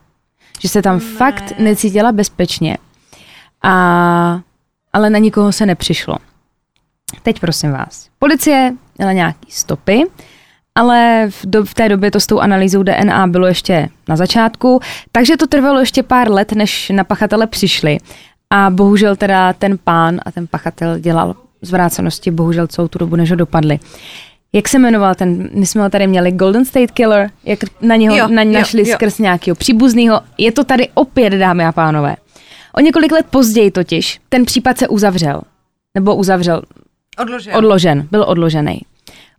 Že 0.61 0.69
se 0.69 0.81
tam 0.81 0.95
ne. 0.95 0.99
fakt 0.99 1.59
necítila 1.59 2.11
bezpečně. 2.11 2.77
A, 3.63 4.41
ale 4.93 5.09
na 5.09 5.19
nikoho 5.19 5.51
se 5.51 5.65
nepřišlo. 5.65 6.17
Teď 7.23 7.39
prosím 7.39 7.71
vás. 7.71 8.07
Policie 8.19 8.73
měla 8.97 9.11
nějaký 9.11 9.51
stopy, 9.51 10.03
ale 10.75 11.27
v, 11.29 11.45
do, 11.45 11.65
v 11.65 11.73
té 11.73 11.89
době 11.89 12.11
to 12.11 12.19
s 12.19 12.27
tou 12.27 12.39
analýzou 12.39 12.83
DNA 12.83 13.27
bylo 13.27 13.47
ještě 13.47 13.89
na 14.07 14.15
začátku, 14.15 14.79
takže 15.11 15.37
to 15.37 15.47
trvalo 15.47 15.79
ještě 15.79 16.03
pár 16.03 16.31
let, 16.31 16.51
než 16.51 16.89
na 16.89 17.03
pachatele 17.03 17.47
přišli. 17.47 17.97
A 18.49 18.69
bohužel 18.69 19.15
teda 19.15 19.53
ten 19.53 19.77
pán 19.83 20.19
a 20.25 20.31
ten 20.31 20.47
pachatel 20.47 20.99
dělal 20.99 21.35
zvrácenosti 21.61 22.31
bohužel 22.31 22.67
celou 22.67 22.87
tu 22.87 22.99
dobu, 22.99 23.15
než 23.15 23.29
ho 23.29 23.35
dopadli. 23.35 23.79
Jak 24.53 24.67
se 24.67 24.79
jmenoval 24.79 25.15
ten, 25.15 25.49
my 25.53 25.65
jsme 25.65 25.81
ho 25.81 25.89
tady 25.89 26.07
měli, 26.07 26.31
Golden 26.31 26.65
State 26.65 26.91
Killer, 26.91 27.29
jak 27.43 27.59
na 27.81 27.95
něho 27.95 28.15
jo, 28.15 28.27
na 28.27 28.43
ně 28.43 28.59
našli 28.59 28.89
jo, 28.89 28.95
skrz 28.95 29.19
nějakého 29.19 29.55
příbuzného. 29.55 30.21
Je 30.37 30.51
to 30.51 30.63
tady 30.63 30.89
opět, 30.93 31.33
dámy 31.33 31.65
a 31.65 31.71
pánové. 31.71 32.15
O 32.73 32.81
několik 32.81 33.11
let 33.11 33.25
později 33.29 33.71
totiž 33.71 34.19
ten 34.29 34.45
případ 34.45 34.77
se 34.77 34.87
uzavřel. 34.87 35.41
Nebo 35.95 36.15
uzavřel. 36.15 36.61
Odložen. 37.19 37.55
Odložen, 37.55 38.07
byl 38.11 38.25
odložený. 38.27 38.81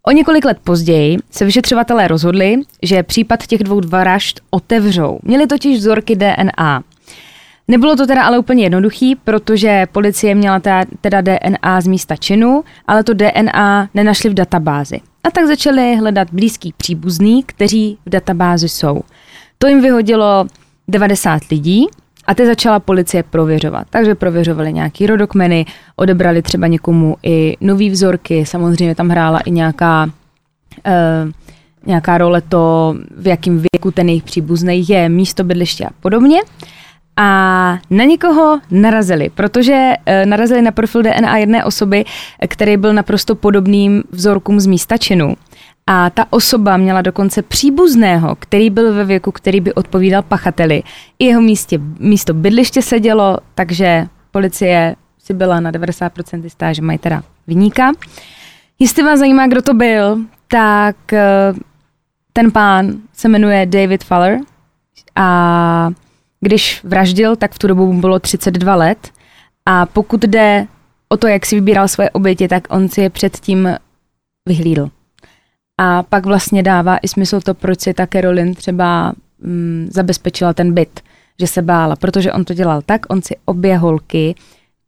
O 0.06 0.10
několik 0.10 0.44
let 0.44 0.58
později 0.64 1.16
se 1.30 1.44
vyšetřovatelé 1.44 2.08
rozhodli, 2.08 2.56
že 2.82 3.02
případ 3.02 3.46
těch 3.46 3.64
dvou 3.64 3.80
vražd 3.80 4.40
otevřou. 4.50 5.18
Měli 5.22 5.46
totiž 5.46 5.78
vzorky 5.78 6.16
DNA. 6.16 6.82
Nebylo 7.68 7.96
to 7.96 8.06
teda 8.06 8.22
ale 8.22 8.38
úplně 8.38 8.62
jednoduchý, 8.62 9.16
protože 9.16 9.86
policie 9.92 10.34
měla 10.34 10.60
teda 11.00 11.20
DNA 11.20 11.80
z 11.80 11.86
místa 11.86 12.16
činu, 12.16 12.64
ale 12.86 13.04
to 13.04 13.14
DNA 13.14 13.88
nenašli 13.94 14.30
v 14.30 14.34
databázi. 14.34 15.00
A 15.24 15.30
tak 15.30 15.46
začali 15.46 15.96
hledat 15.96 16.28
blízký 16.32 16.74
příbuzný, 16.76 17.42
kteří 17.42 17.98
v 18.06 18.10
databázi 18.10 18.68
jsou. 18.68 19.00
To 19.58 19.66
jim 19.66 19.82
vyhodilo 19.82 20.46
90 20.88 21.42
lidí 21.50 21.86
a 22.26 22.34
ty 22.34 22.46
začala 22.46 22.80
policie 22.80 23.22
prověřovat. 23.22 23.86
Takže 23.90 24.14
prověřovali 24.14 24.72
nějaký 24.72 25.06
rodokmeny, 25.06 25.66
odebrali 25.96 26.42
třeba 26.42 26.66
někomu 26.66 27.16
i 27.22 27.56
nový 27.60 27.90
vzorky, 27.90 28.46
samozřejmě 28.46 28.94
tam 28.94 29.08
hrála 29.08 29.38
i 29.38 29.50
nějaká, 29.50 30.04
uh, 30.04 31.30
nějaká 31.86 32.18
role 32.18 32.40
to, 32.40 32.94
v 33.16 33.26
jakém 33.26 33.62
věku 33.72 33.90
ten 33.90 34.08
jejich 34.08 34.22
příbuzný 34.22 34.88
je, 34.88 35.08
místo 35.08 35.44
bydliště 35.44 35.84
a 35.86 35.90
podobně 36.00 36.40
a 37.16 37.78
na 37.90 38.04
někoho 38.04 38.60
narazili, 38.70 39.30
protože 39.34 39.92
e, 40.06 40.26
narazili 40.26 40.62
na 40.62 40.70
profil 40.70 41.02
DNA 41.02 41.36
jedné 41.36 41.64
osoby, 41.64 42.04
který 42.48 42.76
byl 42.76 42.92
naprosto 42.92 43.34
podobným 43.34 44.02
vzorkům 44.10 44.60
z 44.60 44.66
místa 44.66 44.96
činu. 44.96 45.36
A 45.86 46.10
ta 46.10 46.26
osoba 46.30 46.76
měla 46.76 47.02
dokonce 47.02 47.42
příbuzného, 47.42 48.34
který 48.34 48.70
byl 48.70 48.94
ve 48.94 49.04
věku, 49.04 49.32
který 49.32 49.60
by 49.60 49.74
odpovídal 49.74 50.22
pachateli. 50.22 50.82
I 51.18 51.24
jeho 51.24 51.42
místě, 51.42 51.80
místo 51.98 52.34
bydliště 52.34 52.82
sedělo, 52.82 53.38
takže 53.54 54.06
policie 54.30 54.96
si 55.18 55.34
byla 55.34 55.60
na 55.60 55.72
90% 55.72 56.44
jistá, 56.44 56.72
že 56.72 56.82
mají 56.82 56.98
teda 56.98 57.22
vyníka. 57.46 57.92
Jestli 58.78 59.02
vás 59.02 59.18
zajímá, 59.18 59.46
kdo 59.46 59.62
to 59.62 59.74
byl, 59.74 60.18
tak 60.48 61.12
e, 61.12 61.54
ten 62.32 62.50
pán 62.50 62.92
se 63.12 63.28
jmenuje 63.28 63.66
David 63.66 64.04
Faller 64.04 64.38
a 65.16 65.90
když 66.40 66.84
vraždil, 66.84 67.36
tak 67.36 67.52
v 67.52 67.58
tu 67.58 67.66
dobu 67.66 67.92
mu 67.92 68.00
bylo 68.00 68.18
32 68.18 68.74
let 68.74 69.10
a 69.66 69.86
pokud 69.86 70.20
jde 70.20 70.66
o 71.08 71.16
to, 71.16 71.26
jak 71.26 71.46
si 71.46 71.54
vybíral 71.54 71.88
svoje 71.88 72.10
oběti, 72.10 72.48
tak 72.48 72.66
on 72.70 72.88
si 72.88 73.00
je 73.00 73.10
předtím 73.10 73.68
vyhlídl. 74.48 74.90
A 75.78 76.02
pak 76.02 76.26
vlastně 76.26 76.62
dává 76.62 76.98
i 77.02 77.08
smysl 77.08 77.40
to, 77.40 77.54
proč 77.54 77.80
si 77.80 77.94
ta 77.94 78.06
Carolyn 78.06 78.54
třeba 78.54 79.12
mm, 79.38 79.88
zabezpečila 79.90 80.52
ten 80.52 80.74
byt, 80.74 81.00
že 81.40 81.46
se 81.46 81.62
bála, 81.62 81.96
protože 81.96 82.32
on 82.32 82.44
to 82.44 82.54
dělal 82.54 82.82
tak, 82.82 83.00
on 83.08 83.22
si 83.22 83.36
obě 83.44 83.76
holky, 83.76 84.34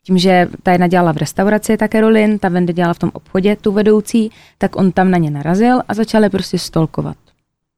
tím, 0.06 0.18
že 0.18 0.48
ta 0.62 0.72
jedna 0.72 0.86
dělala 0.86 1.12
v 1.12 1.16
restauraci, 1.16 1.76
ta 1.76 1.88
Carolyn, 1.88 2.38
ta 2.38 2.48
Wendy 2.48 2.72
dělala 2.72 2.94
v 2.94 2.98
tom 2.98 3.10
obchodě, 3.12 3.56
tu 3.56 3.72
vedoucí, 3.72 4.30
tak 4.58 4.76
on 4.76 4.92
tam 4.92 5.10
na 5.10 5.18
ně 5.18 5.30
narazil 5.30 5.80
a 5.88 5.94
začal 5.94 6.22
je 6.22 6.30
prostě 6.30 6.58
stolkovat. 6.58 7.16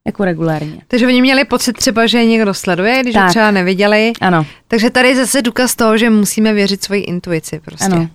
Jako 0.07 0.25
regulárně. 0.25 0.83
Takže 0.89 1.07
oni 1.07 1.21
měli 1.21 1.45
pocit 1.45 1.73
třeba, 1.73 2.07
že 2.07 2.19
je 2.19 2.27
někdo 2.27 2.55
sleduje, 2.55 3.03
když 3.03 3.15
tak. 3.15 3.25
ho 3.25 3.29
třeba 3.31 3.51
neviděli. 3.51 4.13
Ano. 4.21 4.47
Takže 4.69 4.91
tady 4.91 5.09
je 5.09 5.17
zase 5.17 5.43
důkaz 5.43 5.77
toho, 5.77 5.99
že 5.99 6.11
musíme 6.11 6.53
věřit 6.53 6.85
svoji 6.85 7.03
intuici 7.03 7.61
prostě. 7.65 7.85
Ano. 7.85 8.09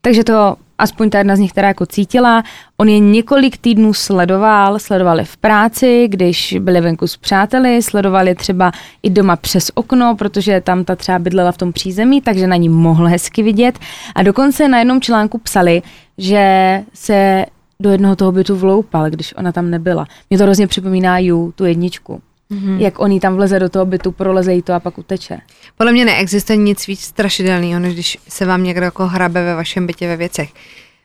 Takže 0.00 0.24
to 0.24 0.56
aspoň 0.80 1.10
ta 1.10 1.18
jedna 1.18 1.36
z 1.36 1.38
nich, 1.38 1.52
která 1.52 1.68
jako 1.68 1.86
cítila, 1.86 2.42
on 2.76 2.88
je 2.88 2.98
několik 2.98 3.58
týdnů 3.58 3.94
sledoval, 3.94 4.78
sledovali 4.78 5.24
v 5.24 5.36
práci, 5.36 6.08
když 6.08 6.56
byli 6.60 6.80
venku 6.80 7.06
s 7.06 7.16
přáteli, 7.16 7.82
sledovali 7.82 8.34
třeba 8.34 8.72
i 9.02 9.10
doma 9.10 9.36
přes 9.36 9.70
okno, 9.74 10.16
protože 10.18 10.60
tam 10.60 10.84
ta 10.84 10.96
třeba 10.96 11.18
bydlela 11.18 11.52
v 11.52 11.58
tom 11.58 11.72
přízemí, 11.72 12.20
takže 12.20 12.46
na 12.46 12.56
ní 12.56 12.68
mohl 12.68 13.06
hezky 13.06 13.42
vidět. 13.42 13.78
A 14.14 14.22
dokonce 14.22 14.68
na 14.68 14.78
jednom 14.78 15.00
článku 15.00 15.38
psali, 15.38 15.82
že 16.18 16.82
se 16.94 17.46
do 17.80 17.90
jednoho 17.90 18.16
toho 18.16 18.32
bytu 18.32 18.56
vloupal, 18.56 19.10
když 19.10 19.36
ona 19.36 19.52
tam 19.52 19.70
nebyla. 19.70 20.06
Mě 20.30 20.38
to 20.38 20.44
hrozně 20.44 20.66
připomíná 20.66 21.18
Ju, 21.18 21.52
tu 21.52 21.64
jedničku. 21.64 22.22
Mm-hmm. 22.50 22.80
Jak 22.80 22.98
on 22.98 23.20
tam 23.20 23.36
vleze 23.36 23.58
do 23.58 23.68
toho 23.68 23.86
bytu, 23.86 24.12
proleze 24.12 24.54
jí 24.54 24.62
to 24.62 24.72
a 24.72 24.80
pak 24.80 24.98
uteče. 24.98 25.38
Podle 25.76 25.92
mě 25.92 26.04
neexistuje 26.04 26.56
nic 26.56 26.86
víc 26.86 27.00
strašidelného, 27.00 27.80
než 27.80 27.94
když 27.94 28.18
se 28.28 28.46
vám 28.46 28.64
někdo 28.64 28.84
jako 28.84 29.06
hrabe 29.06 29.44
ve 29.44 29.54
vašem 29.54 29.86
bytě 29.86 30.08
ve 30.08 30.16
věcech. 30.16 30.52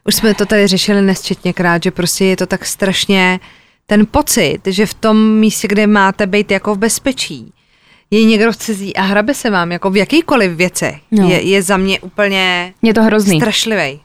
Už 0.08 0.16
jsme 0.16 0.34
to 0.34 0.46
tady 0.46 0.68
řešili 0.68 1.02
nesčetněkrát, 1.02 1.84
že 1.84 1.91
prostě 1.91 2.26
je 2.26 2.38
to 2.38 2.46
tak 2.46 2.66
strašně 2.66 3.39
ten 3.86 4.06
pocit, 4.06 4.60
že 4.66 4.86
v 4.86 4.93
tom 4.93 5.32
místě, 5.32 5.68
kde 5.68 5.88
máte 5.88 6.28
být 6.28 6.52
jako 6.52 6.76
v 6.76 6.78
bezpečí, 6.78 7.54
je 8.12 8.26
někdo 8.26 8.54
cizí 8.54 8.96
a 8.96 9.02
hrabe 9.02 9.34
se 9.34 9.50
vám 9.50 9.72
jako 9.72 9.89
v 9.89 9.98
jakýkoliv 9.98 10.52
věcech, 10.52 10.96
no. 11.12 11.30
je, 11.30 11.41
je 11.41 11.62
za 11.62 11.78
mě 11.78 12.00
úplně 12.00 12.74
je 12.82 12.93
to 12.93 13.04
hrozný. 13.04 13.39
strašlivý. 13.39 14.00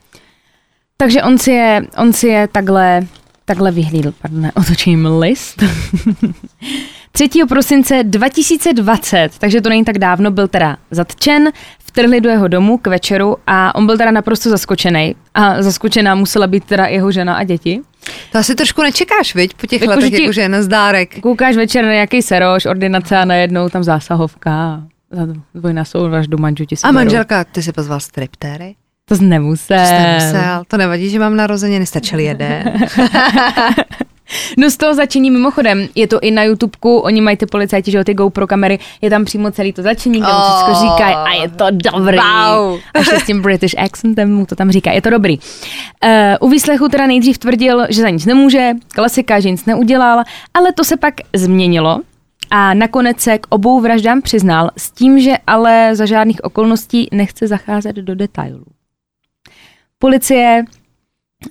Takže 0.96 1.22
on 1.22 1.38
si 1.38 1.50
je, 1.50 1.82
on 1.98 2.12
si 2.12 2.28
je 2.28 2.48
takhle, 2.48 3.06
takhle 3.44 3.70
vyhlídl, 3.72 4.12
pardon, 4.22 4.50
otočím 4.54 5.06
list. 5.18 5.62
3. 7.12 7.28
prosince 7.48 8.02
2020, 8.04 9.38
takže 9.38 9.60
to 9.60 9.68
není 9.68 9.84
tak 9.84 9.98
dávno, 9.98 10.30
byl 10.30 10.48
teda 10.48 10.76
zatčen, 10.90 11.48
vtrhli 11.78 12.20
do 12.20 12.30
jeho 12.30 12.48
domu 12.48 12.78
k 12.78 12.86
večeru 12.86 13.36
a 13.46 13.74
on 13.74 13.86
byl 13.86 13.98
teda 13.98 14.10
naprosto 14.10 14.50
zaskočený. 14.50 15.14
A 15.34 15.62
zaskočená 15.62 16.14
musela 16.14 16.46
být 16.46 16.64
teda 16.64 16.86
jeho 16.86 17.12
žena 17.12 17.34
a 17.34 17.44
děti. 17.44 17.80
To 18.32 18.38
asi 18.38 18.54
trošku 18.54 18.82
nečekáš, 18.82 19.34
viď, 19.34 19.54
po 19.54 19.66
těch 19.66 19.82
jako, 19.82 19.94
letech, 19.94 20.10
ti, 20.10 20.22
jakože 20.22 20.48
na 20.48 20.62
zdárek. 20.62 21.20
Koukáš 21.20 21.56
večer 21.56 21.84
na 21.84 21.92
nějaký 21.92 22.22
seroš, 22.22 22.64
ordinace 22.66 23.16
a 23.16 23.24
najednou 23.24 23.68
tam 23.68 23.84
zásahovka. 23.84 24.82
Dvojnásobnou 25.54 26.16
až 26.16 26.28
do 26.28 26.38
manžu 26.38 26.64
ti 26.64 26.76
A 26.82 26.92
manželka, 26.92 27.44
ty 27.44 27.62
si 27.62 27.72
pozval 27.72 28.00
striptéry? 28.00 28.74
To 29.04 29.16
jsi 29.16 29.24
nemusel. 29.24 29.78
To 29.78 29.86
jsi 29.86 29.92
nemusel. 29.92 30.62
To 30.68 30.76
nevadí, 30.76 31.10
že 31.10 31.18
mám 31.18 31.36
narozeniny, 31.36 31.86
stačil 31.86 32.18
jeden. 32.18 32.62
No 34.58 34.70
z 34.70 34.76
toho 34.76 34.94
začení 34.94 35.30
mimochodem, 35.30 35.88
je 35.94 36.06
to 36.06 36.20
i 36.20 36.30
na 36.30 36.42
YouTubeku, 36.42 36.98
oni 36.98 37.20
mají 37.20 37.36
ty 37.36 37.46
policajti, 37.46 37.90
že 37.90 37.98
jo, 37.98 38.04
ty 38.04 38.14
GoPro 38.14 38.46
kamery, 38.46 38.78
je 39.00 39.10
tam 39.10 39.24
přímo 39.24 39.50
celý 39.50 39.72
to 39.72 39.82
začení, 39.82 40.20
kde 40.20 40.28
oh, 40.28 40.56
všechno 40.56 40.74
říkají 40.74 41.14
a 41.14 41.42
je 41.42 41.48
to 41.48 41.66
dobrý. 41.70 42.16
Wow. 42.16 42.80
A 42.94 43.02
s 43.02 43.26
tím 43.26 43.42
British 43.42 43.74
accentem 43.78 44.34
mu 44.34 44.46
to 44.46 44.56
tam 44.56 44.70
říká, 44.70 44.92
je 44.92 45.02
to 45.02 45.10
dobrý. 45.10 45.38
Uh, 45.38 46.48
u 46.48 46.50
výslechu 46.50 46.88
teda 46.88 47.06
nejdřív 47.06 47.38
tvrdil, 47.38 47.86
že 47.90 48.02
za 48.02 48.10
nic 48.10 48.26
nemůže, 48.26 48.72
klasika, 48.88 49.40
že 49.40 49.50
nic 49.50 49.64
neudělal, 49.66 50.22
ale 50.54 50.72
to 50.72 50.84
se 50.84 50.96
pak 50.96 51.14
změnilo 51.36 52.00
a 52.50 52.74
nakonec 52.74 53.20
se 53.20 53.38
k 53.38 53.46
obou 53.48 53.80
vraždám 53.80 54.22
přiznal 54.22 54.70
s 54.76 54.90
tím, 54.90 55.20
že 55.20 55.32
ale 55.46 55.96
za 55.96 56.06
žádných 56.06 56.44
okolností 56.44 57.08
nechce 57.12 57.46
zacházet 57.46 57.96
do 57.96 58.14
detailů. 58.14 58.64
Policie 59.98 60.64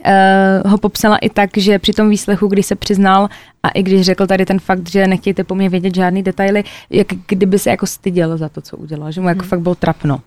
uh, 0.05 0.71
ho 0.71 0.77
popsala 0.77 1.17
i 1.17 1.29
tak, 1.29 1.49
že 1.57 1.79
při 1.79 1.93
tom 1.93 2.09
výslechu, 2.09 2.47
kdy 2.47 2.63
se 2.63 2.75
přiznal 2.75 3.29
a 3.63 3.69
i 3.69 3.83
když 3.83 4.01
řekl 4.01 4.27
tady 4.27 4.45
ten 4.45 4.59
fakt, 4.59 4.89
že 4.89 5.07
nechtějte 5.07 5.43
po 5.43 5.55
mně 5.55 5.69
vědět 5.69 5.95
žádný 5.95 6.23
detaily, 6.23 6.63
jak 6.89 7.07
kdyby 7.27 7.59
se 7.59 7.69
jako 7.69 7.87
styděl 7.87 8.37
za 8.37 8.49
to, 8.49 8.61
co 8.61 8.77
udělal, 8.77 9.11
že 9.11 9.21
mu 9.21 9.27
jako 9.27 9.39
hmm. 9.39 9.49
fakt 9.49 9.61
byl 9.61 9.75
trapno. 9.75 10.21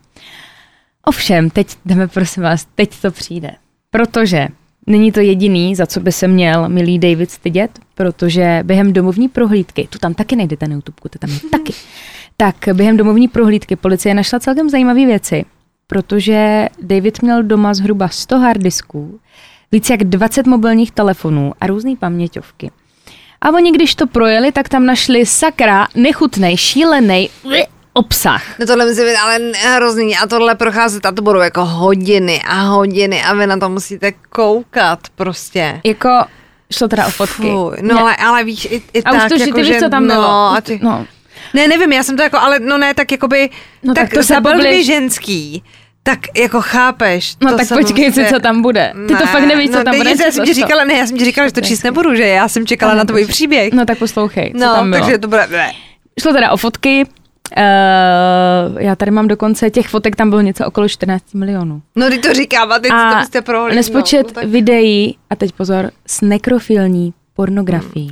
Ovšem, 1.04 1.50
teď 1.50 1.76
jdeme 1.84 2.08
prosím 2.08 2.42
vás, 2.42 2.66
teď 2.74 3.00
to 3.00 3.10
přijde. 3.10 3.50
Protože 3.90 4.48
není 4.86 5.12
to 5.12 5.20
jediný, 5.20 5.74
za 5.74 5.86
co 5.86 6.00
by 6.00 6.12
se 6.12 6.28
měl 6.28 6.68
milý 6.68 6.98
David 6.98 7.30
stydět, 7.30 7.70
protože 7.94 8.60
během 8.62 8.92
domovní 8.92 9.28
prohlídky, 9.28 9.88
tu 9.90 9.98
tam 9.98 10.14
taky 10.14 10.36
najdete 10.36 10.68
na 10.68 10.74
YouTube, 10.74 10.96
to 11.10 11.18
tam 11.18 11.30
je 11.30 11.40
taky, 11.50 11.72
tak 12.36 12.56
během 12.72 12.96
domovní 12.96 13.28
prohlídky 13.28 13.76
policie 13.76 14.14
našla 14.14 14.40
celkem 14.40 14.70
zajímavé 14.70 15.06
věci 15.06 15.44
protože 15.92 16.68
David 16.82 17.22
měl 17.22 17.42
doma 17.42 17.74
zhruba 17.74 18.08
100 18.08 18.38
harddisků, 18.38 19.20
víc 19.72 19.90
jak 19.90 20.04
20 20.04 20.46
mobilních 20.46 20.90
telefonů 20.90 21.52
a 21.60 21.66
různé 21.66 21.92
paměťovky. 21.98 22.70
A 23.40 23.50
oni, 23.50 23.72
když 23.72 23.94
to 23.94 24.06
projeli, 24.06 24.52
tak 24.52 24.68
tam 24.68 24.86
našli 24.86 25.26
sakra 25.26 25.88
nechutnej, 25.94 26.56
šílený 26.56 27.30
obsah. 27.92 28.58
No 28.58 28.66
tohle 28.66 28.86
musí 28.86 29.00
být 29.00 29.16
ale 29.16 29.38
hrozný 29.74 30.16
a 30.16 30.26
tohle 30.26 30.54
procházet 30.54 31.06
a 31.06 31.12
to 31.12 31.22
budou 31.22 31.40
jako 31.40 31.64
hodiny 31.64 32.42
a 32.46 32.60
hodiny 32.60 33.22
a 33.22 33.34
vy 33.34 33.46
na 33.46 33.56
to 33.56 33.68
musíte 33.68 34.12
koukat 34.12 34.98
prostě. 35.14 35.80
Jako 35.84 36.24
šlo 36.72 36.88
teda 36.88 37.06
o 37.06 37.10
fotky. 37.10 37.42
Fuj, 37.42 37.76
no 37.82 38.00
ale, 38.00 38.16
ale 38.16 38.44
víš, 38.44 38.64
i, 38.70 38.82
i 38.92 39.02
a 39.02 39.12
tak, 39.12 39.22
už 39.22 39.28
to, 39.28 39.44
jako, 39.44 39.54
ty 39.54 39.62
víš, 39.62 39.78
co 39.78 39.88
tam 39.88 40.06
no, 40.06 40.14
bylo. 40.14 40.28
A 40.28 40.60
ty... 40.60 40.80
no. 40.82 41.06
Ne, 41.54 41.68
nevím, 41.68 41.92
já 41.92 42.02
jsem 42.02 42.16
to 42.16 42.22
jako, 42.22 42.38
ale 42.38 42.58
no 42.58 42.78
ne, 42.78 42.94
tak 42.94 43.12
jakoby, 43.12 43.50
No 43.82 43.94
tak 43.94 44.08
tak, 44.08 44.14
to 44.14 44.22
se 44.22 44.40
byl 44.40 44.82
ženský, 44.82 45.62
tak 46.02 46.18
jako 46.36 46.60
chápeš. 46.62 47.36
No 47.42 47.50
to 47.50 47.56
tak 47.56 47.68
počkej 47.68 48.04
si, 48.12 48.20
prostě- 48.20 48.34
co 48.34 48.40
tam 48.40 48.62
bude. 48.62 48.92
Ty 49.08 49.14
to 49.14 49.20
Ne, 49.24 49.32
fakt 49.32 49.44
nevíš, 49.46 49.70
co 49.70 49.78
no, 49.78 49.84
tam 49.84 49.96
bude. 49.96 50.10
Já 50.10 50.16
jsem 50.16 50.44
ti 50.44 50.50
to. 50.50 50.54
říkala, 50.54 50.84
ne, 50.84 50.94
já 50.94 51.06
jsem 51.06 51.18
ti 51.18 51.24
říkala, 51.24 51.48
že 51.48 51.52
to 51.54 51.60
číst 51.60 51.82
nebudu, 51.82 52.14
že 52.14 52.22
já 52.26 52.48
jsem 52.48 52.66
čekala 52.66 52.92
To 52.92 52.98
na 52.98 53.04
tvůj 53.04 53.26
příběh. 53.26 53.72
No 53.72 53.84
tak 53.86 53.98
poslouchej, 53.98 54.52
co 54.52 54.58
No, 54.58 54.74
tam 54.74 54.90
bylo. 54.90 55.02
takže 55.04 55.18
to 55.18 55.28
bude, 55.28 55.46
ne. 55.50 55.72
Šlo 56.20 56.32
teda 56.32 56.50
o 56.50 56.56
fotky. 56.56 57.04
Uh, 57.56 58.80
já 58.82 58.96
tady 58.96 59.10
mám 59.10 59.28
dokonce, 59.28 59.70
těch 59.70 59.88
fotek 59.88 60.16
tam 60.16 60.30
bylo 60.30 60.40
něco 60.40 60.66
okolo 60.66 60.88
14 60.88 61.34
milionů. 61.34 61.82
No, 61.96 62.10
ty 62.10 62.18
to 62.18 62.34
říkám, 62.34 62.72
a 62.72 62.78
teď 62.78 62.92
A 62.92 63.10
to 63.12 63.18
byste 63.18 63.42
prohlídnout. 63.42 63.76
nespočet 63.76 64.26
No, 64.26 64.32
tak- 64.32 64.44
videí, 64.44 65.16
a 65.30 65.36
teď 65.36 65.52
pozor, 65.52 65.90
s 66.06 66.20
nekrofilní 66.20 67.14
pornografií. 67.34 68.10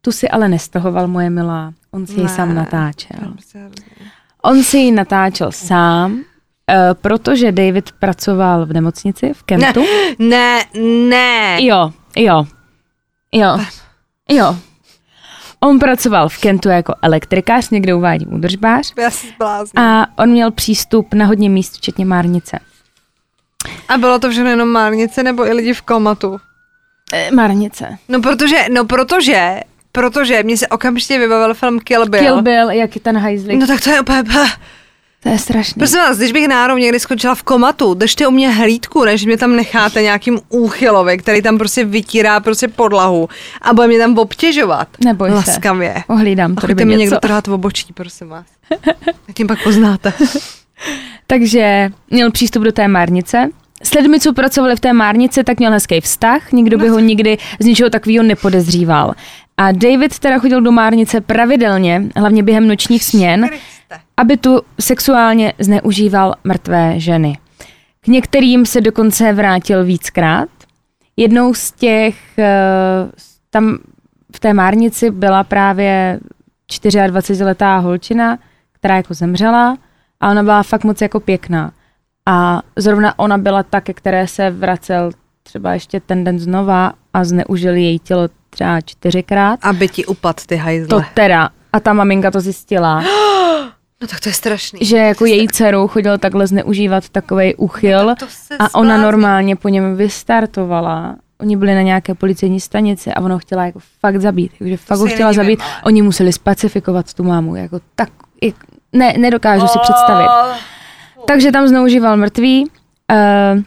Tu 0.00 0.12
si 0.12 0.28
ale 0.28 0.48
nestahoval 0.48 1.08
moje 1.08 1.30
milá, 1.30 1.72
on 1.90 2.06
si 2.06 2.12
ji 2.12 2.22
Ne. 2.22 2.28
sám 2.28 2.54
natáčel. 2.54 3.18
On 4.42 4.62
si 4.62 4.78
ji 4.78 4.92
natáčel 4.92 5.52
sám, 5.52 6.20
protože 7.02 7.52
David 7.52 7.92
pracoval 7.92 8.66
v 8.66 8.72
nemocnici 8.72 9.32
v 9.34 9.44
Ne, 9.50 9.56
Kentu. 9.56 9.84
ne, 10.18 10.64
ne. 11.08 11.56
Jo, 11.64 11.92
jo, 12.16 12.44
jo, 13.32 13.58
jo. 14.30 14.56
On 15.60 15.78
pracoval 15.78 16.28
v 16.28 16.38
Kentu 16.38 16.68
jako 16.68 16.94
elektrikář, 17.02 17.70
někde 17.70 17.94
uvádí 17.94 18.26
údržbář. 18.26 18.92
Já 18.98 19.10
se 19.10 19.26
zblázním. 19.26 19.84
A 19.84 20.06
on 20.18 20.28
měl 20.30 20.50
přístup 20.50 21.14
na 21.14 21.26
hodně 21.26 21.50
míst, 21.50 21.76
včetně 21.76 22.06
Márnice. 22.06 22.58
A 23.88 23.98
bylo 23.98 24.18
to 24.18 24.30
všechno 24.30 24.50
jenom 24.50 24.68
márnice 24.68 25.22
nebo 25.22 25.46
i 25.46 25.52
lidi 25.52 25.74
v 25.74 25.82
komatu? 25.82 26.40
E, 27.12 27.30
Márnice. 27.30 27.98
No 28.08 28.20
protože, 28.22 28.56
no 28.72 28.84
protože, 28.84 29.60
protože 29.92 30.42
mě 30.42 30.56
se 30.56 30.68
okamžitě 30.68 31.18
vybavil 31.18 31.54
film 31.54 31.80
Kill 31.80 32.06
Bill. 32.06 32.22
Kill 32.24 32.42
Bill, 32.42 32.70
jak 32.70 32.94
je 32.94 33.00
ten 33.00 33.18
hajzlik. 33.18 33.58
No 33.60 33.66
tak 33.66 33.80
to 33.80 33.90
je 33.90 34.00
úplně, 34.00 34.22
To 35.22 35.28
je 35.28 35.38
strašný. 35.38 35.74
prosím 35.78 35.98
vás, 35.98 36.18
když 36.18 36.32
bych 36.32 36.48
náhodou 36.48 36.76
někdy 36.76 37.00
skončila 37.00 37.34
v 37.34 37.42
komatu, 37.42 37.94
držte 37.94 38.26
u 38.26 38.30
mě 38.30 38.50
hlídku, 38.50 39.04
než 39.04 39.24
mě 39.24 39.36
tam 39.36 39.56
necháte 39.56 40.02
nějakým 40.02 40.38
úchylovi, 40.48 41.18
který 41.18 41.42
tam 41.42 41.58
prostě 41.58 41.84
vytírá 41.84 42.40
prostě 42.40 42.68
podlahu 42.68 43.28
a 43.62 43.72
bude 43.74 43.86
mě 43.86 43.98
tam 43.98 44.18
obtěžovat. 44.18 44.88
Neboj 45.04 45.30
se. 45.30 45.34
Laskavě. 45.34 45.94
Ohlídám 46.08 46.54
to, 46.54 46.66
kdyby 46.66 46.84
mi 46.84 46.90
něco. 46.90 47.00
někdo 47.00 47.20
trhat 47.20 47.46
v 47.46 47.52
obočí, 47.52 47.92
prosím 47.94 48.28
vás. 48.28 48.46
A 49.28 49.32
tím 49.34 49.46
pak 49.46 49.62
poznáte. 49.62 50.12
Takže 51.26 51.90
měl 52.10 52.30
přístup 52.30 52.62
do 52.62 52.72
té 52.72 52.88
márnice. 52.88 53.48
S 53.82 53.94
lidmi, 53.94 54.20
co 54.20 54.32
pracovali 54.32 54.76
v 54.76 54.80
té 54.80 54.92
márnici, 54.92 55.44
tak 55.44 55.58
měl 55.58 55.72
hezký 55.72 56.00
vztah, 56.00 56.52
nikdo 56.52 56.78
by 56.78 56.88
ho 56.88 56.98
nikdy 56.98 57.38
z 57.60 57.64
ničeho 57.64 57.90
takového 57.90 58.24
nepodezříval. 58.24 59.14
A 59.58 59.72
David 59.72 60.18
teda 60.18 60.38
chodil 60.38 60.60
do 60.60 60.72
márnice 60.72 61.20
pravidelně, 61.20 62.02
hlavně 62.16 62.42
během 62.42 62.68
nočních 62.68 63.04
směn, 63.04 63.50
aby 64.16 64.36
tu 64.36 64.60
sexuálně 64.80 65.52
zneužíval 65.58 66.34
mrtvé 66.44 67.00
ženy. 67.00 67.38
K 68.00 68.06
některým 68.08 68.66
se 68.66 68.80
dokonce 68.80 69.32
vrátil 69.32 69.84
víckrát. 69.84 70.48
Jednou 71.16 71.54
z 71.54 71.72
těch, 71.72 72.38
eh, 72.38 73.10
tam 73.50 73.78
v 74.36 74.40
té 74.40 74.54
márnici 74.54 75.10
byla 75.10 75.44
právě 75.44 76.20
24-letá 76.68 77.78
holčina, 77.78 78.38
která 78.72 78.96
jako 78.96 79.14
zemřela 79.14 79.76
a 80.20 80.30
ona 80.30 80.42
byla 80.42 80.62
fakt 80.62 80.84
moc 80.84 81.00
jako 81.00 81.20
pěkná. 81.20 81.72
A 82.26 82.62
zrovna 82.76 83.18
ona 83.18 83.38
byla 83.38 83.62
ta, 83.62 83.80
ke 83.80 83.94
které 83.94 84.26
se 84.26 84.50
vracel 84.50 85.10
třeba 85.48 85.72
ještě 85.72 86.00
ten 86.00 86.24
den 86.24 86.38
znova 86.38 86.92
a 87.14 87.24
zneužil 87.24 87.74
její 87.74 87.98
tělo 87.98 88.28
třeba 88.50 88.80
čtyřikrát. 88.80 89.60
Aby 89.62 89.88
ti 89.88 90.06
upad 90.06 90.46
ty 90.46 90.56
hajzle. 90.56 90.88
To 90.88 91.00
teda. 91.14 91.48
A 91.72 91.80
ta 91.80 91.92
maminka 91.92 92.30
to 92.30 92.40
zjistila 92.40 93.02
No 94.00 94.06
tak 94.08 94.20
to 94.20 94.28
je 94.28 94.32
strašný. 94.32 94.78
že 94.82 94.96
jako 94.96 95.24
její 95.26 95.48
dcerou 95.48 95.88
chodil 95.88 96.18
takhle 96.18 96.46
zneužívat 96.46 97.08
takový 97.08 97.54
úchyl 97.54 98.06
No, 98.06 98.14
se 98.28 98.56
a 98.58 98.62
ona 98.74 98.84
zblázní. 98.84 99.02
normálně 99.02 99.56
po 99.56 99.68
něm 99.68 99.96
vystartovala. 99.96 101.16
Oni 101.40 101.56
byli 101.56 101.74
na 101.74 101.82
nějaké 101.82 102.14
policejní 102.14 102.60
stanici 102.60 103.12
a 103.12 103.20
ona 103.20 103.34
ho 103.34 103.38
chtěla 103.38 103.66
jako 103.66 103.78
fakt 104.00 104.20
zabít. 104.20 104.52
Takže 104.58 104.76
fakt 104.76 104.98
ho 104.98 105.06
chtěla 105.06 105.30
nedivím, 105.30 105.44
zabít. 105.46 105.60
ale- 105.60 105.82
Oni 105.84 106.02
museli 106.02 106.32
specifikovat 106.32 107.14
tu 107.14 107.24
mámu. 107.24 107.56
Jako 107.56 107.80
tak, 107.94 108.08
jak, 108.42 108.54
ne, 108.92 109.14
nedokážu 109.18 109.66
si 109.66 109.78
představit. 109.82 110.28
Takže 111.26 111.52
tam 111.52 111.68
zneužíval 111.68 112.16
mrtvý. 112.16 112.64
Uh, 112.64 113.62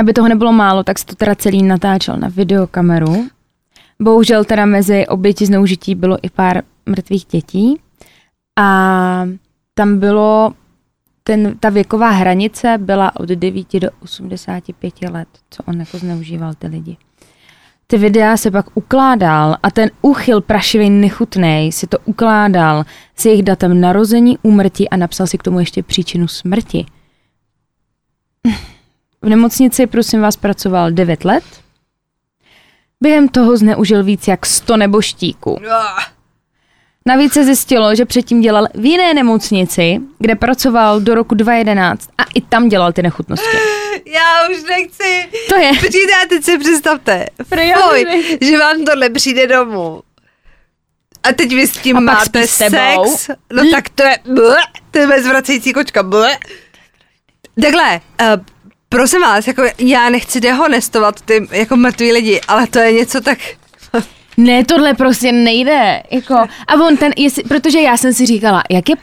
aby 0.00 0.12
toho 0.12 0.28
nebylo 0.28 0.52
málo, 0.52 0.82
tak 0.82 0.98
se 0.98 1.06
to 1.06 1.14
teda 1.14 1.34
celý 1.34 1.62
natáčel 1.62 2.16
na 2.16 2.28
videokameru. 2.28 3.26
Bohužel 4.00 4.44
teda 4.44 4.66
mezi 4.66 5.06
oběti 5.06 5.46
zneužití 5.46 5.94
bylo 5.94 6.18
i 6.22 6.30
pár 6.30 6.62
mrtvých 6.86 7.24
dětí. 7.24 7.80
A 8.58 9.28
tam 9.74 9.98
bylo, 9.98 10.52
ten, 11.24 11.58
ta 11.60 11.70
věková 11.70 12.10
hranice 12.10 12.78
byla 12.78 13.20
od 13.20 13.28
9 13.28 13.72
do 13.72 13.88
85 14.02 14.94
let, 15.10 15.28
co 15.50 15.62
on 15.62 15.80
jako 15.80 15.98
zneužíval 15.98 16.54
ty 16.54 16.66
lidi. 16.66 16.96
Ty 17.86 17.98
videa 17.98 18.36
se 18.36 18.50
pak 18.50 18.66
ukládal 18.74 19.56
a 19.62 19.70
ten 19.70 19.90
úchyl 20.02 20.40
prašivý 20.40 20.90
nechutnej 20.90 21.72
si 21.72 21.86
to 21.86 21.98
ukládal 22.04 22.84
s 23.16 23.24
jejich 23.24 23.42
datem 23.42 23.80
narození, 23.80 24.38
úmrtí 24.42 24.88
a 24.88 24.96
napsal 24.96 25.26
si 25.26 25.38
k 25.38 25.42
tomu 25.42 25.58
ještě 25.58 25.82
příčinu 25.82 26.28
smrti. 26.28 26.86
V 29.22 29.28
nemocnici, 29.28 29.86
prosím 29.86 30.20
vás, 30.20 30.36
pracoval 30.36 30.90
9 30.90 31.24
let. 31.24 31.44
Během 33.00 33.28
toho 33.28 33.56
zneužil 33.56 34.04
víc 34.04 34.28
jak 34.28 34.46
100 34.46 34.76
neboštíků. 34.76 35.58
Navíc 37.06 37.32
se 37.32 37.44
zjistilo, 37.44 37.94
že 37.94 38.04
předtím 38.04 38.40
dělal 38.40 38.66
v 38.74 38.84
jiné 38.84 39.14
nemocnici, 39.14 40.00
kde 40.18 40.34
pracoval 40.34 41.00
do 41.00 41.14
roku 41.14 41.34
2011 41.34 42.08
a 42.18 42.22
i 42.34 42.40
tam 42.40 42.68
dělal 42.68 42.92
ty 42.92 43.02
nechutnosti. 43.02 43.56
Já 44.06 44.48
už 44.50 44.62
nechci. 44.62 45.28
To 45.48 45.56
je. 45.56 45.68
Počkejte, 45.70 46.12
a 46.24 46.26
teď 46.28 46.44
si 46.44 46.58
představte. 46.58 47.26
Fuj, 47.44 48.06
že 48.40 48.58
vám 48.58 48.84
tohle 48.84 49.10
přijde 49.10 49.46
domů. 49.46 50.02
A 51.22 51.32
teď 51.32 51.48
vy 51.54 51.66
s 51.66 51.72
tím 51.72 51.96
A 51.96 52.00
máte 52.00 52.46
s 52.46 52.58
tebou. 52.58 53.16
sex. 53.16 53.30
No 53.52 53.70
tak 53.70 53.88
to 53.88 54.02
je, 54.02 54.18
to 54.90 54.98
je 54.98 55.06
bezvracející 55.06 55.72
kočka. 55.72 56.02
Takhle, 57.62 58.00
uh, 58.20 58.26
prosím 58.92 59.20
vás, 59.20 59.46
jako 59.46 59.62
já 59.78 60.08
nechci 60.10 60.40
dehonestovat 60.40 61.20
ty 61.20 61.48
jako 61.50 61.76
mrtví 61.76 62.12
lidi, 62.12 62.40
ale 62.48 62.66
to 62.66 62.78
je 62.78 62.92
něco 62.92 63.20
tak... 63.20 63.38
Ne, 64.36 64.64
tohle 64.64 64.94
prostě 64.94 65.32
nejde. 65.32 66.02
Jako, 66.10 66.34
a 66.68 66.74
on 66.86 66.96
ten, 66.96 67.12
jestli, 67.16 67.42
protože 67.42 67.80
já 67.80 67.96
jsem 67.96 68.12
si 68.12 68.26
říkala, 68.26 68.62
jak 68.70 68.88
je 68.88 68.96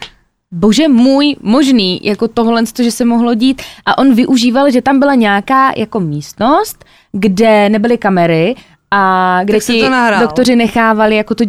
bože 0.51 0.87
můj 0.87 1.35
možný, 1.41 1.99
jako 2.03 2.27
tohle, 2.27 2.63
že 2.81 2.91
se 2.91 3.05
mohlo 3.05 3.33
dít. 3.33 3.61
A 3.85 3.97
on 3.97 4.13
využíval, 4.15 4.71
že 4.71 4.81
tam 4.81 4.99
byla 4.99 5.15
nějaká 5.15 5.71
jako 5.77 5.99
místnost, 5.99 6.85
kde 7.11 7.69
nebyly 7.69 7.97
kamery 7.97 8.55
a 8.91 9.39
kde 9.43 9.57
Tak 9.57 9.67
ti 9.67 9.81
to 9.81 10.19
doktoři 10.19 10.55
nechávali 10.55 11.15
jako 11.15 11.35
to 11.35 11.43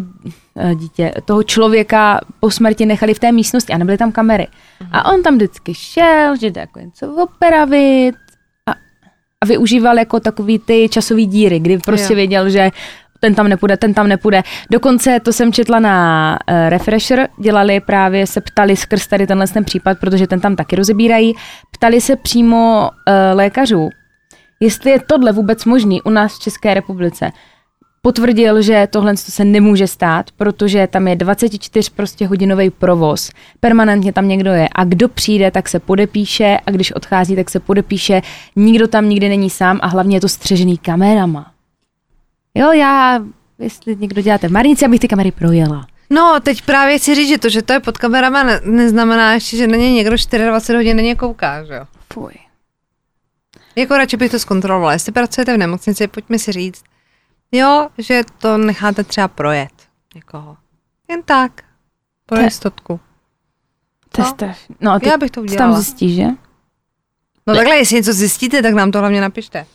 eh, 0.57 0.75
dítě, 0.75 1.13
toho 1.25 1.43
člověka 1.43 2.21
po 2.41 2.51
smrti 2.51 2.87
nechali 2.87 3.15
v 3.15 3.19
té 3.19 3.33
místnosti 3.33 3.73
a 3.73 3.79
nebyly 3.79 3.99
tam 3.99 4.13
kamery. 4.13 4.49
A 4.93 5.13
on 5.13 5.23
tam 5.23 5.35
vždycky 5.35 5.75
šel, 5.75 6.37
že 6.37 6.51
jde 6.51 6.61
jako 6.61 6.81
něco 6.81 7.15
operavit 7.15 8.15
a, 9.45 9.47
využíval 9.47 9.99
jako 9.99 10.21
takový 10.21 10.59
ty 10.59 10.89
časový 10.89 11.27
díry, 11.27 11.59
kdy 11.59 11.79
prostě 11.79 12.13
Jo. 12.13 12.17
věděl, 12.17 12.51
že 12.51 12.71
ten 13.21 13.35
tam 13.35 13.49
nepůjde, 13.49 13.77
ten 13.77 13.95
tam 13.95 14.09
nepůjde. 14.09 14.43
Dokonce 14.71 15.21
to 15.21 15.33
jsem 15.33 15.53
četla 15.53 15.81
na 15.81 16.39
uh, 16.51 16.69
Refresher, 16.69 17.29
dělali 17.39 17.81
právě, 17.81 18.27
se 18.27 18.41
ptali 18.41 18.77
skrz 18.77 19.07
tady 19.07 19.27
tenhle 19.27 19.47
ten 19.47 19.65
případ, 19.65 19.99
protože 19.99 20.27
ten 20.27 20.41
tam 20.41 20.57
taky 20.57 20.77
rozebírají, 20.77 21.35
ptali 21.73 22.01
se 22.01 22.17
přímo 22.17 22.91
uh, 22.91 23.15
lékařů, 23.37 23.89
jestli 24.61 24.91
je 24.91 25.01
tohle 25.01 25.33
vůbec 25.33 25.65
možný 25.65 26.03
u 26.03 26.11
nás 26.11 26.37
v 26.37 26.43
České 26.43 26.75
republice. 26.75 27.31
Potvrdil, 28.03 28.63
že 28.63 28.89
tohle 28.91 29.17
se 29.17 29.45
nemůže 29.45 29.87
stát, 29.87 30.31
protože 30.31 30.87
tam 30.87 31.09
je 31.09 31.17
24 31.17 31.91
prostě 31.91 32.27
hodinový 32.27 32.71
provoz. 32.71 33.31
Permanentně 33.61 34.13
tam 34.13 34.29
někdo 34.29 34.51
je 34.51 34.69
a 34.73 34.85
kdo 34.85 35.09
přijde, 35.09 35.51
tak 35.51 35.69
se 35.69 35.79
podepíše 35.81 36.59
a 36.67 36.71
když 36.71 36.93
odchází, 36.93 37.37
tak 37.37 37.51
se 37.51 37.61
podepíše. 37.61 38.23
Nikdo 38.57 38.89
tam 38.89 39.09
nikdy 39.09 39.29
není 39.29 39.51
sám 39.51 39.79
a 39.83 39.87
hlavně 39.87 40.17
je 40.17 40.21
to 40.21 40.29
střežený 40.29 40.79
kamerama. 40.79 41.53
Jo, 42.55 42.73
já, 42.73 43.21
jestli 43.59 43.97
někdo 43.97 44.23
děláte 44.23 44.49
v 44.49 44.53
Marnici, 44.53 44.85
abych 44.85 45.01
ty 45.01 45.09
kamery 45.09 45.33
projela. 45.33 45.87
No, 46.11 46.41
teď 46.43 46.63
právě 46.63 46.99
chci 46.99 47.15
říct, 47.15 47.29
že 47.29 47.39
to, 47.39 47.49
že 47.49 47.63
to 47.63 47.73
je 47.73 47.81
pod 47.81 47.99
kamerama, 47.99 48.43
ne, 48.43 48.61
neznamená 48.65 49.35
ještě, 49.35 49.57
že 49.57 49.67
na 49.67 49.77
ně 49.77 49.93
někdo 49.93 50.11
24 50.11 50.77
hodin 50.77 50.97
denně 50.97 51.15
kouká, 51.15 51.65
že 51.65 51.75
jo? 51.75 51.85
Fuj. 52.13 52.33
Jako 53.77 53.97
radši 53.97 54.17
bych 54.17 54.31
to 54.31 54.39
zkontrolovala. 54.39 54.93
Jestli 54.93 55.13
pracujete 55.13 55.55
v 55.55 55.59
nemocnici, 55.59 56.09
pojďme 56.09 56.39
si 56.39 56.53
říct, 56.53 56.83
jo, 57.53 57.89
že 57.99 58.23
to 58.39 58.59
necháte 58.59 59.05
třeba 59.05 59.29
projet 59.29 59.71
někoho. 60.15 60.57
Jen 61.09 61.23
tak. 61.23 61.63
Pro 62.27 62.39
To 62.39 62.45
jistotku. 62.45 63.01
To 64.13 64.21
je 64.21 64.25
No. 64.25 64.31
strašný. 64.31 64.77
No 64.81 64.91
a 64.93 64.99
ty 64.99 65.09
Já 65.09 65.17
bych 65.17 65.31
to 65.31 65.41
udělala. 65.43 65.73
tam 65.73 65.83
zjistíš, 65.83 66.15
že? 66.15 66.27
No 67.47 67.55
takhle, 67.55 67.77
jestli 67.77 67.97
něco 67.97 68.13
zjistíte, 68.13 68.63
tak 68.63 68.75
nám 68.75 68.91
to 68.91 68.99
hlavně 68.99 69.21
napište. 69.21 69.67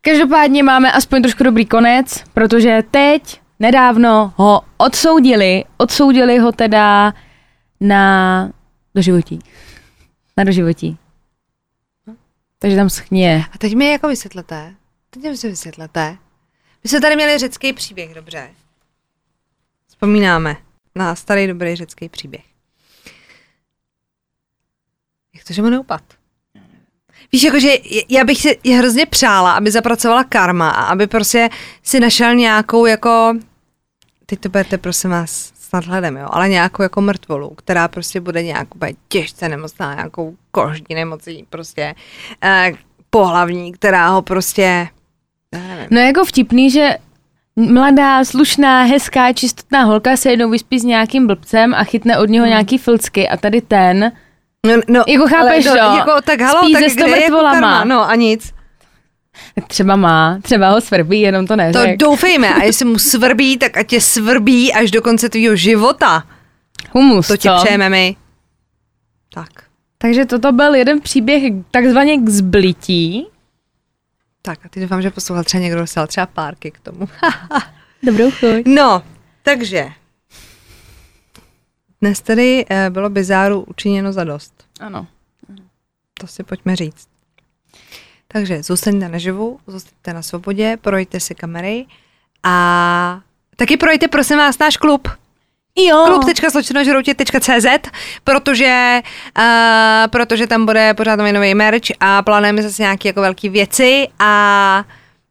Každopádně 0.00 0.62
máme 0.62 0.92
aspoň 0.92 1.22
trošku 1.22 1.44
dobrý 1.44 1.66
konec, 1.66 2.24
protože 2.34 2.82
teď 2.90 3.40
nedávno 3.58 4.32
ho 4.36 4.62
odsoudili. 4.76 5.64
Odsoudili 5.76 6.38
ho 6.38 6.52
teda 6.52 7.14
na 7.80 8.50
doživotí. 8.94 9.38
Na 10.36 10.44
doživotí. 10.44 10.98
Takže 12.58 12.76
tam 12.76 12.90
schně. 12.90 13.44
A 13.52 13.58
teď 13.58 13.74
mi 13.74 13.90
jako 13.90 14.08
vysvětlete, 14.08 14.74
teď 15.10 15.22
mi 15.22 15.36
si 15.36 15.48
vysvětlete. 15.48 16.16
My 16.86 16.90
jsme 16.90 17.00
tady 17.00 17.16
měli 17.16 17.38
řecký 17.38 17.72
příběh, 17.72 18.14
dobře. 18.14 18.50
Vzpomínáme 19.88 20.56
na 20.94 21.14
starý 21.14 21.46
dobrý 21.46 21.76
řecký 21.76 22.08
příběh. 22.08 22.44
Jak 25.34 25.44
to, 25.44 25.52
že 25.52 25.62
mu 25.62 25.70
neupad? 25.70 26.02
Víš, 27.32 27.42
jakože 27.42 27.68
já 28.08 28.24
bych 28.24 28.38
si 28.38 28.58
hrozně 28.76 29.06
přála, 29.06 29.52
aby 29.52 29.70
zapracovala 29.70 30.24
karma 30.24 30.70
a 30.70 30.84
aby 30.84 31.06
prostě 31.06 31.48
si 31.82 32.00
našel 32.00 32.34
nějakou 32.34 32.86
jako, 32.86 33.34
teď 34.26 34.40
to 34.40 34.48
budete 34.48 34.78
prosím 34.78 35.10
vás 35.10 35.52
s 35.60 35.72
nadhledem, 35.72 36.16
jo, 36.16 36.28
ale 36.30 36.48
nějakou 36.48 36.82
jako 36.82 37.00
mrtvolu, 37.00 37.50
která 37.50 37.88
prostě 37.88 38.20
bude 38.20 38.42
nějak 38.42 38.74
úplně 38.74 38.94
těžce 39.08 39.48
nemocná, 39.48 39.94
nějakou 39.94 40.36
kožní 40.50 40.94
nemocí 40.94 41.46
prostě 41.50 41.94
eh, 42.42 42.72
pohlavní, 43.10 43.72
která 43.72 44.08
ho 44.08 44.22
prostě. 44.22 44.88
No 45.90 46.00
jako 46.00 46.24
vtipný, 46.24 46.70
že 46.70 46.96
mladá, 47.56 48.24
slušná, 48.24 48.82
hezká, 48.82 49.32
čistotná 49.32 49.82
holka 49.84 50.16
se 50.16 50.30
jednou 50.30 50.50
vyspí 50.50 50.78
s 50.80 50.84
nějakým 50.84 51.26
blbcem 51.26 51.74
a 51.74 51.84
chytne 51.84 52.18
od 52.18 52.28
něho 52.30 52.44
Hmm. 52.44 52.50
nějaký 52.50 52.78
filcky 52.78 53.28
a 53.28 53.36
tady 53.36 53.60
ten 53.60 54.12
No, 54.66 54.72
no, 54.88 55.04
Jako 55.08 55.28
chápeš, 55.28 55.66
ale 55.66 55.80
no. 55.90 55.96
Jako, 55.96 56.12
tak 56.24 56.40
halo, 56.40 56.62
Spí 56.62 56.72
tak 56.72 56.82
se 56.82 56.94
kde 56.94 57.08
je 57.08 57.22
jako 57.22 57.36
karma? 57.36 57.84
No 57.84 58.08
a 58.10 58.14
nic. 58.14 58.52
třeba 59.68 59.96
má, 59.96 60.38
třeba 60.42 60.70
ho 60.70 60.80
svrbí, 60.80 61.20
jenom 61.20 61.46
to 61.46 61.52
To 61.52 61.56
neřek. 61.56 61.96
doufejme. 61.98 62.54
A 62.54 62.62
jestli 62.62 62.84
mu 62.84 62.98
svrbí, 62.98 63.56
tak 63.58 63.76
ať 63.76 63.86
tě 63.86 64.00
svrbí 64.00 64.72
až 64.72 64.90
do 64.90 65.02
konce 65.02 65.28
tvýho 65.28 65.56
života. 65.56 66.22
Humus, 66.92 67.26
To 67.28 67.36
ti 67.36 67.48
přejeme 67.56 67.88
my. 67.88 68.16
Tak. 69.34 69.48
Takže 69.98 70.24
toto 70.24 70.52
byl 70.52 70.74
jeden 70.74 71.00
příběh 71.00 71.42
takzvaně 71.70 72.18
k 72.18 72.28
zblití. 72.28 73.26
Tak 74.46 74.66
a 74.66 74.68
teď 74.68 74.82
doufám, 74.82 75.02
že 75.02 75.10
poslouchal 75.10 75.44
třeba 75.44 75.62
někdo 75.62 75.80
dostal 75.80 76.06
třeba 76.06 76.26
párky 76.26 76.70
k 76.70 76.80
tomu. 76.80 77.08
Dobrou 78.02 78.30
chuť. 78.30 78.66
No, 78.66 79.02
takže. 79.42 79.92
Dnes 82.00 82.20
tedy 82.20 82.64
eh, 82.70 82.90
bylo 82.90 83.10
bizáru 83.10 83.60
učiněno 83.62 84.12
za 84.12 84.24
dost. 84.24 84.64
Ano. 84.80 85.06
To 86.20 86.26
si 86.26 86.42
pojďme 86.42 86.76
říct. 86.76 87.08
Takže 88.28 88.62
zůstaňte 88.62 89.08
naživu, 89.08 89.60
zůstaňte 89.66 90.12
na 90.12 90.22
svobodě, 90.22 90.78
projďte 90.80 91.20
si 91.20 91.34
kamery 91.34 91.86
a 92.42 93.20
taky 93.56 93.76
projďte 93.76 94.08
prosím 94.08 94.38
vás 94.38 94.58
náš 94.58 94.76
klub. 94.76 95.08
Jo. 95.78 96.04
klub.zločinožroutě.cz, 96.06 97.66
protože, 98.24 99.00
uh, 99.38 99.44
protože 100.10 100.46
tam 100.46 100.66
bude 100.66 100.94
pořád 100.94 101.16
nový, 101.16 101.54
merch 101.54 101.80
a 102.00 102.22
plánujeme 102.22 102.62
zase 102.62 102.82
nějaké 102.82 103.08
jako 103.08 103.20
velké 103.20 103.48
věci 103.48 104.08
a 104.18 104.84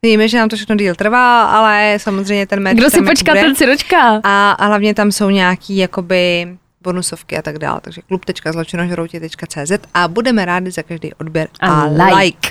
víme, 0.04 0.28
že 0.28 0.38
nám 0.38 0.50
to 0.50 0.56
všechno 0.56 0.76
díl 0.76 0.96
trvá, 0.96 1.43
ale 1.46 1.93
samozřejmě 2.00 2.48
ten 2.48 2.60
merch 2.60 2.78
Kdo 2.78 2.89
si 2.89 3.02
počká, 3.02 3.32
bude. 3.32 3.41
ten 3.43 3.56
si 3.56 3.66
dočká. 3.66 4.22
A, 4.24 4.52
a 4.52 4.66
hlavně 4.66 4.93
tam 4.93 5.12
jsou 5.12 5.30
nějaký 5.30 5.78
jakoby 5.78 6.48
bonusovky 6.82 7.38
a 7.38 7.41
tak 7.41 7.58
dále, 7.60 7.80
takže 7.82 8.02
klub.zločinožroutě.cz 8.02 9.72
a 9.93 10.08
budeme 10.08 10.46
rádi 10.46 10.72
za 10.72 10.84
každý 10.84 11.14
odběr 11.14 11.48
a, 11.60 11.82
A 11.82 11.86
like. 11.86 12.16
like. 12.16 12.50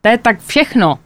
To 0.00 0.08
je 0.08 0.18
tak 0.18 0.40
všechno. 0.46 0.98